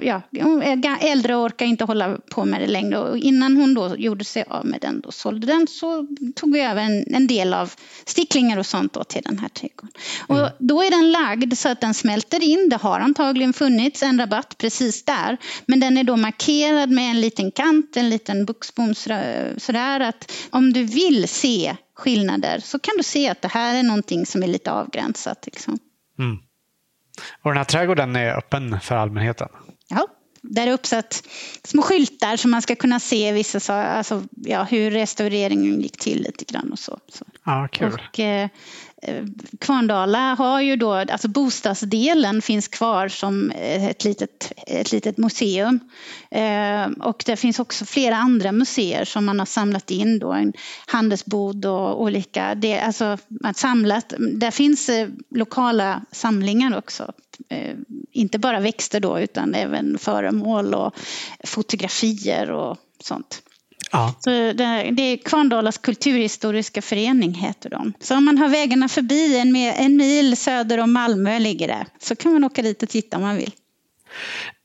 [0.00, 2.98] ja, hon är äldre och orkar inte hålla på med det längre.
[2.98, 6.60] Och innan hon då gjorde sig av med den och sålde den så tog vi
[6.60, 7.72] över en, en del av
[8.04, 9.92] sticklingar och sånt då till den här trädgården.
[10.26, 10.50] Och mm.
[10.58, 12.68] då är den lagd så att den smälter in.
[12.68, 15.36] Det har antagligen funnits en rabatt precis där.
[15.66, 20.72] Men den är då markerad med en liten kant, en liten buxbom sådär att om
[20.72, 24.46] du vill se skillnader så kan du se att det här är någonting som är
[24.46, 25.46] lite avgränsat.
[25.46, 25.78] Liksom.
[26.18, 26.36] Mm.
[27.42, 29.48] Och den här trädgården är öppen för allmänheten?
[29.88, 30.06] Ja,
[30.42, 31.22] där är uppsatt
[31.64, 36.44] små skyltar som man ska kunna se vissa, alltså, ja, hur restaureringen gick till lite
[36.44, 36.98] grann och så.
[37.08, 37.24] så.
[37.44, 37.92] Ja, kul.
[37.92, 38.48] Och, eh,
[39.58, 45.80] Kvarndala har ju då, alltså bostadsdelen finns kvar som eh, ett litet, ett litet museum.
[46.30, 50.52] Eh, och det finns också flera andra museer som man har samlat in då, en
[50.86, 57.12] handelsbod och olika, det, alltså man samlat, där finns eh, lokala samlingar också.
[57.48, 57.74] Eh,
[58.12, 60.94] inte bara växter då utan även föremål och
[61.44, 63.42] fotografier och sånt.
[63.94, 64.14] Ja.
[64.20, 67.92] Så det, det är Kvarndalas kulturhistoriska förening heter de.
[68.00, 72.16] Så om man har vägarna förbi en, en mil söder om Malmö ligger det, så
[72.16, 73.52] kan man åka dit och titta om man vill.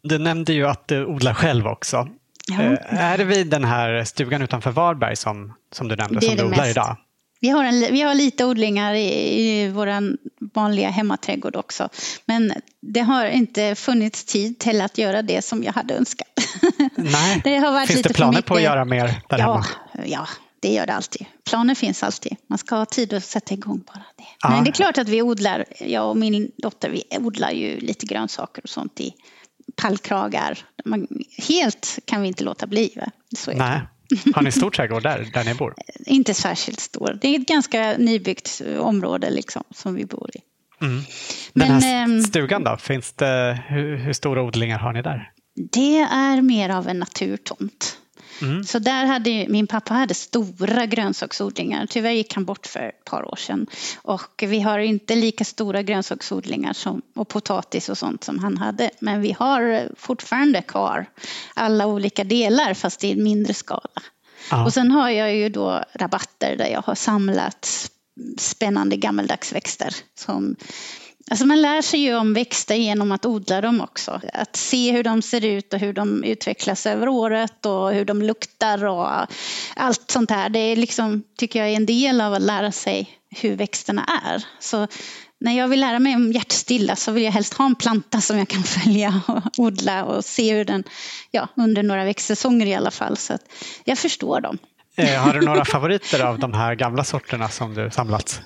[0.04, 2.08] Du nämnde ju att du odlar själv också.
[2.48, 2.62] Ja.
[2.64, 6.44] Eh, är det vid den här stugan utanför Varberg som, som du nämnde som du
[6.44, 6.72] odlar mest.
[6.72, 6.98] idag?
[7.42, 10.18] Vi har, en, vi har lite odlingar i, i vår
[10.54, 11.90] vanliga hemmaträdgård också.
[12.26, 16.28] Men det har inte funnits tid till att göra det som jag hade önskat.
[16.96, 17.42] Nej.
[17.44, 19.66] det har varit finns det planer på att göra mer där ja, hemma?
[20.06, 20.28] Ja,
[20.60, 21.28] det gör det alltid.
[21.50, 22.38] Planer finns alltid.
[22.48, 24.24] Man ska ha tid att sätta igång bara det.
[24.44, 24.50] Ja.
[24.50, 28.06] Men det är klart att vi odlar, jag och min dotter, vi odlar ju lite
[28.06, 29.14] grönsaker och sånt i
[29.76, 30.60] pallkragar.
[30.86, 31.08] Man,
[31.48, 32.94] helt kan vi inte låta bli.
[32.96, 33.12] Va?
[33.38, 33.82] Så Nej.
[34.36, 35.74] Har ni stor trädgård där, där ni bor?
[36.06, 37.18] Inte särskilt stor.
[37.22, 40.40] Det är ett ganska nybyggt område liksom, som vi bor i.
[40.82, 41.02] Mm.
[41.54, 45.32] Den Men, här ehm, stugan då, finns det, hur, hur stora odlingar har ni där?
[45.72, 47.98] Det är mer av en naturtomt.
[48.42, 48.64] Mm.
[48.64, 51.86] Så där hade min pappa hade stora grönsaksodlingar.
[51.86, 53.68] Tyvärr gick han bort för ett par år sedan.
[54.02, 58.92] Och vi har inte lika stora grönsaksodlingar som, och potatis och sånt som han hade.
[59.00, 61.06] Men vi har fortfarande kvar
[61.54, 64.02] alla olika delar fast i mindre skala.
[64.52, 64.66] Ja.
[64.66, 67.90] Och sen har jag ju då rabatter där jag har samlat
[68.38, 70.56] spännande gammeldags växter som
[71.30, 74.22] Alltså man lär sig ju om växter genom att odla dem också.
[74.34, 78.22] Att se hur de ser ut och hur de utvecklas över året och hur de
[78.22, 79.08] luktar och
[79.76, 80.50] allt sånt här.
[80.50, 84.44] Det är liksom, tycker jag är en del av att lära sig hur växterna är.
[84.60, 84.88] Så
[85.40, 88.38] när jag vill lära mig om hjärtstilla så vill jag helst ha en planta som
[88.38, 90.84] jag kan följa och odla och se hur den,
[91.32, 93.18] ja, under några växtsäsonger i alla fall.
[93.18, 93.42] Så att
[93.84, 94.58] jag förstår dem.
[94.96, 98.42] Eh, har du några favoriter av de här gamla sorterna som du samlat?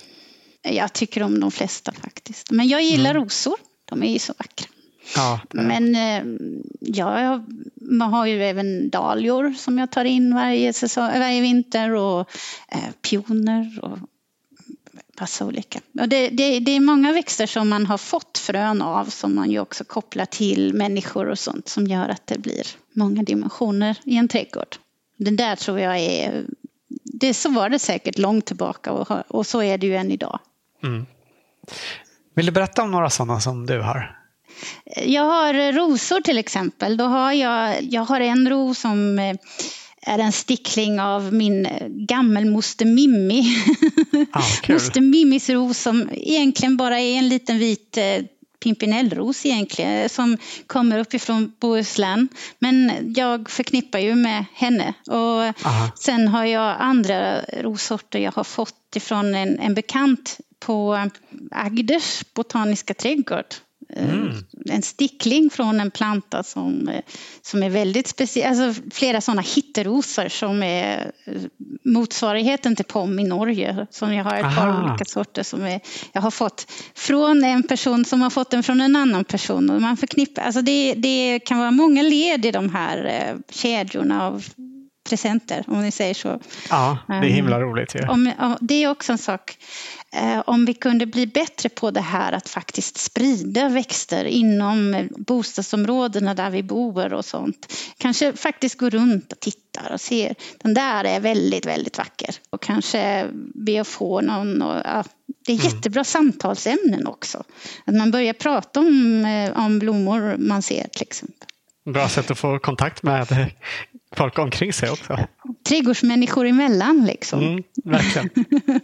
[0.64, 2.52] Jag tycker om de flesta faktiskt.
[2.52, 3.24] Men jag gillar mm.
[3.24, 3.56] rosor.
[3.86, 4.68] De är ju så vackra.
[5.16, 6.24] Ja, Men eh,
[6.80, 7.44] jag,
[7.76, 12.20] man har ju även dahlior som jag tar in varje, säsong, varje vinter och
[12.72, 13.98] eh, pioner och
[15.20, 15.80] massa olika.
[16.00, 19.52] Och det, det, det, är många växter som man har fått frön av som man
[19.52, 24.18] ju också kopplar till människor och sånt som gör att det blir många dimensioner i
[24.18, 24.76] en trädgård.
[25.18, 26.46] Det där tror jag är,
[27.04, 30.40] det, så var det säkert långt tillbaka och, och så är det ju än idag.
[30.84, 31.06] Mm.
[32.36, 34.18] Vill du berätta om några sådana som du har?
[35.06, 36.98] Jag har rosor till exempel.
[36.98, 39.36] Då har jag, jag har en ros som eh,
[40.02, 43.44] är en stickling av min gammelmoster Mimmi.
[44.32, 44.44] Ah,
[44.74, 48.26] moster Mimmis ros som egentligen bara är en liten vit eh,
[48.64, 50.38] pimpinellros egentligen som
[50.68, 52.30] kommer uppifrån Bohuslän.
[52.60, 54.94] Men jag förknippar ju med henne.
[55.08, 55.92] Och Aha.
[55.96, 61.10] sen har jag andra rossorter jag har fått ifrån en, en bekant på
[61.52, 63.46] Agders botaniska trädgård.
[63.96, 64.32] Mm.
[64.70, 66.90] En stickling från en planta som,
[67.42, 68.62] som är väldigt speciell.
[68.62, 71.12] Alltså flera sådana hitterosor som är
[71.86, 73.88] motsvarigheten till pom i Norge.
[73.92, 74.62] Som jag har ett Aha.
[74.62, 75.80] par olika sorter som är,
[76.14, 79.70] jag har fått från en person som har fått den från en annan person.
[79.70, 84.28] Och man förknippar, alltså det, det kan vara många led i de här eh, kedjorna
[84.28, 84.46] av
[85.10, 86.40] presenter, om ni säger så.
[86.70, 88.08] Ja, det är himla roligt ju.
[88.08, 89.58] Om, det är också en sak
[90.16, 96.34] Eh, om vi kunde bli bättre på det här att faktiskt sprida växter inom bostadsområdena
[96.34, 97.74] där vi bor och sånt.
[97.98, 100.34] Kanske faktiskt gå runt och titta och se.
[100.58, 102.36] Den där är väldigt, väldigt vacker.
[102.50, 104.62] Och kanske be att få någon.
[104.62, 105.04] Och, ja,
[105.46, 105.74] det är mm.
[105.74, 106.06] jättebra mm.
[106.06, 107.44] samtalsämnen också.
[107.86, 111.48] Att man börjar prata om, eh, om blommor man ser till exempel.
[111.86, 113.52] Bra sätt att få kontakt med
[114.18, 115.18] folk omkring sig också.
[115.68, 117.40] Trädgårdsmänniskor emellan liksom.
[117.44, 118.30] Mm, verkligen.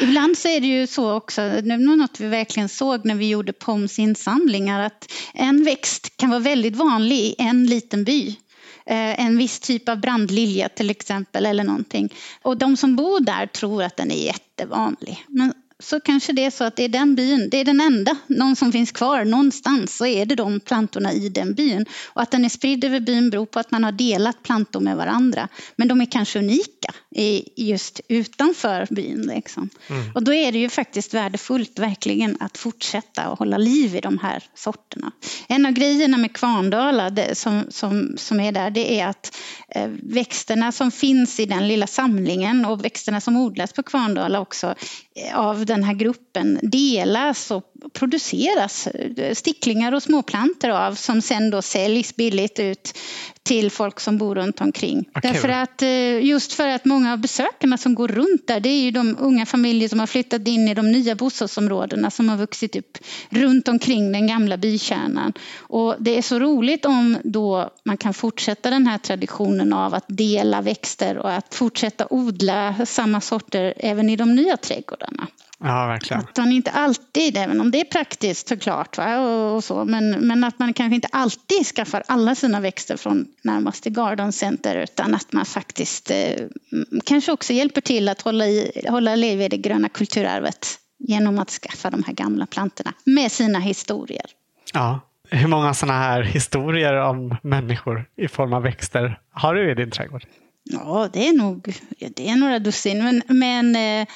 [0.00, 3.28] Ibland så är det ju så också, det var något vi verkligen såg när vi
[3.28, 8.28] gjorde POMs insamlingar, att en växt kan vara väldigt vanlig i en liten by
[8.86, 12.14] eh, en viss typ av brandlilja till exempel eller någonting.
[12.42, 15.24] Och de som bor där tror att den är jättevanlig.
[15.28, 18.16] Men så kanske det är så att det är den byn, det är den enda,
[18.26, 21.86] någon som finns kvar någonstans, så är det de plantorna i den byn.
[22.06, 24.96] Och att den är spridd över byn beror på att man har delat plantor med
[24.96, 25.48] varandra.
[25.76, 26.92] Men de är kanske unika
[27.56, 29.22] just utanför byn.
[29.34, 29.68] Liksom.
[29.88, 30.12] Mm.
[30.14, 34.18] Och då är det ju faktiskt värdefullt verkligen att fortsätta och hålla liv i de
[34.18, 35.12] här sorterna.
[35.48, 39.36] En av grejerna med Kvarndala det, som, som, som är där, det är att
[39.68, 44.74] eh, växterna som finns i den lilla samlingen och växterna som odlas på Kvarndala också
[45.14, 48.88] eh, av den här gruppen delas och produceras
[49.34, 52.98] sticklingar och småplantor av som sen då säljs billigt ut
[53.50, 54.98] till folk som bor runt omkring.
[54.98, 55.32] Okay.
[55.32, 58.80] Därför att, eh, just för att många av besökarna som går runt där det är
[58.80, 62.76] ju de unga familjer som har flyttat in i de nya bostadsområdena som har vuxit
[62.76, 62.98] upp
[63.30, 65.32] runt omkring den gamla bykärnan.
[65.58, 70.04] Och det är så roligt om då man kan fortsätta den här traditionen av att
[70.08, 75.26] dela växter och att fortsätta odla samma sorter även i de nya trädgårdarna.
[75.62, 76.20] Ja, verkligen.
[76.20, 80.44] Att man inte alltid, även om det är praktiskt såklart, va, och, så, men, men
[80.44, 85.32] att man kanske inte alltid skaffar alla sina växter från närmaste garden center utan att
[85.32, 86.46] man faktiskt eh,
[87.04, 91.50] kanske också hjälper till att hålla, i, hålla liv i det gröna kulturarvet genom att
[91.50, 94.26] skaffa de här gamla plantorna med sina historier.
[94.72, 95.00] Ja.
[95.32, 99.90] Hur många sådana här historier om människor i form av växter har du i din
[99.90, 100.24] trädgård?
[100.64, 101.74] Ja, det är nog
[102.16, 103.04] det är några dussin.
[103.04, 104.08] Men, men eh,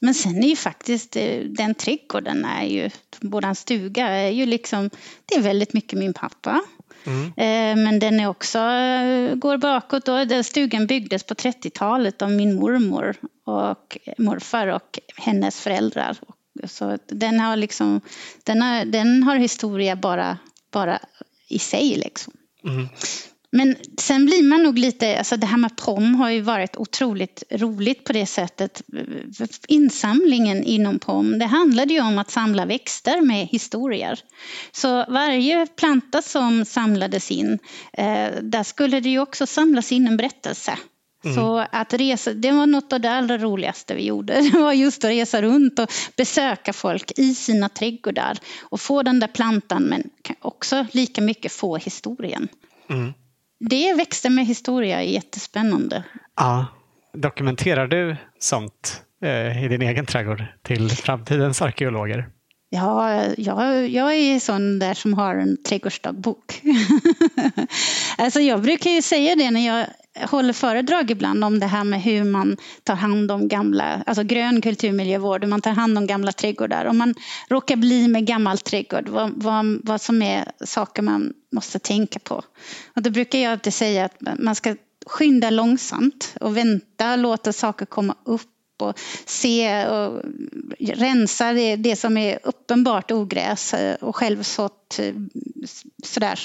[0.00, 2.90] men sen är ju faktiskt eh, den trädgården är ju,
[3.20, 4.90] våran stuga är ju liksom,
[5.26, 6.62] det är väldigt mycket min pappa.
[7.06, 7.24] Mm.
[7.26, 10.06] Eh, men den är också, eh, går bakåt.
[10.06, 10.42] Då.
[10.42, 13.14] Stugan byggdes på 30-talet av min mormor
[13.44, 16.16] och morfar och hennes föräldrar.
[16.64, 18.00] Så den har, liksom,
[18.44, 20.38] den har, den har historia bara,
[20.72, 20.98] bara
[21.48, 21.96] i sig.
[21.96, 22.32] Liksom.
[22.64, 22.88] Mm.
[23.50, 27.42] Men sen blir man nog lite, alltså det här med POM har ju varit otroligt
[27.50, 28.82] roligt på det sättet.
[29.68, 34.20] Insamlingen inom POM, det handlade ju om att samla växter med historier.
[34.72, 37.58] Så varje planta som samlades in,
[37.92, 40.78] eh, där skulle det ju också samlas in en berättelse.
[41.24, 41.36] Mm.
[41.36, 44.40] Så att resa, det var något av det allra roligaste vi gjorde.
[44.52, 49.20] Det var just att resa runt och besöka folk i sina trädgårdar och få den
[49.20, 50.10] där plantan men
[50.40, 52.48] också lika mycket få historien.
[52.90, 53.12] Mm.
[53.60, 56.04] Det växte med historia är jättespännande.
[56.36, 56.66] Ja.
[57.12, 62.28] Dokumenterar du sånt eh, i din egen trädgård till framtidens arkeologer?
[62.70, 66.62] Ja, jag, jag är sån där som har en trädgårdsdagbok.
[68.18, 69.86] alltså jag brukar ju säga det när jag
[70.28, 74.60] håller föredrag ibland om det här med hur man tar hand om gamla, alltså grön
[74.60, 76.84] kulturmiljövård, hur man tar hand om gamla trädgårdar.
[76.84, 77.14] Om man
[77.48, 82.42] råkar bli med gammal trädgård, vad, vad, vad som är saker man måste tänka på.
[82.96, 84.76] Och då brukar jag alltid säga att man ska
[85.06, 90.22] skynda långsamt och vänta, låta saker komma upp och se och
[90.78, 95.14] rensa det, det som är uppenbart ogräs eh, och självsått eh,
[96.04, 96.40] sådär.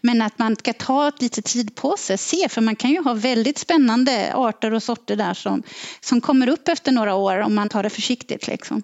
[0.00, 3.14] Men att man ska ta lite tid på sig, se, för man kan ju ha
[3.14, 5.62] väldigt spännande arter och sorter där som,
[6.00, 8.46] som kommer upp efter några år om man tar det försiktigt.
[8.46, 8.82] Liksom.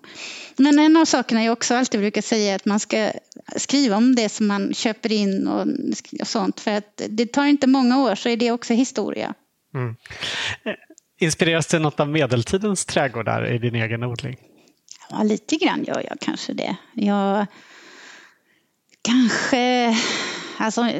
[0.57, 3.13] Men en av sakerna jag också alltid brukar säga är att man ska
[3.57, 5.67] skriva om det som man köper in och,
[6.21, 9.35] och sånt, för att det tar inte många år så är det också historia.
[9.75, 9.97] Mm.
[11.23, 14.37] Inspireras du något av medeltidens trädgårdar i din egen odling?
[15.11, 16.77] Ja, lite grann gör jag kanske det.
[16.93, 17.47] Jag
[19.03, 19.97] kanske,
[20.59, 20.91] alltså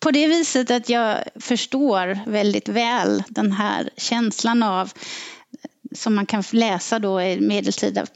[0.00, 4.92] på det viset att jag förstår väldigt väl den här känslan av
[5.94, 8.06] som man kan läsa då i medeltida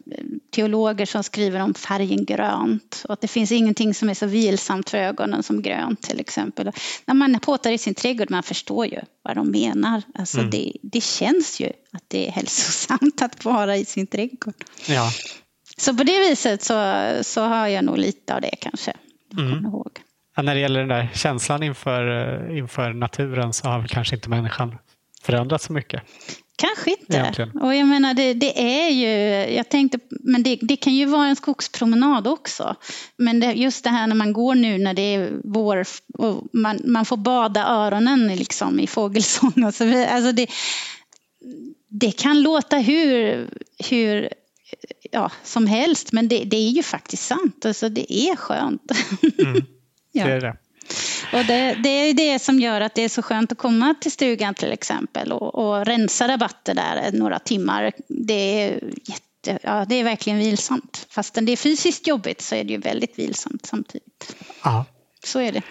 [0.50, 4.90] teologer som skriver om färgen grönt och att det finns ingenting som är så vilsamt
[4.90, 6.72] för ögonen som grönt till exempel.
[7.05, 10.02] när man påtar i sin trädgård, man förstår ju vad de menar.
[10.14, 10.50] Alltså mm.
[10.50, 14.55] det, det känns ju att det är hälsosamt att vara i sin trädgård.
[14.88, 15.10] Ja.
[15.76, 18.92] Så på det viset så, så har jag nog lite av det kanske.
[19.38, 19.64] Mm.
[19.64, 19.90] Ihåg.
[20.36, 24.14] Ja, när det gäller den där känslan inför, eh, inför naturen så har väl kanske
[24.14, 24.78] inte människan
[25.22, 26.02] förändrats så mycket.
[26.59, 27.16] Kanske inte.
[27.16, 27.51] Egentligen.
[27.51, 29.09] Och jag menar, det, det, är ju,
[29.55, 32.76] jag tänkte, men det, det, kan ju vara en skogspromenad också.
[33.16, 36.80] Men det, just det här när man går nu när det är vår och man,
[36.85, 40.09] man får bada öronen liksom i fågelsång och så vidare.
[40.09, 40.47] Alltså det,
[41.89, 43.48] det kan låta hur,
[43.90, 44.28] hur
[45.10, 47.66] ja, som helst, men det, det är ju faktiskt sant.
[47.66, 48.93] Alltså det är skönt.
[49.39, 49.64] Mm,
[50.12, 50.56] det är det.
[51.32, 54.12] Och det, det, är det som gör att det är så skönt att komma till
[54.12, 57.93] stugan till exempel och, och rensa rabatter där några timmar.
[58.09, 61.06] Det är, jätte, ja, det är verkligen vilsamt.
[61.10, 64.36] Fastän det är fysiskt jobbigt så är det ju väldigt vilsamt samtidigt.
[64.62, 64.85] Ja.
[65.24, 65.62] Så är det.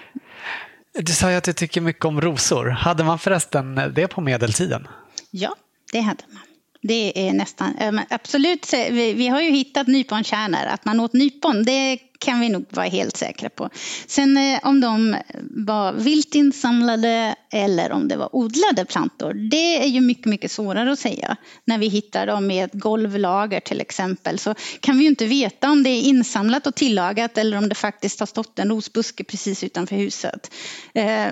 [0.93, 2.65] Du sa ju att du tycker mycket om rosor.
[2.69, 4.87] Hade man förresten det på medeltiden?
[5.31, 5.55] Ja,
[5.91, 6.41] det hade man.
[6.81, 10.65] Det är nästan, absolut, vi, har ju hittat nyponkärnor.
[10.67, 13.69] Att man åt nypon, det kan vi nog vara helt säkra på.
[14.07, 19.83] Sen eh, om de eh, var vilt insamlade eller om det var odlade plantor, det
[19.83, 21.35] är ju mycket, mycket svårare att säga.
[21.65, 25.69] När vi hittar dem i ett golvlager till exempel så kan vi ju inte veta
[25.71, 29.63] om det är insamlat och tillagat eller om det faktiskt har stått en rosbuske precis
[29.63, 30.51] utanför huset.
[30.93, 31.31] Eh,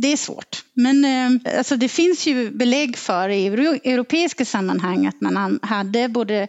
[0.00, 0.64] det är svårt.
[0.74, 6.48] Men eh, alltså det finns ju belägg för i europeiska sammanhang att man hade både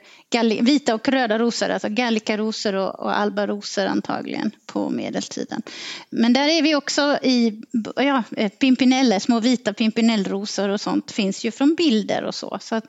[0.62, 5.62] vita och röda rosor, alltså gallikarosor och albarosor antagligen på medeltiden.
[6.10, 7.62] Men där är vi också i
[7.96, 8.24] ja,
[8.60, 12.58] pimpineller, små vita pimpinellrosor och sånt finns ju från bilder och så.
[12.62, 12.82] så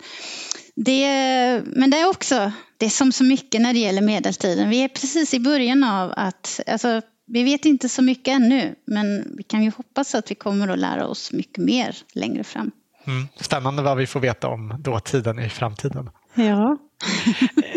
[0.75, 4.71] det, men det är också, det är som så mycket när det gäller medeltiden.
[4.71, 9.37] Vi är precis i början av att, alltså, vi vet inte så mycket ännu, men
[9.37, 12.71] vi kan ju hoppas att vi kommer att lära oss mycket mer längre fram.
[13.07, 13.29] Mm.
[13.41, 16.11] Spännande vad vi får veta om dåtiden i framtiden.
[16.35, 16.79] Ja.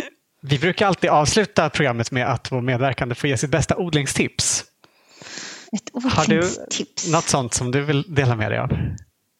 [0.41, 4.65] vi brukar alltid avsluta programmet med att vår medverkande får ge sitt bästa odlingstips.
[5.71, 6.17] Ett odlingstips?
[6.17, 8.69] Har du något sånt som du vill dela med dig av?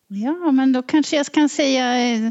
[0.08, 2.30] Ja, men då kanske jag kan säga eh,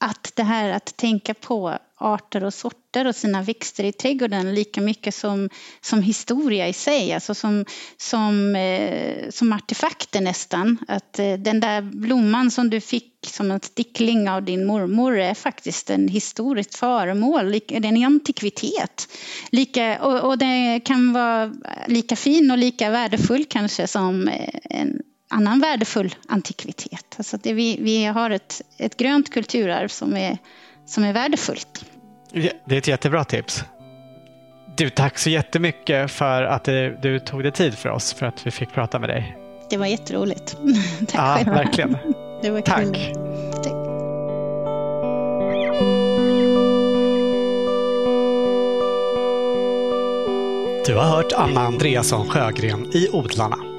[0.00, 4.80] att det här att tänka på arter och sorter och sina växter i trädgården lika
[4.80, 5.50] mycket som,
[5.80, 7.64] som historia i sig, alltså som,
[7.96, 10.78] som, eh, som artefakter nästan.
[10.88, 15.34] Att eh, den där blomman som du fick som en stickling av din mormor är
[15.34, 19.08] faktiskt en historiskt föremål, det är en antikvitet.
[19.50, 21.52] Lika, och, och det kan vara
[21.86, 27.14] lika fin och lika värdefull kanske som eh, en annan värdefull antikvitet.
[27.16, 30.38] Alltså det, vi, vi har ett, ett grönt kulturarv som är,
[30.86, 31.84] som är värdefullt.
[32.64, 33.64] Det är ett jättebra tips.
[34.76, 38.50] Du, tack så jättemycket för att du, tog dig tid för oss, för att vi
[38.50, 39.36] fick prata med dig.
[39.70, 40.56] Det var jätteroligt.
[41.08, 41.52] tack ja, själva.
[41.52, 41.96] verkligen.
[42.42, 42.82] Det var tack.
[42.82, 42.94] Kul.
[43.62, 43.72] Tack.
[50.86, 53.75] Du har hört Anna Andreasson Sjögren i Odlarna.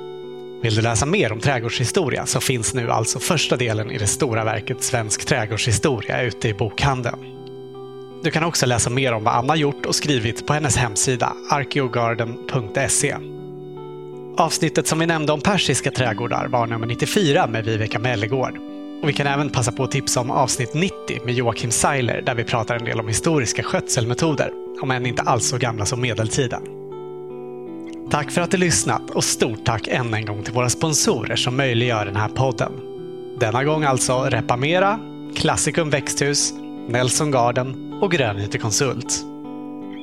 [0.61, 4.43] Vill du läsa mer om trädgårdshistoria så finns nu alltså första delen i det stora
[4.43, 7.17] verket Svensk trädgårdshistoria ute i bokhandeln.
[8.23, 13.15] Du kan också läsa mer om vad Anna gjort och skrivit på hennes hemsida arkeogarden.se.
[14.37, 18.57] Avsnittet som vi nämnde om persiska trädgårdar var nummer 94 med Viveka Mellegård.
[19.01, 20.93] Och vi kan även passa på att tipsa om avsnitt 90
[21.25, 24.51] med Joakim Seiler där vi pratar en del om historiska skötselmetoder,
[24.81, 26.86] om än inte alls så gamla som medeltiden.
[28.09, 31.57] Tack för att du lyssnat och stort tack än en gång till våra sponsorer som
[31.57, 32.71] möjliggör den här podden.
[33.39, 34.99] Denna gång alltså Repamera,
[35.35, 36.53] Classicum Växthus,
[36.89, 39.25] Nelson Garden och Grönyte Konsult.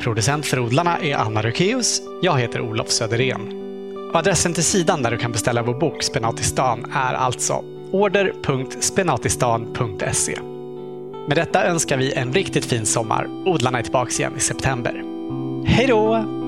[0.03, 2.01] Producent för odlarna är Anna Rukeus.
[2.23, 3.53] Jag heter Olof Söderén.
[4.11, 10.39] Och adressen till sidan där du kan beställa vår bok Spenatistan är alltså order.spenatistan.se.
[11.29, 13.27] Med detta önskar vi en riktigt fin sommar.
[13.47, 15.03] Odlarna är tillbaka igen i september.
[15.67, 16.44] Hej då!